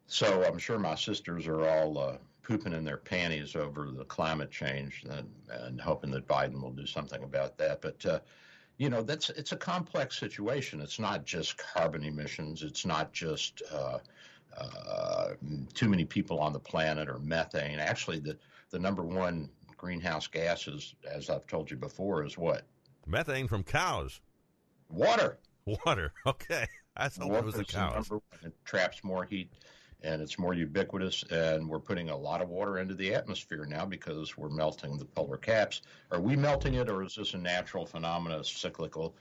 So 0.06 0.44
I'm 0.44 0.58
sure 0.58 0.78
my 0.78 0.94
sisters 0.94 1.46
are 1.46 1.68
all 1.68 1.98
uh, 1.98 2.16
pooping 2.42 2.72
in 2.72 2.84
their 2.84 2.96
panties 2.96 3.56
over 3.56 3.90
the 3.90 4.04
climate 4.04 4.50
change 4.50 5.04
and, 5.10 5.28
and, 5.50 5.80
hoping 5.80 6.12
that 6.12 6.28
Biden 6.28 6.62
will 6.62 6.70
do 6.70 6.86
something 6.86 7.22
about 7.24 7.58
that. 7.58 7.82
But 7.82 8.06
uh, 8.06 8.20
you 8.78 8.90
know, 8.90 9.02
that's 9.02 9.30
it's 9.30 9.52
a 9.52 9.56
complex 9.56 10.18
situation. 10.18 10.80
It's 10.80 10.98
not 10.98 11.24
just 11.24 11.56
carbon 11.56 12.04
emissions. 12.04 12.62
It's 12.62 12.84
not 12.84 13.12
just 13.12 13.62
uh, 13.72 13.98
uh 14.56 15.28
too 15.74 15.88
many 15.88 16.04
people 16.04 16.38
on 16.40 16.52
the 16.52 16.60
planet 16.60 17.08
or 17.08 17.18
methane. 17.18 17.78
Actually, 17.78 18.18
the 18.18 18.36
the 18.70 18.78
number 18.78 19.02
one 19.02 19.48
greenhouse 19.76 20.26
gases, 20.26 20.94
as 21.10 21.30
I've 21.30 21.46
told 21.46 21.70
you 21.70 21.76
before, 21.76 22.24
is 22.24 22.36
what? 22.36 22.62
Methane 23.06 23.48
from 23.48 23.62
cows. 23.62 24.20
Water. 24.90 25.38
Water. 25.64 26.12
Okay. 26.26 26.66
I 26.98 27.08
thought 27.08 27.30
it 27.30 27.44
was 27.44 27.54
the 27.54 27.64
cows. 27.64 28.10
It 28.42 28.54
traps 28.64 29.04
more 29.04 29.24
heat 29.24 29.50
and 30.06 30.22
it's 30.22 30.38
more 30.38 30.54
ubiquitous. 30.54 31.24
And 31.30 31.68
we're 31.68 31.80
putting 31.80 32.10
a 32.10 32.16
lot 32.16 32.40
of 32.40 32.48
water 32.48 32.78
into 32.78 32.94
the 32.94 33.12
atmosphere 33.12 33.66
now 33.66 33.84
because 33.84 34.38
we're 34.38 34.48
melting 34.48 34.96
the 34.96 35.04
polar 35.04 35.36
caps. 35.36 35.82
Are 36.12 36.20
we 36.20 36.36
melting 36.36 36.74
it, 36.74 36.88
or 36.88 37.02
is 37.02 37.16
this 37.16 37.34
a 37.34 37.38
natural 37.38 37.84
phenomenon, 37.84 38.44
cyclical? 38.44 39.16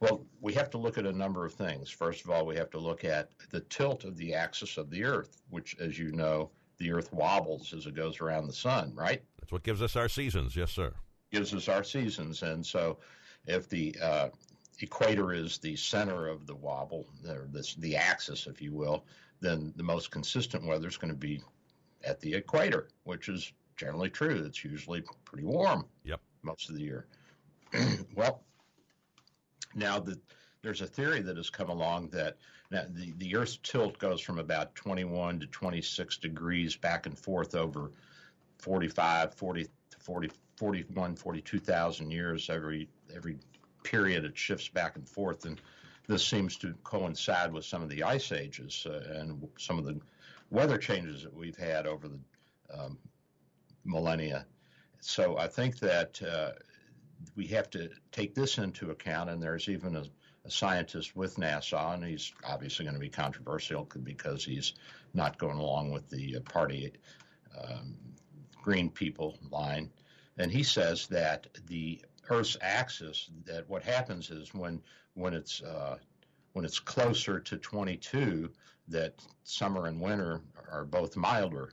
Well, 0.00 0.24
we 0.40 0.54
have 0.54 0.70
to 0.70 0.78
look 0.78 0.96
at 0.96 1.04
a 1.04 1.12
number 1.12 1.44
of 1.44 1.52
things. 1.52 1.90
First 1.90 2.24
of 2.24 2.30
all, 2.30 2.46
we 2.46 2.56
have 2.56 2.70
to 2.70 2.78
look 2.78 3.04
at 3.04 3.30
the 3.50 3.60
tilt 3.60 4.04
of 4.04 4.16
the 4.16 4.32
axis 4.34 4.78
of 4.78 4.88
the 4.88 5.04
Earth, 5.04 5.42
which, 5.50 5.76
as 5.78 5.98
you 5.98 6.10
know, 6.12 6.50
the 6.78 6.90
Earth 6.90 7.12
wobbles 7.12 7.74
as 7.74 7.84
it 7.84 7.94
goes 7.94 8.20
around 8.20 8.46
the 8.46 8.52
sun, 8.54 8.94
right? 8.94 9.22
That's 9.38 9.52
what 9.52 9.62
gives 9.62 9.82
us 9.82 9.94
our 9.94 10.08
seasons. 10.08 10.56
Yes, 10.56 10.72
sir. 10.72 10.94
Gives 11.30 11.52
us 11.52 11.68
our 11.68 11.84
seasons. 11.84 12.42
And 12.42 12.64
so 12.64 12.96
if 13.44 13.68
the 13.68 13.94
uh, 14.02 14.30
equator 14.80 15.34
is 15.34 15.58
the 15.58 15.76
center 15.76 16.28
of 16.28 16.46
the 16.46 16.54
wobble, 16.54 17.06
or 17.28 17.46
this, 17.52 17.74
the 17.74 17.94
axis, 17.94 18.46
if 18.46 18.62
you 18.62 18.72
will, 18.72 19.04
then 19.40 19.72
the 19.76 19.82
most 19.82 20.10
consistent 20.10 20.66
weather 20.66 20.88
is 20.88 20.96
going 20.96 21.12
to 21.12 21.18
be 21.18 21.42
at 22.04 22.20
the 22.20 22.34
equator, 22.34 22.88
which 23.04 23.28
is 23.28 23.52
generally 23.76 24.10
true. 24.10 24.42
It's 24.46 24.64
usually 24.64 25.02
pretty 25.24 25.44
warm. 25.44 25.86
Yep. 26.04 26.20
Most 26.42 26.68
of 26.68 26.76
the 26.76 26.82
year. 26.82 27.06
well, 28.14 28.42
now 29.74 29.98
the, 29.98 30.18
there's 30.62 30.80
a 30.80 30.86
theory 30.86 31.20
that 31.22 31.36
has 31.36 31.50
come 31.50 31.68
along 31.68 32.08
that 32.08 32.36
now 32.70 32.84
the, 32.90 33.12
the 33.18 33.34
Earth's 33.36 33.58
tilt 33.62 33.98
goes 33.98 34.20
from 34.20 34.38
about 34.38 34.74
21 34.74 35.40
to 35.40 35.46
26 35.46 36.16
degrees 36.18 36.76
back 36.76 37.06
and 37.06 37.18
forth 37.18 37.54
over 37.54 37.90
45, 38.58 39.34
40 39.34 39.64
to 39.64 39.70
40, 39.98 40.30
41, 40.56 41.16
42,000 41.16 42.10
years 42.10 42.50
every 42.50 42.88
every 43.14 43.38
period. 43.82 44.24
It 44.24 44.36
shifts 44.36 44.68
back 44.68 44.96
and 44.96 45.08
forth, 45.08 45.46
and 45.46 45.60
this 46.10 46.26
seems 46.26 46.56
to 46.56 46.74
coincide 46.82 47.52
with 47.52 47.64
some 47.64 47.82
of 47.82 47.88
the 47.88 48.02
ice 48.02 48.32
ages 48.32 48.84
uh, 48.84 49.20
and 49.20 49.46
some 49.58 49.78
of 49.78 49.84
the 49.84 49.96
weather 50.50 50.76
changes 50.76 51.22
that 51.22 51.32
we've 51.32 51.56
had 51.56 51.86
over 51.86 52.08
the 52.08 52.18
um, 52.76 52.98
millennia. 53.84 54.44
So 55.00 55.38
I 55.38 55.46
think 55.46 55.78
that 55.78 56.20
uh, 56.20 56.50
we 57.36 57.46
have 57.46 57.70
to 57.70 57.90
take 58.10 58.34
this 58.34 58.58
into 58.58 58.90
account, 58.90 59.30
and 59.30 59.40
there's 59.40 59.68
even 59.68 59.94
a, 59.94 60.04
a 60.44 60.50
scientist 60.50 61.14
with 61.14 61.36
NASA, 61.36 61.94
and 61.94 62.04
he's 62.04 62.32
obviously 62.44 62.84
going 62.84 62.94
to 62.96 63.00
be 63.00 63.08
controversial 63.08 63.88
because 64.02 64.44
he's 64.44 64.74
not 65.14 65.38
going 65.38 65.58
along 65.58 65.92
with 65.92 66.10
the 66.10 66.38
uh, 66.38 66.40
party 66.40 66.92
um, 67.56 67.94
green 68.60 68.90
people 68.90 69.38
line. 69.48 69.88
And 70.38 70.50
he 70.50 70.64
says 70.64 71.06
that 71.06 71.46
the 71.68 72.00
Earth's 72.28 72.56
axis, 72.60 73.30
that 73.44 73.68
what 73.68 73.84
happens 73.84 74.30
is 74.30 74.52
when 74.52 74.82
when 75.20 75.34
it's 75.34 75.62
uh, 75.62 75.96
when 76.52 76.64
it's 76.64 76.80
closer 76.80 77.38
to 77.38 77.56
22, 77.56 78.50
that 78.88 79.14
summer 79.44 79.86
and 79.86 80.00
winter 80.00 80.40
are 80.72 80.84
both 80.84 81.16
milder, 81.16 81.72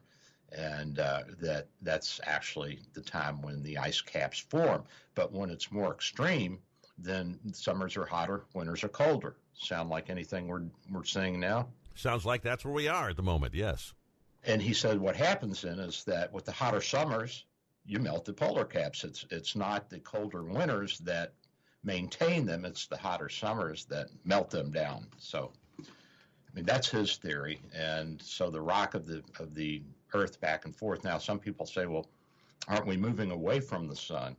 and 0.51 0.99
uh, 0.99 1.23
that 1.39 1.67
that's 1.81 2.19
actually 2.25 2.79
the 2.93 3.01
time 3.01 3.41
when 3.41 3.63
the 3.63 3.77
ice 3.77 4.01
caps 4.01 4.39
form. 4.39 4.83
But 5.15 5.31
when 5.31 5.49
it's 5.49 5.71
more 5.71 5.93
extreme, 5.93 6.59
then 6.97 7.39
summers 7.53 7.97
are 7.97 8.05
hotter, 8.05 8.45
winters 8.53 8.83
are 8.83 8.89
colder. 8.89 9.37
Sound 9.53 9.89
like 9.89 10.09
anything 10.09 10.47
we're 10.47 10.63
we're 10.91 11.03
seeing 11.03 11.39
now? 11.39 11.67
Sounds 11.95 12.25
like 12.25 12.43
that's 12.43 12.63
where 12.63 12.73
we 12.73 12.87
are 12.87 13.09
at 13.09 13.15
the 13.15 13.23
moment. 13.23 13.55
Yes. 13.55 13.93
And 14.43 14.61
he 14.61 14.73
said 14.73 14.99
what 14.99 15.15
happens 15.15 15.63
then 15.63 15.79
is 15.79 16.03
that 16.03 16.31
with 16.31 16.45
the 16.45 16.51
hotter 16.51 16.81
summers, 16.81 17.45
you 17.85 17.99
melt 17.99 18.25
the 18.25 18.33
polar 18.33 18.65
caps. 18.65 19.03
It's 19.03 19.25
it's 19.31 19.55
not 19.55 19.89
the 19.89 19.99
colder 19.99 20.43
winters 20.43 20.99
that 20.99 21.33
maintain 21.83 22.45
them; 22.45 22.65
it's 22.65 22.87
the 22.87 22.97
hotter 22.97 23.29
summers 23.29 23.85
that 23.85 24.07
melt 24.25 24.49
them 24.49 24.71
down. 24.71 25.07
So, 25.17 25.51
I 25.79 25.83
mean 26.53 26.65
that's 26.65 26.89
his 26.89 27.17
theory. 27.17 27.59
And 27.73 28.21
so 28.21 28.49
the 28.49 28.61
rock 28.61 28.93
of 28.93 29.05
the 29.05 29.23
of 29.39 29.53
the 29.53 29.81
Earth 30.13 30.39
back 30.39 30.65
and 30.65 30.75
forth. 30.75 31.03
Now, 31.03 31.17
some 31.17 31.39
people 31.39 31.65
say, 31.65 31.85
well, 31.85 32.07
aren't 32.67 32.87
we 32.87 32.97
moving 32.97 33.31
away 33.31 33.59
from 33.59 33.87
the 33.87 33.95
sun? 33.95 34.35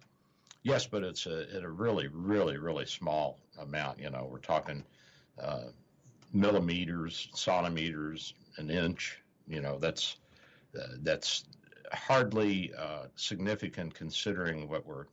Yes, 0.62 0.86
but 0.86 1.03
it's 1.03 1.26
a, 1.26 1.47
at 1.55 1.62
a 1.62 1.68
really, 1.68 2.09
really, 2.09 2.59
really 2.59 2.86
small 2.86 3.39
amount. 3.59 3.99
You 4.01 4.11
know, 4.11 4.28
we're 4.30 4.39
talking 4.39 4.84
uh, 5.41 5.64
millimeters, 6.32 7.28
centimeters, 7.34 8.34
an 8.57 8.70
inch, 8.70 9.18
you 9.47 9.61
know, 9.61 9.78
that's 9.78 10.16
uh, 10.78 10.86
that's 11.03 11.45
hardly 11.93 12.72
uh, 12.76 13.05
significant 13.16 13.95
considering 13.95 14.68
what 14.68 14.86
we're 14.86 15.07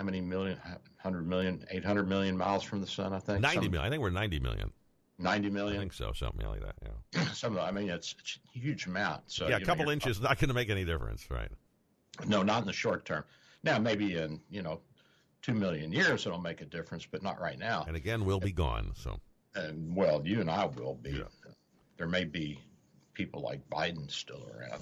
how 0.00 0.06
many 0.06 0.22
million, 0.22 0.56
100 0.62 1.28
million, 1.28 1.62
800 1.70 2.08
million 2.08 2.34
miles 2.34 2.62
from 2.62 2.80
the 2.80 2.86
sun, 2.86 3.12
I 3.12 3.18
think. 3.18 3.42
90 3.42 3.54
Some, 3.54 3.70
million. 3.72 3.86
I 3.86 3.90
think 3.90 4.00
we're 4.00 4.08
90 4.08 4.40
million. 4.40 4.72
90 5.18 5.50
million? 5.50 5.76
I 5.76 5.78
think 5.78 5.92
so, 5.92 6.12
something 6.14 6.46
like 6.46 6.62
that, 6.62 6.74
yeah. 6.82 7.24
Some, 7.34 7.58
I 7.58 7.70
mean, 7.70 7.90
it's, 7.90 8.14
it's 8.18 8.38
a 8.56 8.58
huge 8.58 8.86
amount. 8.86 9.24
So, 9.26 9.46
yeah, 9.46 9.58
a 9.58 9.60
couple 9.60 9.84
know, 9.84 9.90
inches, 9.90 10.18
not 10.18 10.38
going 10.38 10.48
to 10.48 10.54
make 10.54 10.70
any 10.70 10.86
difference, 10.86 11.30
right? 11.30 11.50
No, 12.26 12.42
not 12.42 12.62
in 12.62 12.66
the 12.66 12.72
short 12.72 13.04
term. 13.04 13.24
Now, 13.62 13.78
maybe 13.78 14.16
in, 14.16 14.40
you 14.48 14.62
know, 14.62 14.80
two 15.42 15.52
million 15.52 15.92
years 15.92 16.24
it'll 16.24 16.40
make 16.40 16.62
a 16.62 16.64
difference, 16.64 17.04
but 17.04 17.22
not 17.22 17.38
right 17.38 17.58
now. 17.58 17.84
And 17.86 17.94
again, 17.94 18.24
we'll 18.24 18.40
be 18.40 18.52
gone, 18.52 18.92
so. 18.94 19.20
And, 19.54 19.94
well, 19.94 20.22
you 20.24 20.40
and 20.40 20.50
I 20.50 20.64
will 20.64 20.94
be. 20.94 21.10
Yeah. 21.10 21.24
There 21.98 22.08
may 22.08 22.24
be 22.24 22.58
people 23.12 23.42
like 23.42 23.60
Biden 23.68 24.10
still 24.10 24.48
around 24.56 24.80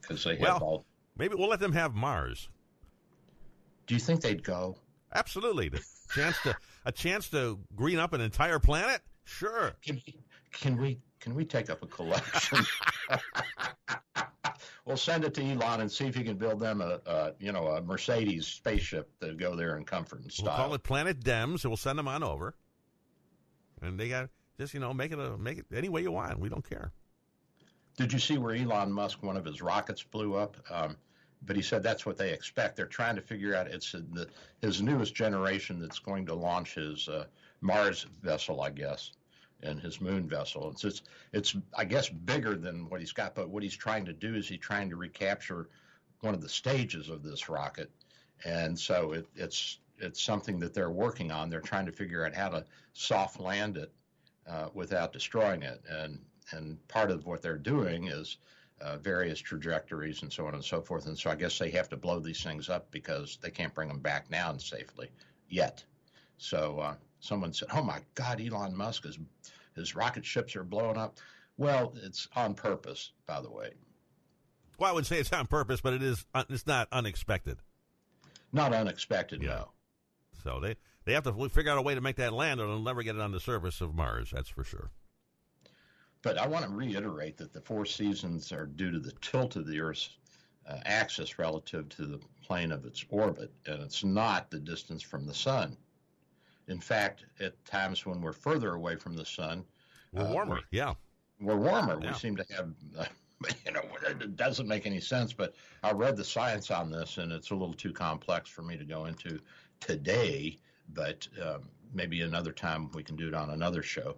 because 0.00 0.24
they 0.24 0.38
well, 0.38 0.54
have 0.54 0.62
all. 0.62 0.84
Maybe 1.16 1.36
we'll 1.36 1.50
let 1.50 1.60
them 1.60 1.72
have 1.72 1.94
Mars. 1.94 2.48
Do 3.86 3.94
you 3.94 4.00
think 4.00 4.20
they'd 4.20 4.42
go? 4.42 4.76
Absolutely. 5.14 5.68
The 5.68 5.82
chance 6.14 6.36
to 6.42 6.56
a 6.84 6.92
chance 6.92 7.28
to 7.30 7.58
green 7.74 7.98
up 7.98 8.12
an 8.12 8.20
entire 8.20 8.58
planet? 8.58 9.00
Sure. 9.24 9.72
Can, 9.82 10.00
can 10.52 10.76
we 10.76 10.98
can 11.20 11.34
we 11.34 11.44
take 11.44 11.70
up 11.70 11.82
a 11.82 11.86
collection? 11.86 12.58
we'll 14.84 14.96
send 14.96 15.24
it 15.24 15.34
to 15.34 15.42
Elon 15.42 15.80
and 15.80 15.90
see 15.90 16.06
if 16.06 16.14
he 16.14 16.22
can 16.22 16.36
build 16.36 16.60
them 16.60 16.80
a, 16.80 17.00
a 17.06 17.32
you 17.38 17.52
know 17.52 17.66
a 17.68 17.82
Mercedes 17.82 18.46
spaceship 18.46 19.10
to 19.20 19.34
go 19.34 19.56
there 19.56 19.76
in 19.76 19.84
comfort 19.84 20.22
and 20.22 20.32
style. 20.32 20.46
We'll 20.46 20.56
call 20.56 20.74
it 20.74 20.82
Planet 20.82 21.20
Dems, 21.20 21.62
and 21.62 21.70
we'll 21.70 21.76
send 21.76 21.98
them 21.98 22.08
on 22.08 22.22
over. 22.22 22.54
And 23.82 23.98
they 23.98 24.08
got 24.08 24.28
just 24.58 24.74
you 24.74 24.80
know 24.80 24.94
make 24.94 25.12
it 25.12 25.18
a 25.18 25.36
make 25.36 25.58
it 25.58 25.66
any 25.74 25.88
way 25.88 26.02
you 26.02 26.12
want. 26.12 26.38
We 26.38 26.48
don't 26.48 26.68
care. 26.68 26.92
Did 27.96 28.12
you 28.12 28.18
see 28.18 28.36
where 28.36 28.54
Elon 28.54 28.92
Musk, 28.92 29.22
one 29.22 29.38
of 29.38 29.44
his 29.44 29.62
rockets 29.62 30.02
blew 30.02 30.34
up? 30.34 30.56
Um, 30.70 30.96
but 31.42 31.56
he 31.56 31.62
said 31.62 31.82
that's 31.82 32.06
what 32.06 32.16
they 32.16 32.32
expect. 32.32 32.76
They're 32.76 32.86
trying 32.86 33.16
to 33.16 33.22
figure 33.22 33.54
out 33.54 33.68
it's 33.68 33.92
the, 33.92 34.28
his 34.60 34.82
newest 34.82 35.14
generation 35.14 35.78
that's 35.80 35.98
going 35.98 36.26
to 36.26 36.34
launch 36.34 36.74
his 36.74 37.08
uh, 37.08 37.26
Mars 37.60 38.06
vessel, 38.22 38.60
I 38.62 38.70
guess. 38.70 39.12
in 39.62 39.78
his 39.78 40.00
moon 40.00 40.28
vessel. 40.28 40.70
It's 40.70 40.84
it's, 40.84 41.02
it's 41.32 41.56
I 41.76 41.84
guess 41.84 42.08
bigger 42.08 42.56
than 42.56 42.88
what 42.88 43.00
he's 43.00 43.12
got, 43.12 43.34
but 43.34 43.48
what 43.50 43.62
he's 43.62 43.76
trying 43.76 44.04
to 44.06 44.12
do 44.12 44.34
is 44.34 44.48
he's 44.48 44.58
trying 44.58 44.90
to 44.90 44.96
recapture 44.96 45.68
one 46.20 46.34
of 46.34 46.40
the 46.42 46.48
stages 46.48 47.08
of 47.08 47.22
this 47.22 47.48
rocket, 47.48 47.90
and 48.44 48.78
so 48.78 49.12
it, 49.12 49.26
it's 49.34 49.78
it's 49.98 50.22
something 50.22 50.58
that 50.60 50.74
they're 50.74 50.90
working 50.90 51.30
on. 51.30 51.48
They're 51.50 51.60
trying 51.60 51.86
to 51.86 51.92
figure 51.92 52.24
out 52.26 52.34
how 52.34 52.50
to 52.50 52.64
soft 52.92 53.40
land 53.40 53.76
it 53.78 53.92
uh, 54.48 54.68
without 54.74 55.12
destroying 55.12 55.62
it, 55.62 55.82
and 55.88 56.20
and 56.52 56.86
part 56.88 57.10
of 57.10 57.26
what 57.26 57.42
they're 57.42 57.58
doing 57.58 58.08
is 58.08 58.38
uh, 58.80 58.98
various 58.98 59.38
trajectories 59.40 60.22
and 60.22 60.32
so 60.32 60.46
on 60.46 60.54
and 60.54 60.64
so 60.64 60.80
forth. 60.80 61.06
And 61.06 61.18
so 61.18 61.30
I 61.30 61.34
guess 61.34 61.58
they 61.58 61.70
have 61.70 61.88
to 61.90 61.96
blow 61.96 62.20
these 62.20 62.42
things 62.42 62.68
up 62.68 62.90
because 62.90 63.38
they 63.40 63.50
can't 63.50 63.74
bring 63.74 63.88
them 63.88 64.00
back 64.00 64.28
down 64.30 64.58
safely 64.58 65.10
yet. 65.48 65.84
So 66.38 66.78
uh, 66.78 66.94
someone 67.20 67.52
said, 67.52 67.68
"Oh 67.72 67.82
my 67.82 68.00
God, 68.14 68.40
Elon 68.40 68.76
Musk 68.76 69.06
is 69.06 69.18
his 69.74 69.94
rocket 69.94 70.24
ships 70.24 70.56
are 70.56 70.64
blowing 70.64 70.98
up." 70.98 71.18
Well, 71.56 71.94
it's 72.02 72.28
on 72.36 72.54
purpose, 72.54 73.12
by 73.26 73.40
the 73.40 73.50
way. 73.50 73.70
Well, 74.78 74.90
I 74.90 74.92
would 74.92 75.06
say 75.06 75.18
it's 75.18 75.32
on 75.32 75.46
purpose, 75.46 75.80
but 75.80 75.94
it 75.94 76.02
is 76.02 76.26
it's 76.34 76.66
not 76.66 76.88
unexpected. 76.92 77.58
Not 78.52 78.74
unexpected, 78.74 79.42
yeah. 79.42 79.48
no. 79.48 79.68
So 80.44 80.60
they 80.60 80.76
they 81.04 81.14
have 81.14 81.24
to 81.24 81.48
figure 81.48 81.72
out 81.72 81.78
a 81.78 81.82
way 81.82 81.94
to 81.94 82.00
make 82.00 82.16
that 82.16 82.32
land, 82.32 82.60
or 82.60 82.66
they'll 82.66 82.80
never 82.80 83.02
get 83.02 83.16
it 83.16 83.22
on 83.22 83.32
the 83.32 83.40
surface 83.40 83.80
of 83.80 83.94
Mars. 83.94 84.30
That's 84.34 84.50
for 84.50 84.64
sure. 84.64 84.90
But 86.26 86.38
I 86.38 86.48
want 86.48 86.64
to 86.64 86.70
reiterate 86.72 87.36
that 87.36 87.52
the 87.52 87.60
four 87.60 87.86
seasons 87.86 88.50
are 88.50 88.66
due 88.66 88.90
to 88.90 88.98
the 88.98 89.12
tilt 89.20 89.54
of 89.54 89.64
the 89.64 89.80
Earth's 89.80 90.10
uh, 90.68 90.78
axis 90.84 91.38
relative 91.38 91.88
to 91.90 92.04
the 92.04 92.18
plane 92.42 92.72
of 92.72 92.84
its 92.84 93.04
orbit, 93.10 93.52
and 93.66 93.80
it's 93.80 94.02
not 94.02 94.50
the 94.50 94.58
distance 94.58 95.04
from 95.04 95.24
the 95.24 95.32
sun. 95.32 95.76
In 96.66 96.80
fact, 96.80 97.26
at 97.38 97.64
times 97.64 98.04
when 98.04 98.20
we're 98.20 98.32
further 98.32 98.74
away 98.74 98.96
from 98.96 99.14
the 99.14 99.24
sun, 99.24 99.64
we're 100.12 100.24
uh, 100.24 100.32
warmer. 100.32 100.54
We're, 100.56 100.60
yeah, 100.72 100.94
we're 101.40 101.54
warmer. 101.54 102.00
Yeah. 102.02 102.10
We 102.10 102.18
seem 102.18 102.36
to 102.38 102.46
have. 102.56 102.70
Uh, 102.98 103.04
you 103.64 103.70
know, 103.70 103.82
it 104.08 104.34
doesn't 104.34 104.66
make 104.66 104.84
any 104.84 105.00
sense, 105.00 105.32
but 105.32 105.54
I 105.84 105.92
read 105.92 106.16
the 106.16 106.24
science 106.24 106.72
on 106.72 106.90
this, 106.90 107.18
and 107.18 107.30
it's 107.30 107.50
a 107.50 107.54
little 107.54 107.72
too 107.72 107.92
complex 107.92 108.50
for 108.50 108.62
me 108.62 108.76
to 108.76 108.84
go 108.84 109.04
into 109.04 109.38
today. 109.78 110.58
But 110.92 111.28
um, 111.40 111.68
maybe 111.94 112.22
another 112.22 112.50
time 112.50 112.90
we 112.94 113.04
can 113.04 113.14
do 113.14 113.28
it 113.28 113.34
on 113.34 113.50
another 113.50 113.84
show. 113.84 114.16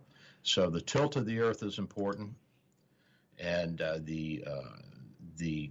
So 0.48 0.70
the 0.70 0.80
tilt 0.80 1.16
of 1.16 1.26
the 1.26 1.40
Earth 1.40 1.62
is 1.62 1.78
important, 1.78 2.32
and 3.38 3.82
uh, 3.82 3.98
the 4.02 4.44
uh, 4.46 4.78
the 5.36 5.70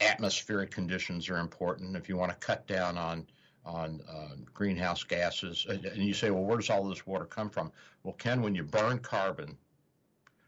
atmospheric 0.00 0.70
conditions 0.70 1.28
are 1.28 1.38
important. 1.38 1.96
If 1.96 2.08
you 2.08 2.16
want 2.16 2.30
to 2.30 2.36
cut 2.38 2.66
down 2.68 2.96
on 2.96 3.26
on 3.64 4.00
uh, 4.08 4.36
greenhouse 4.54 5.02
gases, 5.02 5.66
and 5.68 5.96
you 5.96 6.14
say, 6.14 6.30
well, 6.30 6.44
where 6.44 6.56
does 6.56 6.70
all 6.70 6.88
this 6.88 7.08
water 7.08 7.24
come 7.24 7.50
from? 7.50 7.72
Well, 8.04 8.14
Ken, 8.14 8.40
when 8.40 8.54
you 8.54 8.62
burn 8.62 9.00
carbon, 9.00 9.58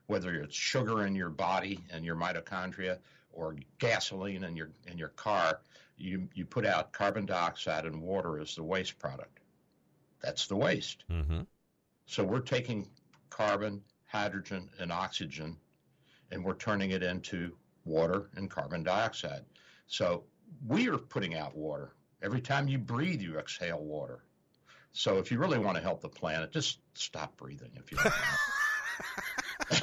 whether 0.07 0.33
it's 0.35 0.55
sugar 0.55 1.05
in 1.05 1.17
your 1.17 1.29
body 1.29 1.81
and 1.93 2.05
your 2.05 2.15
mitochondria 2.15 2.99
or 3.33 3.57
gasoline 3.79 4.45
in 4.45 4.55
your 4.55 4.71
in 4.87 4.97
your 4.97 5.09
car, 5.09 5.61
you 5.99 6.29
you 6.35 6.45
put 6.45 6.65
out 6.65 6.93
carbon 6.93 7.27
dioxide 7.27 7.85
and 7.85 8.01
water 8.01 8.39
as 8.39 8.55
the 8.55 8.63
waste 8.63 8.97
product. 9.01 9.41
That's 10.23 10.47
the 10.47 10.57
waste. 10.57 11.05
Mm-hmm. 11.11 11.41
So 12.07 12.23
we're 12.23 12.41
taking 12.41 12.89
carbon, 13.31 13.83
hydrogen, 14.07 14.69
and 14.79 14.93
oxygen, 14.93 15.57
and 16.31 16.45
we're 16.45 16.55
turning 16.55 16.91
it 16.91 17.03
into 17.03 17.53
water 17.85 18.31
and 18.37 18.51
carbon 18.51 18.83
dioxide. 18.83 19.45
So 19.87 20.25
we 20.67 20.89
are 20.89 20.99
putting 20.99 21.35
out 21.35 21.57
water. 21.57 21.95
Every 22.23 22.41
time 22.41 22.69
you 22.69 22.79
breathe, 22.79 23.21
you 23.21 23.39
exhale 23.39 23.83
water. 23.83 24.25
So 24.93 25.19
if 25.19 25.31
you 25.31 25.39
really 25.39 25.59
want 25.59 25.77
to 25.77 25.83
help 25.83 26.01
the 26.01 26.09
planet, 26.09 26.53
just 26.53 26.81
stop 26.95 27.37
breathing 27.37 27.71
if 27.77 27.93
you. 27.93 27.99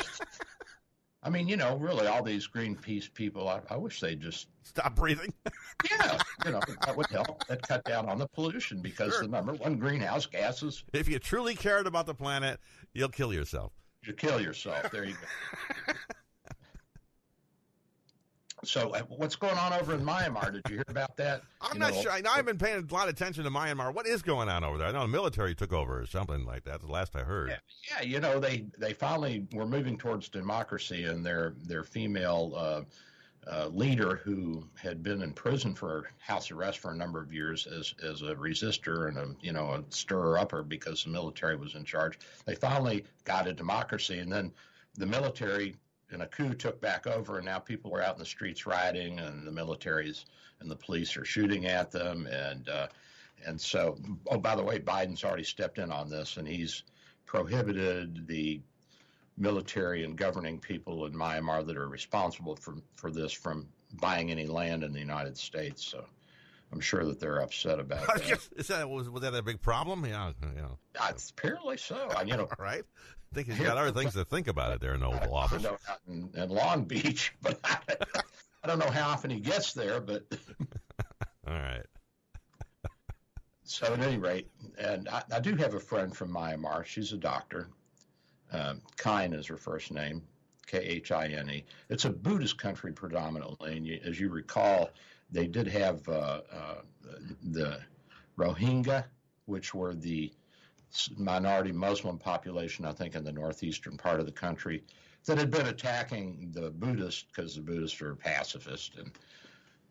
I 1.27 1.29
mean, 1.29 1.49
you 1.49 1.57
know, 1.57 1.75
really, 1.75 2.07
all 2.07 2.23
these 2.23 2.47
Greenpeace 2.47 3.13
people, 3.13 3.49
I, 3.49 3.59
I 3.69 3.75
wish 3.75 3.99
they'd 3.99 4.21
just 4.21 4.47
stop 4.63 4.95
breathing. 4.95 5.33
yeah, 5.91 6.17
you 6.45 6.51
know, 6.51 6.61
that 6.85 6.95
would 6.95 7.07
help. 7.07 7.45
That 7.47 7.67
cut 7.67 7.83
down 7.83 8.07
on 8.07 8.17
the 8.17 8.27
pollution 8.27 8.81
because 8.81 9.11
sure. 9.11 9.23
the 9.23 9.27
number 9.27 9.51
one 9.51 9.75
greenhouse 9.75 10.25
gas 10.25 10.63
is. 10.63 10.85
If 10.93 11.09
you 11.09 11.19
truly 11.19 11.53
cared 11.53 11.85
about 11.85 12.05
the 12.05 12.13
planet, 12.13 12.61
you'll 12.93 13.09
kill 13.09 13.33
yourself. 13.33 13.73
You 14.05 14.13
kill 14.13 14.39
yourself. 14.39 14.89
There 14.89 15.03
you 15.03 15.15
go. 15.87 15.93
So, 18.77 18.91
uh, 18.91 19.01
what's 19.09 19.35
going 19.35 19.57
on 19.57 19.73
over 19.73 19.95
in 19.95 20.01
Myanmar? 20.01 20.53
Did 20.53 20.61
you 20.69 20.75
hear 20.75 20.85
about 20.87 21.17
that? 21.17 21.41
I'm 21.61 21.73
you 21.73 21.79
not 21.79 21.95
know, 21.95 22.01
sure. 22.03 22.11
I 22.11 22.21
know 22.21 22.29
I've 22.31 22.45
been 22.45 22.59
paying 22.59 22.87
a 22.87 22.93
lot 22.93 23.07
of 23.07 23.15
attention 23.15 23.43
to 23.43 23.49
Myanmar. 23.49 23.91
What 23.91 24.05
is 24.05 24.21
going 24.21 24.49
on 24.49 24.63
over 24.63 24.77
there? 24.77 24.87
I 24.87 24.91
know 24.91 25.01
the 25.01 25.07
military 25.07 25.55
took 25.55 25.73
over 25.73 25.99
or 25.99 26.05
something 26.05 26.45
like 26.45 26.63
that. 26.65 26.81
The 26.81 26.87
last 26.91 27.15
I 27.15 27.21
heard. 27.21 27.49
Yeah, 27.49 27.57
yeah 27.89 28.05
you 28.05 28.19
know 28.19 28.39
they 28.39 28.67
they 28.77 28.93
finally 28.93 29.47
were 29.51 29.65
moving 29.65 29.97
towards 29.97 30.29
democracy, 30.29 31.05
and 31.05 31.25
their 31.25 31.55
their 31.63 31.83
female 31.83 32.53
uh, 32.55 32.81
uh, 33.51 33.67
leader, 33.69 34.17
who 34.17 34.63
had 34.79 35.01
been 35.01 35.23
in 35.23 35.33
prison 35.33 35.73
for 35.73 36.11
house 36.19 36.51
arrest 36.51 36.77
for 36.77 36.91
a 36.91 36.95
number 36.95 37.19
of 37.19 37.33
years 37.33 37.65
as 37.65 37.95
as 38.03 38.21
a 38.21 38.35
resistor 38.35 39.07
and 39.07 39.17
a 39.17 39.35
you 39.41 39.53
know 39.53 39.71
a 39.71 39.83
stirrer 39.89 40.37
upper 40.37 40.61
because 40.61 41.03
the 41.03 41.09
military 41.09 41.55
was 41.55 41.73
in 41.73 41.83
charge, 41.83 42.19
they 42.45 42.53
finally 42.53 43.05
got 43.23 43.47
a 43.47 43.53
democracy, 43.53 44.19
and 44.19 44.31
then 44.31 44.53
the 44.99 45.07
military 45.07 45.75
and 46.11 46.21
a 46.21 46.27
coup 46.27 46.53
took 46.53 46.79
back 46.79 47.07
over, 47.07 47.37
and 47.37 47.45
now 47.45 47.59
people 47.59 47.93
are 47.95 48.01
out 48.01 48.15
in 48.15 48.19
the 48.19 48.25
streets 48.25 48.65
rioting, 48.65 49.19
and 49.19 49.45
the 49.45 49.51
militaries 49.51 50.25
and 50.59 50.71
the 50.71 50.75
police 50.75 51.17
are 51.17 51.25
shooting 51.25 51.65
at 51.65 51.91
them, 51.91 52.27
and 52.27 52.69
uh, 52.69 52.87
and 53.45 53.59
so, 53.59 53.97
oh, 54.27 54.37
by 54.37 54.55
the 54.55 54.63
way, 54.63 54.79
Biden's 54.79 55.23
already 55.23 55.43
stepped 55.43 55.77
in 55.77 55.91
on 55.91 56.09
this, 56.09 56.37
and 56.37 56.47
he's 56.47 56.83
prohibited 57.25 58.27
the 58.27 58.61
military 59.37 60.03
and 60.03 60.17
governing 60.17 60.59
people 60.59 61.05
in 61.05 61.13
Myanmar 61.13 61.65
that 61.65 61.77
are 61.77 61.89
responsible 61.89 62.55
for 62.55 62.75
for 62.95 63.11
this 63.11 63.31
from 63.31 63.67
buying 63.99 64.31
any 64.31 64.47
land 64.47 64.83
in 64.83 64.93
the 64.93 64.99
United 64.99 65.37
States. 65.37 65.85
So. 65.85 66.05
I'm 66.71 66.81
sure 66.81 67.05
that 67.05 67.17
they're 67.17 67.39
upset 67.39 67.79
about 67.79 68.07
that. 68.27 68.49
Is 68.57 68.67
that 68.67 68.89
was, 68.89 69.09
was 69.09 69.21
that 69.21 69.33
a 69.33 69.41
big 69.41 69.61
problem? 69.61 70.05
Yeah, 70.05 70.31
yeah. 70.53 70.65
Uh, 70.99 71.13
apparently 71.29 71.77
so. 71.77 72.09
I, 72.15 72.23
you 72.23 72.35
know, 72.35 72.49
right? 72.59 72.83
I 73.31 73.35
think 73.35 73.47
he's 73.47 73.59
got 73.59 73.77
other 73.77 73.91
things 73.91 74.13
to 74.13 74.25
think 74.25 74.47
about 74.47 74.73
it 74.73 74.81
there 74.81 74.93
in 74.93 75.01
the 75.01 75.07
Oval 75.07 75.35
Office. 75.35 75.65
I 75.65 75.69
know 75.69 75.77
out 75.89 75.99
in, 76.07 76.29
in 76.35 76.49
Long 76.49 76.85
Beach, 76.85 77.33
but 77.41 77.59
I, 77.63 77.77
I 78.63 78.67
don't 78.67 78.79
know 78.79 78.89
how 78.89 79.09
often 79.09 79.29
he 79.29 79.39
gets 79.39 79.73
there. 79.73 79.99
But 79.99 80.25
all 81.47 81.53
right. 81.53 81.85
so 83.63 83.93
at 83.93 83.99
any 83.99 84.17
rate, 84.17 84.47
and 84.79 85.09
I, 85.09 85.23
I, 85.31 85.39
do 85.39 85.55
have 85.55 85.73
a 85.73 85.79
friend 85.79 86.15
from 86.15 86.31
Myanmar. 86.31 86.85
She's 86.85 87.13
a 87.13 87.17
doctor. 87.17 87.69
Um, 88.51 88.81
Khine 88.95 89.37
is 89.37 89.45
her 89.47 89.57
first 89.57 89.91
name, 89.91 90.23
K 90.65 90.79
H 90.79 91.11
I 91.11 91.27
N 91.27 91.49
E. 91.49 91.65
It's 91.89 92.05
a 92.05 92.09
Buddhist 92.09 92.57
country 92.57 92.93
predominantly, 92.93 93.75
and 93.75 93.85
you, 93.85 93.99
as 94.05 94.19
you 94.19 94.29
recall, 94.29 94.89
they 95.29 95.47
did 95.47 95.67
have 95.67 96.07
uh, 96.07 96.41
uh, 96.51 96.75
the 97.43 97.79
Rohingya, 98.37 99.03
which 99.45 99.73
were 99.73 99.93
the 99.93 100.31
minority 101.17 101.71
Muslim 101.71 102.17
population, 102.17 102.85
I 102.85 102.91
think, 102.91 103.15
in 103.15 103.23
the 103.23 103.31
northeastern 103.31 103.97
part 103.97 104.19
of 104.19 104.25
the 104.25 104.31
country 104.31 104.83
that 105.25 105.37
had 105.37 105.51
been 105.51 105.67
attacking 105.67 106.51
the 106.53 106.71
Buddhists 106.71 107.23
because 107.23 107.55
the 107.55 107.61
Buddhists 107.61 108.01
are 108.01 108.15
pacifist, 108.15 108.95
and 108.95 109.11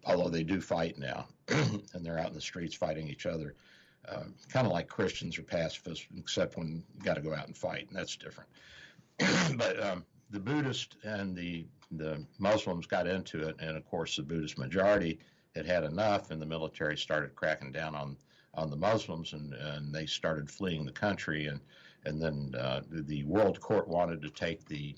although 0.04 0.30
they 0.30 0.42
do 0.42 0.60
fight 0.60 0.98
now, 0.98 1.28
and 1.48 1.84
they're 2.00 2.18
out 2.18 2.28
in 2.28 2.34
the 2.34 2.40
streets 2.40 2.74
fighting 2.74 3.08
each 3.08 3.26
other, 3.26 3.54
uh, 4.08 4.24
kind 4.48 4.66
of 4.66 4.72
like 4.72 4.88
Christians 4.88 5.38
are 5.38 5.42
pacifists, 5.42 6.06
except 6.16 6.56
when 6.56 6.82
you 6.96 7.02
got 7.02 7.14
to 7.14 7.20
go 7.20 7.34
out 7.34 7.46
and 7.46 7.56
fight, 7.56 7.88
and 7.88 7.98
that's 7.98 8.16
different. 8.16 8.48
but 9.56 9.82
um, 9.82 10.04
the 10.30 10.40
Buddhists 10.40 10.96
and 11.04 11.36
the 11.36 11.66
the 11.92 12.24
Muslims 12.38 12.86
got 12.86 13.06
into 13.06 13.46
it, 13.46 13.56
and 13.60 13.76
of 13.76 13.84
course 13.84 14.16
the 14.16 14.22
Buddhist 14.22 14.58
majority 14.58 15.18
had 15.54 15.66
had 15.66 15.84
enough, 15.84 16.30
and 16.30 16.40
the 16.40 16.46
military 16.46 16.96
started 16.96 17.34
cracking 17.34 17.72
down 17.72 17.94
on 17.94 18.16
on 18.56 18.70
the 18.70 18.76
Muslims, 18.76 19.32
and, 19.32 19.52
and 19.54 19.94
they 19.94 20.06
started 20.06 20.50
fleeing 20.50 20.84
the 20.84 20.92
country. 20.92 21.46
And 21.46 21.60
and 22.04 22.22
then 22.22 22.54
uh, 22.58 22.82
the 22.88 23.24
World 23.24 23.60
Court 23.60 23.88
wanted 23.88 24.22
to 24.22 24.30
take 24.30 24.64
the 24.64 24.94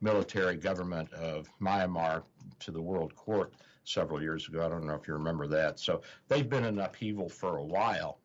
military 0.00 0.56
government 0.56 1.12
of 1.12 1.48
Myanmar 1.60 2.22
to 2.60 2.70
the 2.70 2.80
World 2.80 3.14
Court 3.16 3.52
several 3.84 4.22
years 4.22 4.46
ago. 4.46 4.64
I 4.64 4.68
don't 4.68 4.86
know 4.86 4.94
if 4.94 5.08
you 5.08 5.14
remember 5.14 5.48
that. 5.48 5.80
So 5.80 6.02
they've 6.28 6.48
been 6.48 6.64
in 6.64 6.78
upheaval 6.78 7.28
for 7.28 7.56
a 7.56 7.64
while. 7.64 8.20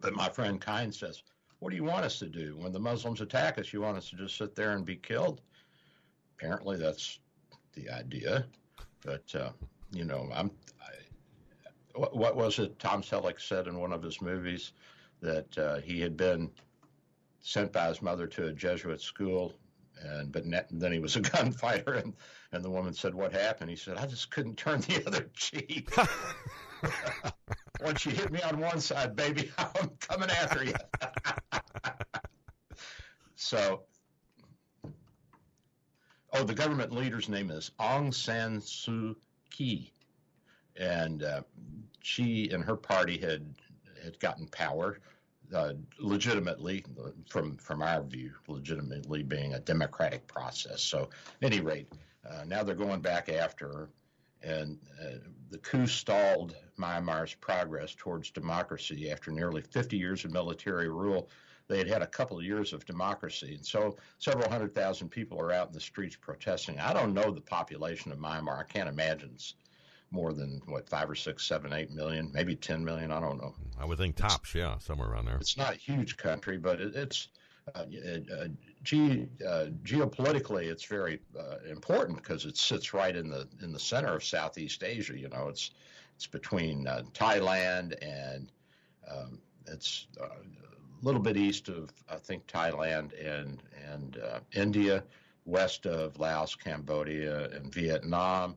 But 0.00 0.14
my 0.14 0.28
friend 0.28 0.60
Khine 0.60 0.92
says, 0.92 1.22
"What 1.60 1.70
do 1.70 1.76
you 1.76 1.84
want 1.84 2.04
us 2.04 2.18
to 2.18 2.26
do 2.26 2.56
when 2.58 2.72
the 2.72 2.80
Muslims 2.80 3.20
attack 3.20 3.58
us? 3.58 3.72
You 3.72 3.80
want 3.80 3.96
us 3.96 4.10
to 4.10 4.16
just 4.16 4.36
sit 4.36 4.54
there 4.54 4.72
and 4.72 4.84
be 4.84 4.96
killed?" 4.96 5.40
Apparently, 6.36 6.76
that's 6.76 7.20
the 7.74 7.88
idea. 7.88 8.46
But 9.04 9.34
uh, 9.34 9.50
you 9.92 10.04
know, 10.04 10.28
I'm 10.34 10.50
what, 11.94 12.36
was 12.36 12.58
it 12.58 12.78
Tom 12.78 13.02
Selleck 13.02 13.40
said 13.40 13.66
in 13.66 13.78
one 13.78 13.92
of 13.92 14.02
his 14.02 14.20
movies 14.20 14.72
that 15.20 15.58
uh, 15.58 15.76
he 15.80 16.00
had 16.00 16.16
been 16.16 16.50
sent 17.40 17.72
by 17.72 17.88
his 17.88 18.02
mother 18.02 18.26
to 18.26 18.46
a 18.46 18.52
Jesuit 18.52 19.00
school 19.00 19.54
and 20.04 20.32
but 20.32 20.46
ne- 20.46 20.64
then 20.70 20.92
he 20.92 20.98
was 20.98 21.16
a 21.16 21.20
gunfighter 21.32 21.94
and 21.94 22.14
and 22.52 22.64
the 22.64 22.70
woman 22.70 22.94
said 22.94 23.14
what 23.14 23.32
happened? 23.32 23.70
He 23.70 23.76
said 23.76 23.96
I 23.96 24.06
just 24.06 24.30
couldn't 24.30 24.56
turn 24.56 24.80
the 24.80 25.02
other 25.06 25.30
cheek. 25.34 25.90
Once 27.80 28.06
you 28.06 28.12
hit 28.12 28.30
me 28.30 28.40
on 28.42 28.60
one 28.60 28.80
side 28.80 29.16
baby 29.16 29.50
I'm 29.58 29.90
coming 30.00 30.30
after 30.30 30.64
you. 30.64 30.74
So, 33.34 33.82
oh, 36.32 36.44
the 36.44 36.54
government 36.54 36.92
leader's 36.92 37.28
name 37.28 37.50
is 37.50 37.72
Aung 37.80 38.14
San 38.14 38.60
Suu 38.60 39.16
Kyi, 39.50 39.92
and 40.76 41.24
uh, 41.24 41.42
she 42.02 42.50
and 42.50 42.64
her 42.64 42.76
party 42.76 43.18
had 43.18 43.46
had 44.02 44.18
gotten 44.18 44.46
power 44.48 44.98
uh, 45.54 45.74
legitimately, 45.98 46.84
from 47.28 47.56
from 47.56 47.82
our 47.82 48.02
view, 48.02 48.32
legitimately 48.48 49.22
being 49.22 49.54
a 49.54 49.60
democratic 49.60 50.26
process. 50.26 50.82
So, 50.82 51.10
at 51.42 51.52
any 51.52 51.60
rate, 51.60 51.88
uh, 52.28 52.44
now 52.46 52.62
they're 52.62 52.74
going 52.74 53.00
back 53.00 53.28
after 53.28 53.68
her, 53.68 53.88
and 54.42 54.78
uh, 55.00 55.18
the 55.50 55.58
coup 55.58 55.86
stalled 55.86 56.56
Myanmar's 56.78 57.34
progress 57.34 57.94
towards 57.94 58.30
democracy 58.30 59.10
after 59.10 59.30
nearly 59.30 59.62
50 59.62 59.96
years 59.96 60.24
of 60.24 60.32
military 60.32 60.88
rule. 60.88 61.28
They 61.68 61.78
had 61.78 61.88
had 61.88 62.02
a 62.02 62.06
couple 62.06 62.38
of 62.38 62.44
years 62.44 62.72
of 62.72 62.84
democracy, 62.84 63.54
and 63.54 63.64
so 63.64 63.96
several 64.18 64.50
hundred 64.50 64.74
thousand 64.74 65.10
people 65.10 65.40
are 65.40 65.52
out 65.52 65.68
in 65.68 65.72
the 65.72 65.80
streets 65.80 66.16
protesting. 66.16 66.80
I 66.80 66.92
don't 66.92 67.14
know 67.14 67.30
the 67.30 67.40
population 67.40 68.10
of 68.10 68.18
Myanmar. 68.18 68.58
I 68.58 68.64
can't 68.64 68.88
imagine 68.88 69.30
it's 69.34 69.54
more 70.12 70.32
than 70.32 70.60
what 70.66 70.88
five 70.88 71.10
or 71.10 71.14
six, 71.14 71.44
seven, 71.44 71.72
eight 71.72 71.90
million, 71.90 72.30
maybe 72.32 72.54
ten 72.54 72.84
million. 72.84 73.10
I 73.10 73.20
don't 73.20 73.38
know. 73.38 73.54
I 73.78 73.84
would 73.84 73.98
think 73.98 74.16
tops, 74.16 74.54
yeah, 74.54 74.78
somewhere 74.78 75.08
around 75.08 75.24
there. 75.24 75.38
It's 75.40 75.56
not 75.56 75.74
a 75.74 75.78
huge 75.78 76.16
country, 76.16 76.58
but 76.58 76.80
it, 76.80 76.94
it's 76.94 77.28
uh, 77.74 77.80
uh, 77.80 78.48
ge- 78.82 79.28
uh, 79.46 79.66
geopolitically, 79.82 80.64
it's 80.64 80.84
very 80.84 81.20
uh, 81.38 81.56
important 81.70 82.16
because 82.18 82.44
it 82.44 82.56
sits 82.56 82.92
right 82.92 83.16
in 83.16 83.28
the 83.28 83.48
in 83.62 83.72
the 83.72 83.78
center 83.78 84.14
of 84.14 84.22
Southeast 84.22 84.82
Asia. 84.84 85.18
You 85.18 85.28
know, 85.28 85.48
it's 85.48 85.70
it's 86.16 86.26
between 86.26 86.86
uh, 86.86 87.02
Thailand 87.14 87.94
and 88.02 88.52
um, 89.10 89.38
it's 89.66 90.08
uh, 90.20 90.26
a 90.26 91.04
little 91.04 91.20
bit 91.20 91.36
east 91.36 91.68
of 91.68 91.90
I 92.08 92.16
think 92.16 92.46
Thailand 92.46 93.12
and 93.24 93.62
and 93.90 94.18
India, 94.52 95.04
west 95.46 95.86
of 95.86 96.18
Laos, 96.18 96.54
Cambodia, 96.54 97.48
and 97.50 97.72
Vietnam 97.72 98.56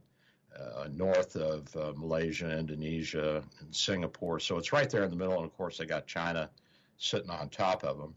uh, 0.59 0.87
north 0.93 1.35
of 1.35 1.75
uh, 1.75 1.93
Malaysia, 1.95 2.57
Indonesia, 2.57 3.43
and 3.59 3.75
Singapore. 3.75 4.39
So 4.39 4.57
it's 4.57 4.71
right 4.71 4.89
there 4.89 5.03
in 5.03 5.09
the 5.09 5.15
middle. 5.15 5.35
And 5.35 5.45
of 5.45 5.55
course, 5.55 5.77
they 5.77 5.85
got 5.85 6.07
China 6.07 6.49
sitting 6.97 7.29
on 7.29 7.49
top 7.49 7.83
of 7.83 7.97
them. 7.97 8.15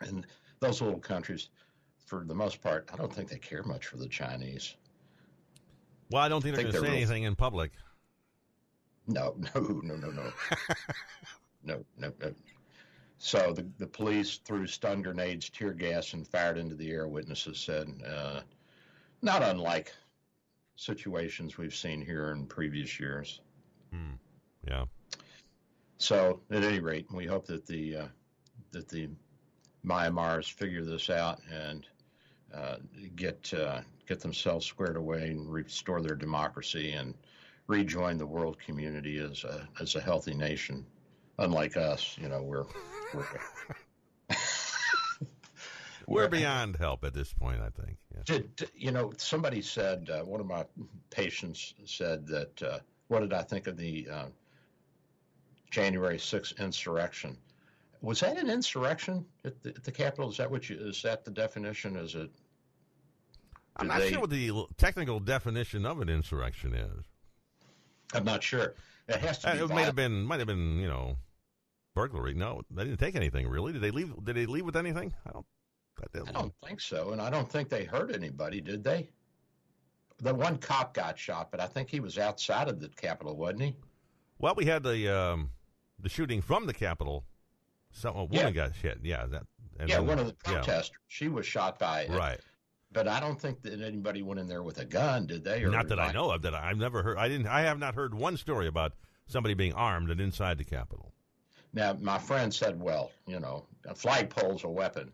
And 0.00 0.26
those 0.60 0.80
little 0.80 0.98
countries, 0.98 1.48
for 2.06 2.24
the 2.24 2.34
most 2.34 2.62
part, 2.62 2.88
I 2.92 2.96
don't 2.96 3.12
think 3.12 3.28
they 3.28 3.38
care 3.38 3.62
much 3.62 3.86
for 3.86 3.96
the 3.96 4.08
Chinese. 4.08 4.76
Well, 6.10 6.22
I 6.22 6.28
don't 6.28 6.42
think, 6.42 6.54
they're 6.54 6.64
going 6.64 6.74
to 6.74 6.80
say 6.80 6.86
real... 6.86 6.96
anything 6.96 7.22
in 7.24 7.34
public. 7.34 7.72
No, 9.06 9.34
no, 9.54 9.60
no, 9.60 9.96
no, 9.96 10.10
no. 10.10 10.32
no, 11.64 11.84
no, 11.98 12.12
no. 12.20 12.34
So 13.18 13.52
the, 13.52 13.66
the 13.78 13.86
police 13.86 14.38
threw 14.44 14.66
stun 14.66 15.02
grenades, 15.02 15.48
tear 15.48 15.72
gas, 15.72 16.12
and 16.12 16.26
fired 16.26 16.58
into 16.58 16.74
the 16.74 16.90
air, 16.90 17.08
witnesses 17.08 17.58
said. 17.58 17.88
Uh, 18.06 18.40
not 19.22 19.42
unlike 19.42 19.92
situations 20.76 21.56
we've 21.56 21.74
seen 21.74 22.00
here 22.00 22.30
in 22.30 22.46
previous 22.46 22.98
years. 22.98 23.40
Hmm. 23.92 24.14
Yeah. 24.66 24.84
So, 25.98 26.40
at 26.50 26.64
any 26.64 26.80
rate, 26.80 27.06
we 27.12 27.26
hope 27.26 27.46
that 27.46 27.66
the 27.66 27.96
uh, 27.96 28.06
that 28.72 28.88
the 28.88 29.08
Myanmars 29.84 30.50
figure 30.50 30.84
this 30.84 31.10
out 31.10 31.40
and 31.50 31.86
uh, 32.54 32.76
get 33.16 33.52
uh, 33.54 33.80
get 34.06 34.20
themselves 34.20 34.66
squared 34.66 34.96
away 34.96 35.30
and 35.30 35.50
restore 35.50 36.00
their 36.00 36.14
democracy 36.14 36.92
and 36.92 37.14
rejoin 37.66 38.18
the 38.18 38.26
world 38.26 38.58
community 38.58 39.18
as 39.18 39.44
a 39.44 39.68
as 39.80 39.94
a 39.94 40.00
healthy 40.00 40.34
nation. 40.34 40.84
Unlike 41.38 41.76
us, 41.76 42.16
you 42.20 42.28
know, 42.28 42.42
we're 42.42 42.66
we're 43.12 43.26
we're 46.06 46.28
beyond 46.28 46.76
help 46.76 47.04
at 47.04 47.14
this 47.14 47.32
point. 47.32 47.60
I 47.60 47.70
think. 47.70 47.96
Yeah. 48.14 48.22
Did 48.24 48.70
you 48.74 48.90
know? 48.90 49.12
Somebody 49.16 49.62
said 49.62 50.10
uh, 50.10 50.22
one 50.22 50.40
of 50.40 50.46
my 50.46 50.64
patients 51.10 51.74
said 51.84 52.26
that. 52.28 52.62
Uh, 52.62 52.78
what 53.08 53.20
did 53.20 53.32
I 53.32 53.42
think 53.42 53.66
of 53.66 53.76
the 53.76 54.08
uh, 54.10 54.26
January 55.70 56.16
6th 56.16 56.58
insurrection? 56.58 57.36
Was 58.00 58.20
that 58.20 58.38
an 58.38 58.50
insurrection 58.50 59.24
at 59.44 59.62
the, 59.62 59.70
at 59.70 59.84
the 59.84 59.92
Capitol? 59.92 60.30
Is 60.30 60.36
that 60.36 60.50
what 60.50 60.68
you? 60.68 60.76
Is 60.78 61.02
that 61.02 61.24
the 61.24 61.30
definition? 61.30 61.96
Is 61.96 62.14
it? 62.14 62.30
I'm 63.76 63.88
not 63.88 64.00
they, 64.00 64.10
sure 64.10 64.20
what 64.20 64.30
the 64.30 64.52
technical 64.76 65.20
definition 65.20 65.86
of 65.86 66.00
an 66.00 66.08
insurrection 66.08 66.74
is. 66.74 67.04
I'm 68.12 68.24
not 68.24 68.42
sure. 68.42 68.74
It 69.08 69.16
has 69.16 69.38
to. 69.40 69.52
Uh, 69.52 69.64
it 69.64 69.68
might 69.70 69.86
have 69.86 69.96
been. 69.96 70.22
Might 70.22 70.40
have 70.40 70.46
been. 70.46 70.78
You 70.78 70.88
know, 70.88 71.16
burglary. 71.94 72.34
No, 72.34 72.62
they 72.70 72.84
didn't 72.84 73.00
take 73.00 73.16
anything 73.16 73.48
really. 73.48 73.72
Did 73.72 73.82
they 73.82 73.90
leave? 73.90 74.12
Did 74.22 74.36
they 74.36 74.46
leave 74.46 74.66
with 74.66 74.76
anything? 74.76 75.14
I 75.26 75.32
don't. 75.32 75.46
I 76.02 76.32
don't 76.32 76.52
think 76.66 76.80
so, 76.80 77.10
and 77.10 77.20
I 77.20 77.30
don't 77.30 77.48
think 77.48 77.68
they 77.68 77.84
hurt 77.84 78.14
anybody, 78.14 78.60
did 78.60 78.82
they? 78.84 79.10
The 80.20 80.34
one 80.34 80.58
cop 80.58 80.94
got 80.94 81.18
shot, 81.18 81.50
but 81.50 81.60
I 81.60 81.66
think 81.66 81.88
he 81.88 82.00
was 82.00 82.18
outside 82.18 82.68
of 82.68 82.80
the 82.80 82.88
Capitol, 82.88 83.36
wasn't 83.36 83.62
he? 83.62 83.76
Well, 84.38 84.54
we 84.54 84.64
had 84.64 84.82
the 84.82 85.08
um, 85.08 85.50
the 85.98 86.08
shooting 86.08 86.40
from 86.40 86.66
the 86.66 86.74
Capitol. 86.74 87.24
Some 87.90 88.16
a 88.16 88.24
woman 88.24 88.46
yeah. 88.46 88.50
got 88.50 88.72
hit. 88.72 88.98
Yeah, 89.02 89.26
that. 89.26 89.42
yeah, 89.86 89.96
then, 89.96 90.06
one 90.06 90.18
of 90.18 90.26
the 90.26 90.34
protesters. 90.34 90.90
Yeah. 90.92 90.98
She 91.08 91.28
was 91.28 91.46
shot 91.46 91.78
by. 91.78 92.02
It. 92.02 92.10
Right. 92.10 92.40
But 92.92 93.08
I 93.08 93.18
don't 93.18 93.40
think 93.40 93.62
that 93.62 93.80
anybody 93.80 94.22
went 94.22 94.38
in 94.38 94.46
there 94.46 94.62
with 94.62 94.78
a 94.78 94.84
gun, 94.84 95.26
did 95.26 95.42
they? 95.42 95.64
not 95.64 95.88
that 95.88 95.98
I 95.98 96.12
know 96.12 96.30
of. 96.30 96.42
That 96.42 96.54
I've 96.54 96.76
never 96.76 97.02
heard. 97.02 97.18
I 97.18 97.28
didn't. 97.28 97.48
I 97.48 97.62
have 97.62 97.78
not 97.78 97.94
heard 97.94 98.14
one 98.14 98.36
story 98.36 98.68
about 98.68 98.92
somebody 99.26 99.54
being 99.54 99.72
armed 99.72 100.10
and 100.10 100.20
inside 100.20 100.58
the 100.58 100.64
Capitol. 100.64 101.12
Now, 101.72 101.96
my 102.00 102.18
friend 102.18 102.54
said, 102.54 102.80
"Well, 102.80 103.10
you 103.26 103.40
know, 103.40 103.66
a 103.84 103.94
flagpole's 103.94 104.62
a 104.62 104.68
weapon." 104.68 105.12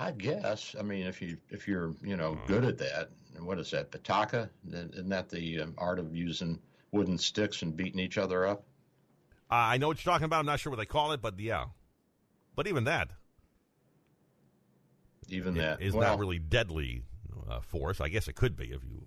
I 0.00 0.12
guess. 0.12 0.74
I 0.78 0.82
mean, 0.82 1.06
if 1.06 1.20
you 1.20 1.36
if 1.50 1.68
you're 1.68 1.94
you 2.02 2.16
know 2.16 2.32
mm-hmm. 2.32 2.46
good 2.46 2.64
at 2.64 2.78
that, 2.78 3.10
what 3.38 3.58
is 3.58 3.70
that? 3.72 3.92
Pataka? 3.92 4.48
Isn't 4.72 5.10
that 5.10 5.28
the 5.28 5.60
um, 5.60 5.74
art 5.76 5.98
of 5.98 6.16
using 6.16 6.58
wooden 6.90 7.18
sticks 7.18 7.60
and 7.60 7.76
beating 7.76 8.00
each 8.00 8.16
other 8.16 8.46
up? 8.46 8.64
Uh, 9.50 9.54
I 9.54 9.76
know 9.76 9.88
what 9.88 10.02
you're 10.02 10.10
talking 10.10 10.24
about. 10.24 10.40
I'm 10.40 10.46
not 10.46 10.58
sure 10.58 10.70
what 10.70 10.78
they 10.78 10.86
call 10.86 11.12
it, 11.12 11.20
but 11.20 11.38
yeah. 11.38 11.66
But 12.56 12.66
even 12.66 12.84
that, 12.84 13.10
even 15.28 15.54
that 15.54 15.82
is 15.82 15.92
well, 15.92 16.08
not 16.08 16.18
really 16.18 16.38
deadly 16.38 17.02
uh, 17.48 17.60
force. 17.60 18.00
I 18.00 18.08
guess 18.08 18.26
it 18.26 18.34
could 18.34 18.56
be 18.56 18.72
if 18.72 18.82
you. 18.82 19.06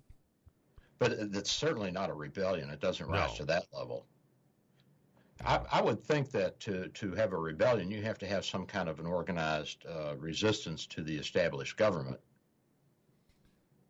But 1.00 1.12
it's 1.12 1.50
certainly 1.50 1.90
not 1.90 2.08
a 2.08 2.14
rebellion. 2.14 2.70
It 2.70 2.80
doesn't 2.80 3.06
rise 3.08 3.30
no. 3.30 3.36
to 3.38 3.44
that 3.46 3.64
level. 3.76 4.06
I, 5.44 5.60
I, 5.72 5.82
would 5.82 6.02
think 6.02 6.30
that 6.32 6.60
to, 6.60 6.88
to 6.88 7.12
have 7.14 7.32
a 7.32 7.36
rebellion, 7.36 7.90
you 7.90 8.02
have 8.02 8.18
to 8.18 8.26
have 8.26 8.44
some 8.44 8.66
kind 8.66 8.88
of 8.88 9.00
an 9.00 9.06
organized 9.06 9.84
uh, 9.86 10.14
resistance 10.16 10.86
to 10.86 11.02
the 11.02 11.16
established 11.16 11.76
government. 11.76 12.20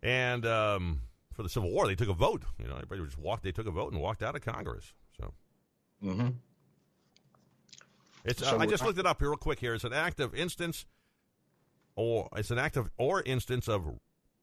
And 0.03 0.47
um, 0.47 1.01
for 1.32 1.42
the 1.42 1.49
Civil 1.49 1.70
War, 1.70 1.86
they 1.86 1.95
took 1.95 2.09
a 2.09 2.14
vote. 2.14 2.45
You 2.59 2.68
know, 2.68 2.74
everybody 2.76 3.03
just 3.05 3.18
walked. 3.18 3.42
They 3.42 3.53
took 3.53 3.66
a 3.66 3.70
vote 3.70 3.92
and 3.92 4.01
walked 4.01 4.22
out 4.22 4.34
of 4.36 4.42
Congress. 4.42 4.92
So. 5.18 5.32
Mm-hmm. 6.03 6.28
It's. 8.24 8.42
Uh, 8.42 8.51
so 8.51 8.59
I 8.59 8.66
just 8.66 8.84
looked 8.84 8.99
it 8.99 9.07
up 9.07 9.20
here 9.20 9.28
real 9.28 9.36
quick. 9.36 9.61
Here, 9.61 9.74
it's 9.74 9.84
an 9.84 9.92
act 9.92 10.20
of 10.20 10.34
instance, 10.34 10.86
or 11.97 12.28
it's 12.36 12.51
an 12.51 12.59
act 12.59 12.76
of 12.76 12.90
or 12.97 13.22
instance 13.22 13.68
of 13.68 13.86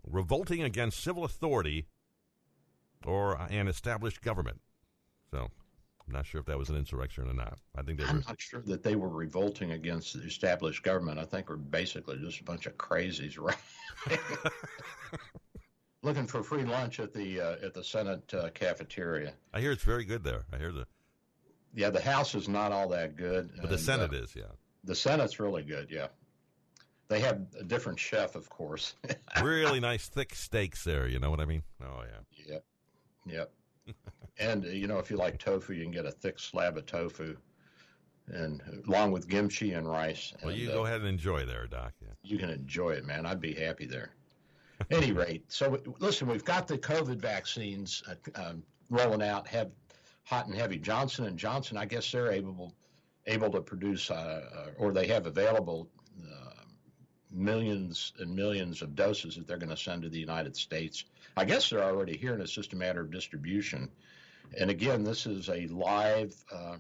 revolting 0.08 0.62
against 0.64 1.04
civil 1.04 1.24
authority 1.24 1.86
or 3.06 3.36
an 3.50 3.68
established 3.68 4.22
government. 4.22 4.62
So 5.32 5.50
I'm 6.12 6.18
not 6.18 6.26
sure 6.26 6.42
if 6.42 6.48
that 6.48 6.58
was 6.58 6.70
an 6.70 6.76
insurrection 6.76 7.26
or 7.26 7.34
not. 7.34 7.58
I 7.74 7.84
think 7.84 7.98
they 7.98 8.04
I'm 8.04 8.18
were. 8.18 8.24
not 8.28 8.42
sure 8.42 8.62
that 8.66 8.84
they 8.84 8.98
were 8.98 9.08
revolting 9.08 9.72
against 9.72 10.14
the 10.14 10.24
established 10.24 10.84
government. 10.84 11.18
I 11.20 11.24
think 11.24 11.48
we're 11.48 11.56
basically 11.56 12.18
just 12.18 12.42
a 12.42 12.44
bunch 12.44 12.66
of 12.66 12.76
crazies, 12.78 13.40
right? 13.40 14.20
Looking 16.04 16.28
for 16.28 16.44
free 16.44 16.66
lunch 16.66 17.00
at 17.00 17.14
the 17.14 17.40
uh, 17.40 17.66
at 17.66 17.74
the 17.74 17.84
Senate 17.84 18.34
uh, 18.34 18.50
cafeteria. 18.50 19.32
I 19.54 19.62
hear 19.62 19.72
it's 19.72 19.86
very 19.86 20.04
good 20.04 20.22
there. 20.22 20.44
I 20.52 20.58
hear 20.58 20.74
the. 20.74 20.86
Yeah, 21.74 21.92
the 21.92 22.02
House 22.02 22.36
is 22.36 22.50
not 22.50 22.74
all 22.74 22.90
that 22.90 23.16
good, 23.16 23.50
but 23.56 23.64
and, 23.64 23.74
the 23.74 23.78
Senate 23.78 24.12
uh, 24.12 24.18
is. 24.18 24.36
Yeah, 24.36 24.52
the 24.84 24.96
Senate's 24.96 25.40
really 25.40 25.64
good. 25.64 25.88
Yeah, 25.90 26.08
they 27.08 27.22
have 27.22 27.40
a 27.58 27.64
different 27.64 28.02
chef, 28.02 28.36
of 28.36 28.50
course. 28.50 28.96
really 29.42 29.80
nice 29.80 30.10
thick 30.10 30.36
steaks 30.36 30.84
there. 30.84 31.08
You 31.08 31.20
know 31.20 31.30
what 31.30 31.40
I 31.40 31.46
mean? 31.46 31.64
Oh 31.82 32.02
yeah. 32.02 32.54
Yep. 32.54 32.66
Yep 33.28 33.52
and 34.40 34.64
you 34.66 34.88
know, 34.88 35.00
if 35.00 35.10
you 35.10 35.18
like 35.18 35.38
tofu, 35.38 35.74
you 35.74 35.84
can 35.84 35.92
get 35.92 36.06
a 36.06 36.12
thick 36.12 36.40
slab 36.40 36.78
of 36.78 36.86
tofu, 36.86 37.36
and 38.28 38.62
along 38.88 39.12
with 39.12 39.30
kimchi 39.30 39.74
and 39.74 39.88
rice. 39.88 40.34
Well, 40.42 40.52
and, 40.52 40.60
you 40.60 40.68
go 40.68 40.84
uh, 40.84 40.86
ahead 40.86 41.02
and 41.02 41.10
enjoy 41.10 41.46
there, 41.46 41.68
Doc. 41.68 41.94
Yeah. 42.02 42.10
You 42.24 42.38
can 42.38 42.50
enjoy 42.50 42.92
it, 42.92 43.06
man. 43.06 43.26
I'd 43.26 43.42
be 43.42 43.54
happy 43.54 43.86
there. 43.86 44.12
any 44.90 45.12
rate, 45.12 45.44
so 45.52 45.80
listen, 46.00 46.28
we've 46.28 46.46
got 46.46 46.68
the 46.68 46.78
COVID 46.78 47.18
vaccines 47.18 48.04
uh, 48.10 48.42
um, 48.42 48.64
rolling 48.90 49.22
out. 49.22 49.48
Have 49.48 49.70
hot 50.24 50.48
and 50.48 50.56
heavy. 50.56 50.78
Johnson 50.78 51.26
and 51.26 51.38
Johnson, 51.38 51.78
I 51.78 51.86
guess 51.86 52.12
they're 52.12 52.32
able 52.32 52.74
able 53.28 53.52
to 53.52 53.62
produce, 53.62 54.10
uh, 54.10 54.42
uh 54.54 54.68
or 54.78 54.92
they 54.92 55.08
have 55.08 55.28
available 55.28 55.88
uh, 56.20 56.64
millions 57.32 58.14
and 58.20 58.36
millions 58.36 58.82
of 58.82 58.96
doses 58.96 59.36
that 59.36 59.48
they're 59.48 59.58
going 59.58 59.70
to 59.70 59.78
send 59.78 60.02
to 60.04 60.10
the 60.10 60.20
United 60.20 60.56
States. 60.56 61.06
I 61.38 61.46
guess 61.46 61.70
they're 61.70 61.84
already 61.84 62.18
here, 62.18 62.34
and 62.34 62.42
it's 62.42 62.52
just 62.52 62.74
a 62.74 62.78
matter 62.78 63.02
of 63.02 63.12
distribution. 63.12 63.90
And 64.58 64.70
again, 64.70 65.04
this 65.04 65.26
is 65.26 65.50
a 65.50 65.68
live 65.68 66.34
uh, 66.54 66.78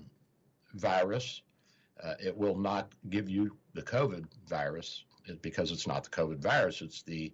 virus. 0.73 1.41
Uh, 2.03 2.15
it 2.19 2.35
will 2.35 2.57
not 2.57 2.91
give 3.09 3.29
you 3.29 3.55
the 3.73 3.81
COVID 3.81 4.25
virus 4.47 5.03
because 5.41 5.71
it's 5.71 5.87
not 5.87 6.03
the 6.03 6.09
COVID 6.09 6.39
virus. 6.39 6.81
It's 6.81 7.03
the 7.03 7.31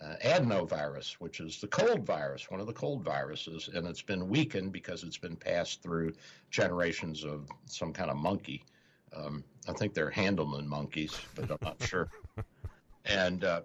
uh, 0.00 0.14
adenovirus, 0.24 1.12
which 1.14 1.40
is 1.40 1.60
the 1.60 1.68
cold 1.68 2.04
virus, 2.04 2.50
one 2.50 2.60
of 2.60 2.66
the 2.66 2.72
cold 2.72 3.02
viruses, 3.02 3.70
and 3.72 3.86
it's 3.86 4.02
been 4.02 4.28
weakened 4.28 4.72
because 4.72 5.04
it's 5.04 5.18
been 5.18 5.36
passed 5.36 5.82
through 5.82 6.12
generations 6.50 7.24
of 7.24 7.48
some 7.66 7.92
kind 7.92 8.10
of 8.10 8.16
monkey. 8.16 8.64
Um, 9.14 9.44
I 9.68 9.72
think 9.72 9.94
they're 9.94 10.10
Handelman 10.10 10.66
monkeys, 10.66 11.18
but 11.34 11.50
I'm 11.50 11.58
not 11.62 11.82
sure. 11.82 12.08
And 13.08 13.44
uh, 13.44 13.60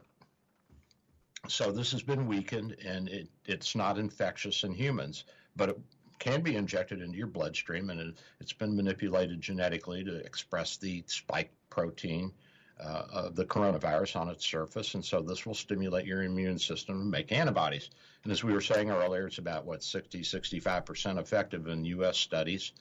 so 1.47 1.71
this 1.71 1.91
has 1.91 2.03
been 2.03 2.27
weakened, 2.27 2.75
and 2.85 3.09
it, 3.09 3.29
it's 3.45 3.75
not 3.75 3.97
infectious 3.97 4.63
in 4.63 4.73
humans, 4.73 5.25
but 5.55 5.69
it 5.69 5.79
can 6.19 6.41
be 6.41 6.55
injected 6.55 7.01
into 7.01 7.17
your 7.17 7.27
bloodstream, 7.27 7.89
and 7.89 7.99
it, 7.99 8.17
has 8.39 8.53
been 8.53 8.75
manipulated 8.75 9.41
genetically 9.41 10.03
to 10.03 10.17
express 10.17 10.77
the 10.77 11.03
spike 11.07 11.51
protein 11.69 12.31
uh, 12.79 13.05
of 13.11 13.35
the 13.35 13.45
coronavirus 13.45 14.19
on 14.19 14.29
its 14.29 14.45
surface, 14.45 14.93
and 14.93 15.03
so 15.03 15.21
this 15.21 15.45
will 15.45 15.55
stimulate 15.55 16.05
your 16.05 16.23
immune 16.23 16.59
system 16.59 16.99
to 16.99 17.05
make 17.05 17.31
antibodies. 17.31 17.89
And 18.23 18.31
as 18.31 18.43
we 18.43 18.53
were 18.53 18.61
saying 18.61 18.91
earlier, 18.91 19.27
it's 19.27 19.39
about 19.39 19.65
what 19.65 19.83
60, 19.83 20.23
65 20.23 20.85
percent 20.85 21.19
effective 21.19 21.67
in 21.67 21.83
U.S. 21.85 22.17
studies. 22.17 22.71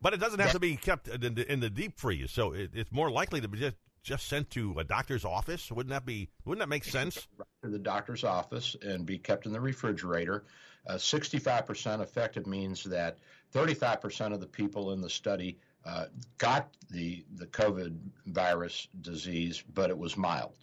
But 0.00 0.14
it 0.14 0.20
doesn't 0.20 0.38
have 0.38 0.52
to 0.52 0.60
be 0.60 0.76
kept 0.76 1.08
in 1.08 1.34
the, 1.34 1.52
in 1.52 1.60
the 1.60 1.70
deep 1.70 1.98
freeze, 1.98 2.30
so 2.30 2.52
it, 2.52 2.70
it's 2.72 2.92
more 2.92 3.10
likely 3.10 3.40
to 3.40 3.48
be 3.48 3.58
just, 3.58 3.76
just 4.08 4.26
sent 4.26 4.48
to 4.50 4.74
a 4.78 4.84
doctor's 4.84 5.26
office. 5.26 5.70
Wouldn't 5.70 5.90
that 5.90 6.06
be? 6.06 6.30
Wouldn't 6.46 6.60
that 6.60 6.68
make 6.68 6.84
sense? 6.84 7.28
Right 7.36 7.46
to 7.62 7.68
the 7.68 7.78
doctor's 7.78 8.24
office 8.24 8.74
and 8.80 9.04
be 9.04 9.18
kept 9.18 9.44
in 9.44 9.52
the 9.52 9.60
refrigerator. 9.60 10.44
Uh, 10.86 10.94
65% 10.94 12.00
effective 12.00 12.46
means 12.46 12.84
that 12.84 13.18
35% 13.52 14.32
of 14.32 14.40
the 14.40 14.46
people 14.46 14.92
in 14.92 15.02
the 15.02 15.10
study 15.10 15.58
uh, 15.84 16.06
got 16.38 16.74
the 16.90 17.24
the 17.36 17.46
COVID 17.46 17.96
virus 18.26 18.88
disease, 19.02 19.62
but 19.74 19.90
it 19.90 19.98
was 19.98 20.16
mild. 20.16 20.56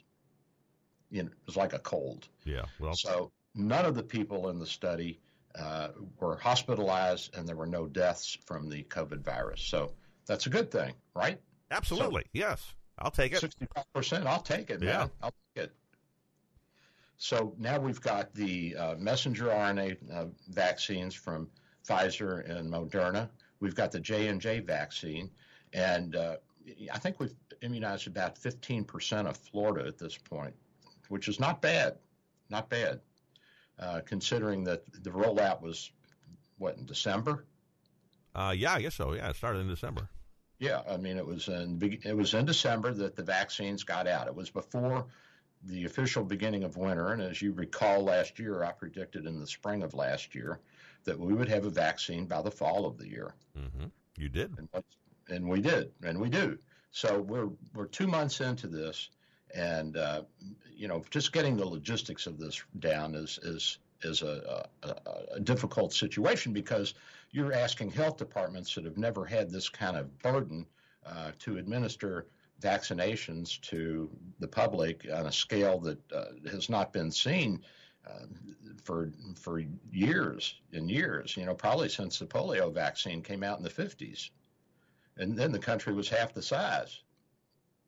You 1.11 1.23
know, 1.23 1.29
it 1.29 1.45
was 1.45 1.55
like 1.55 1.73
a 1.73 1.79
cold. 1.79 2.27
Yeah. 2.45 2.65
Well. 2.79 2.95
So 2.95 3.31
none 3.53 3.85
of 3.85 3.95
the 3.95 4.03
people 4.03 4.49
in 4.49 4.57
the 4.57 4.65
study 4.65 5.19
uh, 5.57 5.89
were 6.19 6.37
hospitalized, 6.37 7.35
and 7.37 7.47
there 7.47 7.55
were 7.55 7.67
no 7.67 7.85
deaths 7.85 8.37
from 8.45 8.69
the 8.69 8.83
COVID 8.83 9.23
virus. 9.23 9.61
So 9.61 9.93
that's 10.25 10.47
a 10.47 10.49
good 10.49 10.71
thing, 10.71 10.93
right? 11.13 11.39
Absolutely. 11.71 12.23
So, 12.23 12.29
yes. 12.33 12.73
I'll 12.99 13.11
take 13.11 13.33
it. 13.33 13.39
Sixty-five 13.39 13.91
percent. 13.93 14.25
I'll 14.25 14.41
take 14.41 14.69
it. 14.69 14.81
Yeah. 14.81 14.97
Man. 14.99 15.11
I'll 15.21 15.33
take 15.55 15.65
it. 15.65 15.71
So 17.17 17.53
now 17.57 17.79
we've 17.79 18.01
got 18.01 18.33
the 18.33 18.75
uh, 18.75 18.95
messenger 18.95 19.45
RNA 19.45 19.97
uh, 20.13 20.25
vaccines 20.49 21.15
from 21.15 21.49
Pfizer 21.87 22.49
and 22.49 22.71
Moderna. 22.71 23.29
We've 23.59 23.75
got 23.75 23.91
the 23.91 23.99
J 23.99 24.27
and 24.27 24.41
J 24.41 24.59
vaccine, 24.59 25.29
and 25.73 26.15
uh, 26.15 26.37
I 26.91 26.99
think 26.99 27.19
we've 27.19 27.33
immunized 27.61 28.07
about 28.07 28.35
15% 28.35 29.27
of 29.27 29.37
Florida 29.37 29.87
at 29.87 29.97
this 29.97 30.17
point, 30.17 30.53
which 31.09 31.27
is 31.27 31.39
not 31.39 31.61
bad, 31.61 31.95
not 32.49 32.69
bad, 32.69 32.99
uh, 33.79 34.01
considering 34.05 34.63
that 34.65 34.83
the 35.03 35.09
rollout 35.09 35.61
was 35.61 35.91
what 36.57 36.77
in 36.77 36.85
December. 36.85 37.45
Uh, 38.33 38.53
yeah, 38.55 38.73
I 38.73 38.81
guess 38.81 38.95
so. 38.95 39.13
Yeah, 39.13 39.29
it 39.29 39.35
started 39.35 39.59
in 39.59 39.67
December. 39.67 40.09
Yeah, 40.59 40.81
I 40.89 40.97
mean 40.97 41.17
it 41.17 41.25
was 41.25 41.47
in 41.47 41.99
it 42.03 42.15
was 42.15 42.33
in 42.33 42.45
December 42.45 42.93
that 42.93 43.15
the 43.15 43.23
vaccines 43.23 43.83
got 43.83 44.07
out. 44.07 44.27
It 44.27 44.35
was 44.35 44.49
before 44.49 45.05
the 45.63 45.85
official 45.85 46.23
beginning 46.23 46.63
of 46.63 46.77
winter, 46.77 47.11
and 47.11 47.21
as 47.21 47.41
you 47.41 47.51
recall 47.51 48.03
last 48.03 48.39
year, 48.39 48.63
I 48.63 48.71
predicted 48.71 49.25
in 49.25 49.39
the 49.39 49.47
spring 49.47 49.83
of 49.83 49.93
last 49.93 50.35
year 50.35 50.59
that 51.03 51.19
we 51.19 51.33
would 51.33 51.49
have 51.49 51.65
a 51.65 51.69
vaccine 51.69 52.25
by 52.25 52.41
the 52.41 52.51
fall 52.51 52.85
of 52.85 52.97
the 52.97 53.07
year. 53.07 53.33
Mm-hmm. 53.57 53.85
You 54.17 54.29
did, 54.29 54.57
and, 54.57 54.83
and, 55.29 55.47
we 55.47 55.59
did, 55.61 55.91
and 56.03 56.19
we 56.19 56.29
do. 56.29 56.57
So 56.91 57.19
we're 57.19 57.49
we're 57.73 57.87
two 57.87 58.07
months 58.07 58.39
into 58.39 58.67
this, 58.67 59.09
and 59.53 59.97
uh, 59.97 60.21
you 60.73 60.87
know, 60.87 61.03
just 61.09 61.33
getting 61.33 61.57
the 61.57 61.65
logistics 61.65 62.27
of 62.27 62.37
this 62.37 62.63
down 62.79 63.15
is 63.15 63.39
is 63.43 63.79
is 64.03 64.21
a, 64.21 64.67
a, 64.83 64.95
a, 65.35 65.39
difficult 65.39 65.93
situation 65.93 66.53
because 66.53 66.93
you're 67.35 67.51
asking 67.51 67.91
health 67.91 68.15
departments 68.15 68.73
that 68.73 68.85
have 68.85 68.97
never 68.97 69.25
had 69.25 69.51
this 69.51 69.67
kind 69.67 69.97
of 69.97 70.17
burden 70.19 70.65
uh, 71.05 71.31
to 71.37 71.57
administer 71.57 72.27
vaccinations 72.61 73.59
to 73.59 74.09
the 74.39 74.47
public 74.47 75.05
on 75.13 75.25
a 75.25 75.31
scale 75.31 75.77
that 75.77 75.99
uh, 76.13 76.25
has 76.49 76.69
not 76.69 76.93
been 76.93 77.11
seen 77.11 77.61
uh, 78.07 78.25
for 78.81 79.11
for 79.35 79.61
years 79.91 80.55
and 80.71 80.89
years. 80.89 81.35
You 81.35 81.45
know, 81.45 81.53
probably 81.53 81.89
since 81.89 82.19
the 82.19 82.25
polio 82.25 82.73
vaccine 82.73 83.21
came 83.21 83.43
out 83.43 83.57
in 83.57 83.63
the 83.63 83.69
50s, 83.69 84.29
and 85.17 85.37
then 85.37 85.51
the 85.51 85.59
country 85.59 85.93
was 85.93 86.07
half 86.07 86.33
the 86.33 86.41
size. 86.41 87.01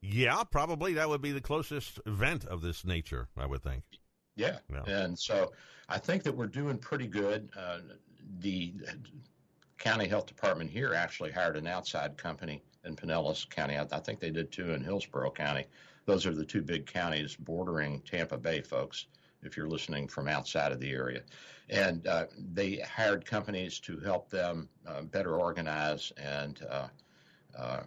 Yeah, 0.02 0.44
probably 0.44 0.92
that 0.92 1.08
would 1.08 1.22
be 1.22 1.32
the 1.32 1.40
closest 1.40 2.00
event 2.04 2.44
of 2.44 2.60
this 2.60 2.84
nature, 2.84 3.28
I 3.36 3.46
would 3.46 3.62
think. 3.62 3.82
Yeah, 4.36 4.58
yeah. 4.70 4.82
and 4.86 5.18
so 5.18 5.52
I 5.88 5.98
think 5.98 6.22
that 6.24 6.36
we're 6.36 6.46
doing 6.46 6.76
pretty 6.76 7.06
good. 7.06 7.48
Uh, 7.58 7.78
the 8.40 8.74
county 9.78 10.08
health 10.08 10.26
department 10.26 10.70
here 10.70 10.94
actually 10.94 11.30
hired 11.30 11.56
an 11.56 11.66
outside 11.66 12.16
company 12.16 12.62
in 12.84 12.96
Pinellas 12.96 13.48
County. 13.48 13.76
I, 13.76 13.86
I 13.92 14.00
think 14.00 14.20
they 14.20 14.30
did 14.30 14.52
too 14.52 14.70
in 14.70 14.82
Hillsborough 14.82 15.30
County. 15.30 15.64
Those 16.06 16.26
are 16.26 16.34
the 16.34 16.44
two 16.44 16.62
big 16.62 16.86
counties 16.86 17.36
bordering 17.36 18.00
Tampa 18.00 18.38
Bay, 18.38 18.60
folks 18.62 19.06
if 19.42 19.56
you're 19.56 19.68
listening 19.68 20.08
from 20.08 20.28
outside 20.28 20.72
of 20.72 20.80
the 20.80 20.90
area. 20.90 21.22
And 21.70 22.06
uh, 22.06 22.26
they 22.54 22.76
hired 22.78 23.24
companies 23.24 23.78
to 23.80 23.98
help 24.00 24.30
them 24.30 24.68
uh, 24.86 25.02
better 25.02 25.38
organize 25.38 26.12
and 26.16 26.60
uh, 26.68 26.88
uh, 27.56 27.80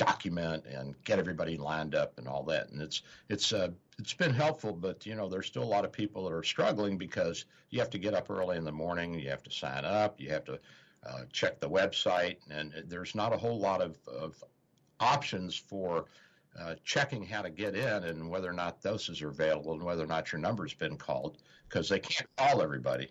document 0.00 0.64
and 0.64 0.94
get 1.04 1.18
everybody 1.18 1.58
lined 1.58 1.94
up 1.94 2.18
and 2.18 2.26
all 2.26 2.42
that. 2.42 2.70
And 2.70 2.80
it's 2.80 3.02
it's 3.28 3.52
uh, 3.52 3.68
it's 3.98 4.14
been 4.14 4.32
helpful, 4.32 4.72
but 4.72 5.04
you 5.04 5.14
know 5.14 5.28
there's 5.28 5.46
still 5.46 5.62
a 5.62 5.64
lot 5.64 5.84
of 5.84 5.92
people 5.92 6.24
that 6.24 6.32
are 6.32 6.42
struggling 6.42 6.96
because 6.96 7.44
you 7.68 7.78
have 7.80 7.90
to 7.90 7.98
get 7.98 8.14
up 8.14 8.30
early 8.30 8.56
in 8.56 8.64
the 8.64 8.72
morning, 8.72 9.18
you 9.18 9.28
have 9.28 9.42
to 9.42 9.50
sign 9.50 9.84
up, 9.84 10.18
you 10.18 10.30
have 10.30 10.44
to 10.44 10.58
uh, 11.06 11.22
check 11.32 11.60
the 11.60 11.68
website, 11.68 12.38
and 12.50 12.72
there's 12.86 13.14
not 13.14 13.32
a 13.32 13.36
whole 13.36 13.58
lot 13.58 13.82
of, 13.82 13.98
of 14.08 14.42
options 15.00 15.54
for 15.54 16.06
uh, 16.58 16.74
checking 16.82 17.24
how 17.24 17.42
to 17.42 17.50
get 17.50 17.74
in 17.74 18.04
and 18.04 18.28
whether 18.28 18.48
or 18.48 18.54
not 18.54 18.82
doses 18.82 19.22
are 19.22 19.28
available 19.28 19.72
and 19.72 19.82
whether 19.82 20.02
or 20.02 20.08
not 20.08 20.32
your 20.32 20.40
number's 20.40 20.74
been 20.74 20.96
called 20.96 21.38
because 21.68 21.88
they 21.88 22.00
can't 22.00 22.28
call 22.36 22.62
everybody. 22.62 23.10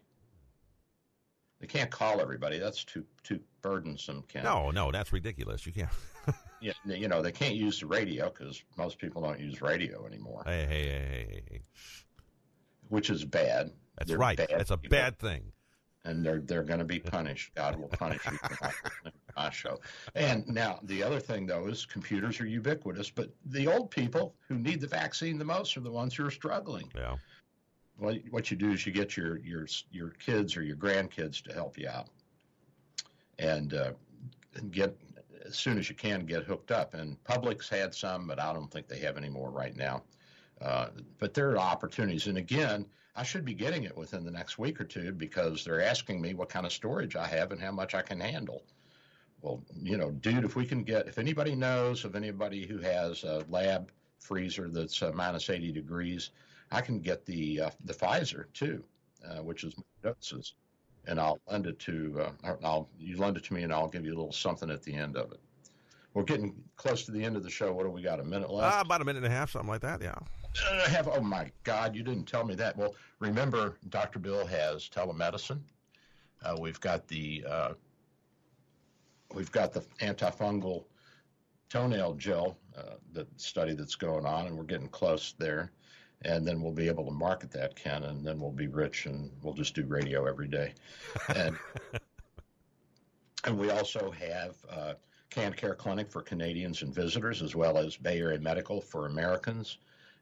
They 1.59 1.67
can't 1.67 1.91
call 1.91 2.19
everybody. 2.21 2.57
That's 2.57 2.83
too 2.83 3.05
too 3.23 3.39
burdensome. 3.61 4.23
Ken. 4.27 4.43
No, 4.43 4.71
no, 4.71 4.91
that's 4.91 5.13
ridiculous. 5.13 5.65
You 5.65 5.73
can't. 5.73 5.89
yeah, 6.61 6.73
you 6.85 7.07
know 7.07 7.21
they 7.21 7.31
can't 7.31 7.55
use 7.55 7.79
the 7.79 7.87
radio 7.87 8.29
because 8.29 8.63
most 8.77 8.97
people 8.97 9.21
don't 9.21 9.39
use 9.39 9.61
radio 9.61 10.05
anymore. 10.05 10.43
Hey, 10.45 10.65
hey, 10.69 10.83
hey, 10.87 11.27
hey, 11.29 11.41
hey. 11.49 11.61
Which 12.89 13.09
is 13.09 13.23
bad. 13.23 13.71
That's 13.97 14.09
They're 14.09 14.17
right. 14.17 14.37
That's 14.37 14.71
a 14.71 14.77
people. 14.77 14.97
bad 14.97 15.19
thing 15.19 15.51
and 16.05 16.25
they're 16.25 16.39
they're 16.39 16.63
going 16.63 16.79
to 16.79 16.85
be 16.85 16.99
punished. 16.99 17.53
God 17.55 17.75
will 17.77 17.87
punish 17.87 18.25
you 18.25 18.37
for 18.37 18.71
my 19.35 19.49
show. 19.49 19.79
And 20.15 20.47
now 20.47 20.79
the 20.83 21.03
other 21.03 21.19
thing 21.19 21.45
though 21.45 21.67
is 21.67 21.85
computers 21.85 22.39
are 22.39 22.45
ubiquitous, 22.45 23.09
but 23.09 23.29
the 23.45 23.67
old 23.67 23.91
people 23.91 24.35
who 24.47 24.55
need 24.55 24.81
the 24.81 24.87
vaccine 24.87 25.37
the 25.37 25.45
most 25.45 25.75
are 25.77 25.81
the 25.81 25.91
ones 25.91 26.15
who 26.15 26.25
are 26.25 26.31
struggling. 26.31 26.91
Yeah. 26.95 27.15
Well, 27.97 28.15
what 28.31 28.49
you 28.49 28.55
do 28.55 28.71
is 28.71 28.85
you 28.85 28.93
get 28.93 29.17
your 29.17 29.39
your 29.39 29.67
your 29.91 30.09
kids 30.11 30.55
or 30.55 30.63
your 30.63 30.77
grandkids 30.77 31.41
to 31.43 31.53
help 31.53 31.77
you 31.77 31.89
out, 31.89 32.07
and, 33.37 33.73
uh, 33.73 33.91
and 34.55 34.71
get 34.71 34.97
as 35.45 35.57
soon 35.57 35.77
as 35.77 35.89
you 35.89 35.95
can 35.95 36.25
get 36.25 36.43
hooked 36.43 36.71
up. 36.71 36.93
And 36.93 37.21
Publix 37.23 37.69
had 37.69 37.93
some, 37.93 38.27
but 38.27 38.39
I 38.39 38.53
don't 38.53 38.71
think 38.71 38.87
they 38.87 38.99
have 38.99 39.17
any 39.17 39.29
more 39.29 39.49
right 39.49 39.75
now. 39.75 40.03
Uh, 40.61 40.87
but 41.19 41.33
there 41.33 41.51
are 41.51 41.57
opportunities, 41.57 42.27
and 42.27 42.37
again, 42.37 42.85
I 43.15 43.23
should 43.23 43.45
be 43.45 43.53
getting 43.53 43.83
it 43.83 43.97
within 43.97 44.23
the 44.23 44.31
next 44.31 44.59
week 44.59 44.79
or 44.79 44.83
two 44.83 45.11
because 45.11 45.63
they're 45.63 45.81
asking 45.81 46.21
me 46.21 46.33
what 46.33 46.49
kind 46.49 46.65
of 46.65 46.71
storage 46.71 47.15
I 47.15 47.27
have 47.27 47.51
and 47.51 47.61
how 47.61 47.71
much 47.71 47.95
I 47.95 48.01
can 48.01 48.19
handle. 48.19 48.63
Well, 49.41 49.63
you 49.81 49.97
know, 49.97 50.11
dude, 50.11 50.43
if 50.43 50.55
we 50.55 50.65
can 50.65 50.83
get, 50.83 51.07
if 51.07 51.17
anybody 51.17 51.55
knows 51.55 52.03
of 52.03 52.15
anybody 52.15 52.65
who 52.65 52.77
has 52.79 53.23
a 53.23 53.43
lab 53.49 53.91
freezer 54.19 54.69
that's 54.69 55.01
uh, 55.01 55.11
minus 55.13 55.49
80 55.49 55.71
degrees, 55.71 56.31
I 56.71 56.81
can 56.81 56.99
get 56.99 57.25
the 57.25 57.61
uh, 57.61 57.69
the 57.85 57.93
Pfizer 57.93 58.45
too, 58.53 58.83
uh, 59.27 59.41
which 59.41 59.63
is 59.63 59.73
doses, 60.03 60.53
and 61.07 61.19
I'll 61.19 61.39
lend 61.49 61.67
it 61.67 61.79
to 61.79 62.31
uh, 62.43 62.55
I'll 62.63 62.89
you 62.99 63.17
lend 63.17 63.37
it 63.37 63.43
to 63.45 63.53
me 63.53 63.63
and 63.63 63.73
I'll 63.73 63.87
give 63.87 64.05
you 64.05 64.11
a 64.13 64.17
little 64.17 64.31
something 64.31 64.69
at 64.69 64.83
the 64.83 64.93
end 64.93 65.17
of 65.17 65.31
it. 65.31 65.39
We're 66.13 66.23
getting 66.23 66.55
close 66.75 67.05
to 67.05 67.11
the 67.11 67.23
end 67.23 67.35
of 67.35 67.43
the 67.43 67.49
show. 67.49 67.71
What 67.71 67.83
do 67.83 67.89
we 67.89 68.01
got? 68.01 68.19
A 68.19 68.23
minute 68.23 68.49
left? 68.49 68.77
Uh, 68.77 68.81
about 68.81 69.01
a 69.01 69.05
minute 69.05 69.23
and 69.23 69.31
a 69.31 69.35
half, 69.35 69.51
something 69.51 69.69
like 69.69 69.81
that. 69.81 70.01
Yeah. 70.01 70.15
I 70.71 70.89
have. 70.89 71.07
Oh 71.07 71.21
my 71.21 71.51
God, 71.63 71.95
you 71.95 72.03
didn't 72.03 72.25
tell 72.25 72.43
me 72.43 72.55
that. 72.55 72.75
Well, 72.75 72.95
remember, 73.19 73.77
Dr. 73.89 74.19
Bill 74.19 74.45
has 74.45 74.89
telemedicine. 74.89 75.59
Uh, 76.43 76.55
we've 76.59 76.79
got 76.79 77.07
the 77.07 77.45
uh, 77.47 77.73
we've 79.33 79.51
got 79.51 79.73
the 79.73 79.81
antifungal 80.01 80.85
toenail 81.69 82.15
gel 82.15 82.57
uh, 82.77 82.95
that 83.13 83.27
study 83.39 83.73
that's 83.73 83.95
going 83.95 84.25
on, 84.25 84.47
and 84.47 84.57
we're 84.57 84.63
getting 84.63 84.89
close 84.89 85.35
there. 85.37 85.71
And 86.23 86.45
then 86.45 86.61
we'll 86.61 86.73
be 86.73 86.87
able 86.87 87.05
to 87.05 87.11
market 87.11 87.51
that, 87.51 87.75
Ken, 87.75 88.03
and 88.03 88.25
then 88.25 88.39
we'll 88.39 88.51
be 88.51 88.67
rich, 88.67 89.05
and 89.05 89.31
we'll 89.41 89.53
just 89.53 89.73
do 89.73 89.85
radio 89.85 90.25
every 90.25 90.47
day. 90.47 90.73
And 91.33 91.57
and 93.45 93.57
we 93.57 93.69
also 93.69 94.11
have 94.11 94.55
uh, 94.69 94.93
Can 95.29 95.53
Care 95.53 95.75
Clinic 95.75 96.11
for 96.11 96.21
Canadians 96.21 96.81
and 96.81 96.93
visitors, 96.93 97.41
as 97.41 97.55
well 97.55 97.77
as 97.77 97.95
Bay 97.95 98.19
Area 98.19 98.39
Medical 98.39 98.81
for 98.81 99.05
Americans. 99.05 99.77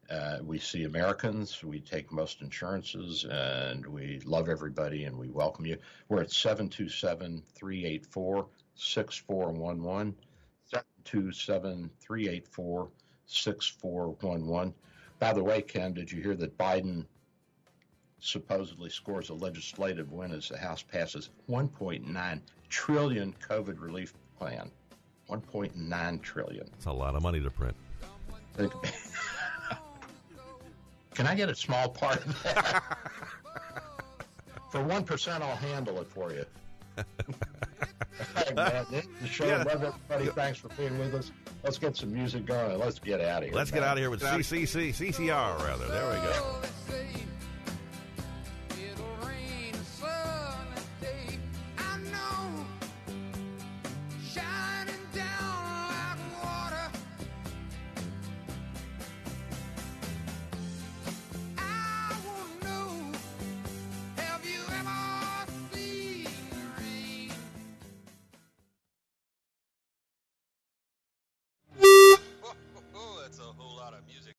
Uh, 0.09 0.37
we 0.41 0.57
see 0.57 0.85
Americans, 0.85 1.63
we 1.63 1.81
take 1.81 2.11
most 2.11 2.41
insurances, 2.41 3.25
and 3.25 3.85
we 3.85 4.21
love 4.23 4.47
everybody 4.47 5.03
and 5.03 5.17
we 5.17 5.27
welcome 5.27 5.65
you. 5.65 5.77
We're 6.07 6.21
at 6.21 6.31
727 6.31 7.43
384 7.53 8.47
6411. 8.75 10.15
727 10.69 11.89
384 11.99 12.89
6411. 13.25 14.73
By 15.19 15.33
the 15.33 15.43
way, 15.43 15.61
Ken, 15.61 15.93
did 15.93 16.11
you 16.11 16.21
hear 16.21 16.35
that 16.35 16.57
Biden 16.57 17.05
supposedly 18.19 18.89
scores 18.89 19.29
a 19.29 19.33
legislative 19.33 20.11
win 20.11 20.31
as 20.31 20.49
the 20.49 20.57
House 20.57 20.83
passes 20.83 21.29
1.9 21.49 22.41
trillion 22.69 23.33
COVID 23.47 23.79
relief 23.79 24.13
plan? 24.37 24.71
1.9 25.29 26.21
trillion. 26.21 26.69
It's 26.75 26.85
a 26.85 26.91
lot 26.91 27.15
of 27.15 27.21
money 27.21 27.39
to 27.41 27.49
print. 27.49 27.75
Can 31.13 31.27
I 31.27 31.35
get 31.35 31.49
a 31.49 31.55
small 31.55 31.89
part 31.89 32.25
of 32.25 32.43
that? 32.43 32.83
for 34.71 34.81
one 34.83 35.03
percent, 35.03 35.43
I'll 35.43 35.55
handle 35.55 35.99
it 35.99 36.07
for 36.07 36.31
you. 36.31 36.45
Hey, 38.35 38.53
man, 38.53 38.85
the 39.21 39.27
show. 39.27 39.45
Yeah. 39.45 39.63
Love 39.63 39.83
everybody. 40.09 40.25
Thanks 40.35 40.59
for 40.59 40.69
being 40.69 40.97
with 40.99 41.13
us. 41.13 41.31
Let's 41.63 41.77
get 41.77 41.95
some 41.95 42.13
music 42.13 42.45
going 42.45 42.77
let's 42.79 42.99
get 42.99 43.21
out 43.21 43.43
of 43.43 43.49
here. 43.49 43.55
Let's 43.55 43.71
get 43.71 43.83
out 43.83 43.97
of 43.97 43.99
here 43.99 44.09
with 44.09 44.21
CCC, 44.21 44.89
CCR, 44.89 45.59
rather. 45.59 45.87
There 45.87 46.07
we 46.09 46.15
go. 46.15 46.61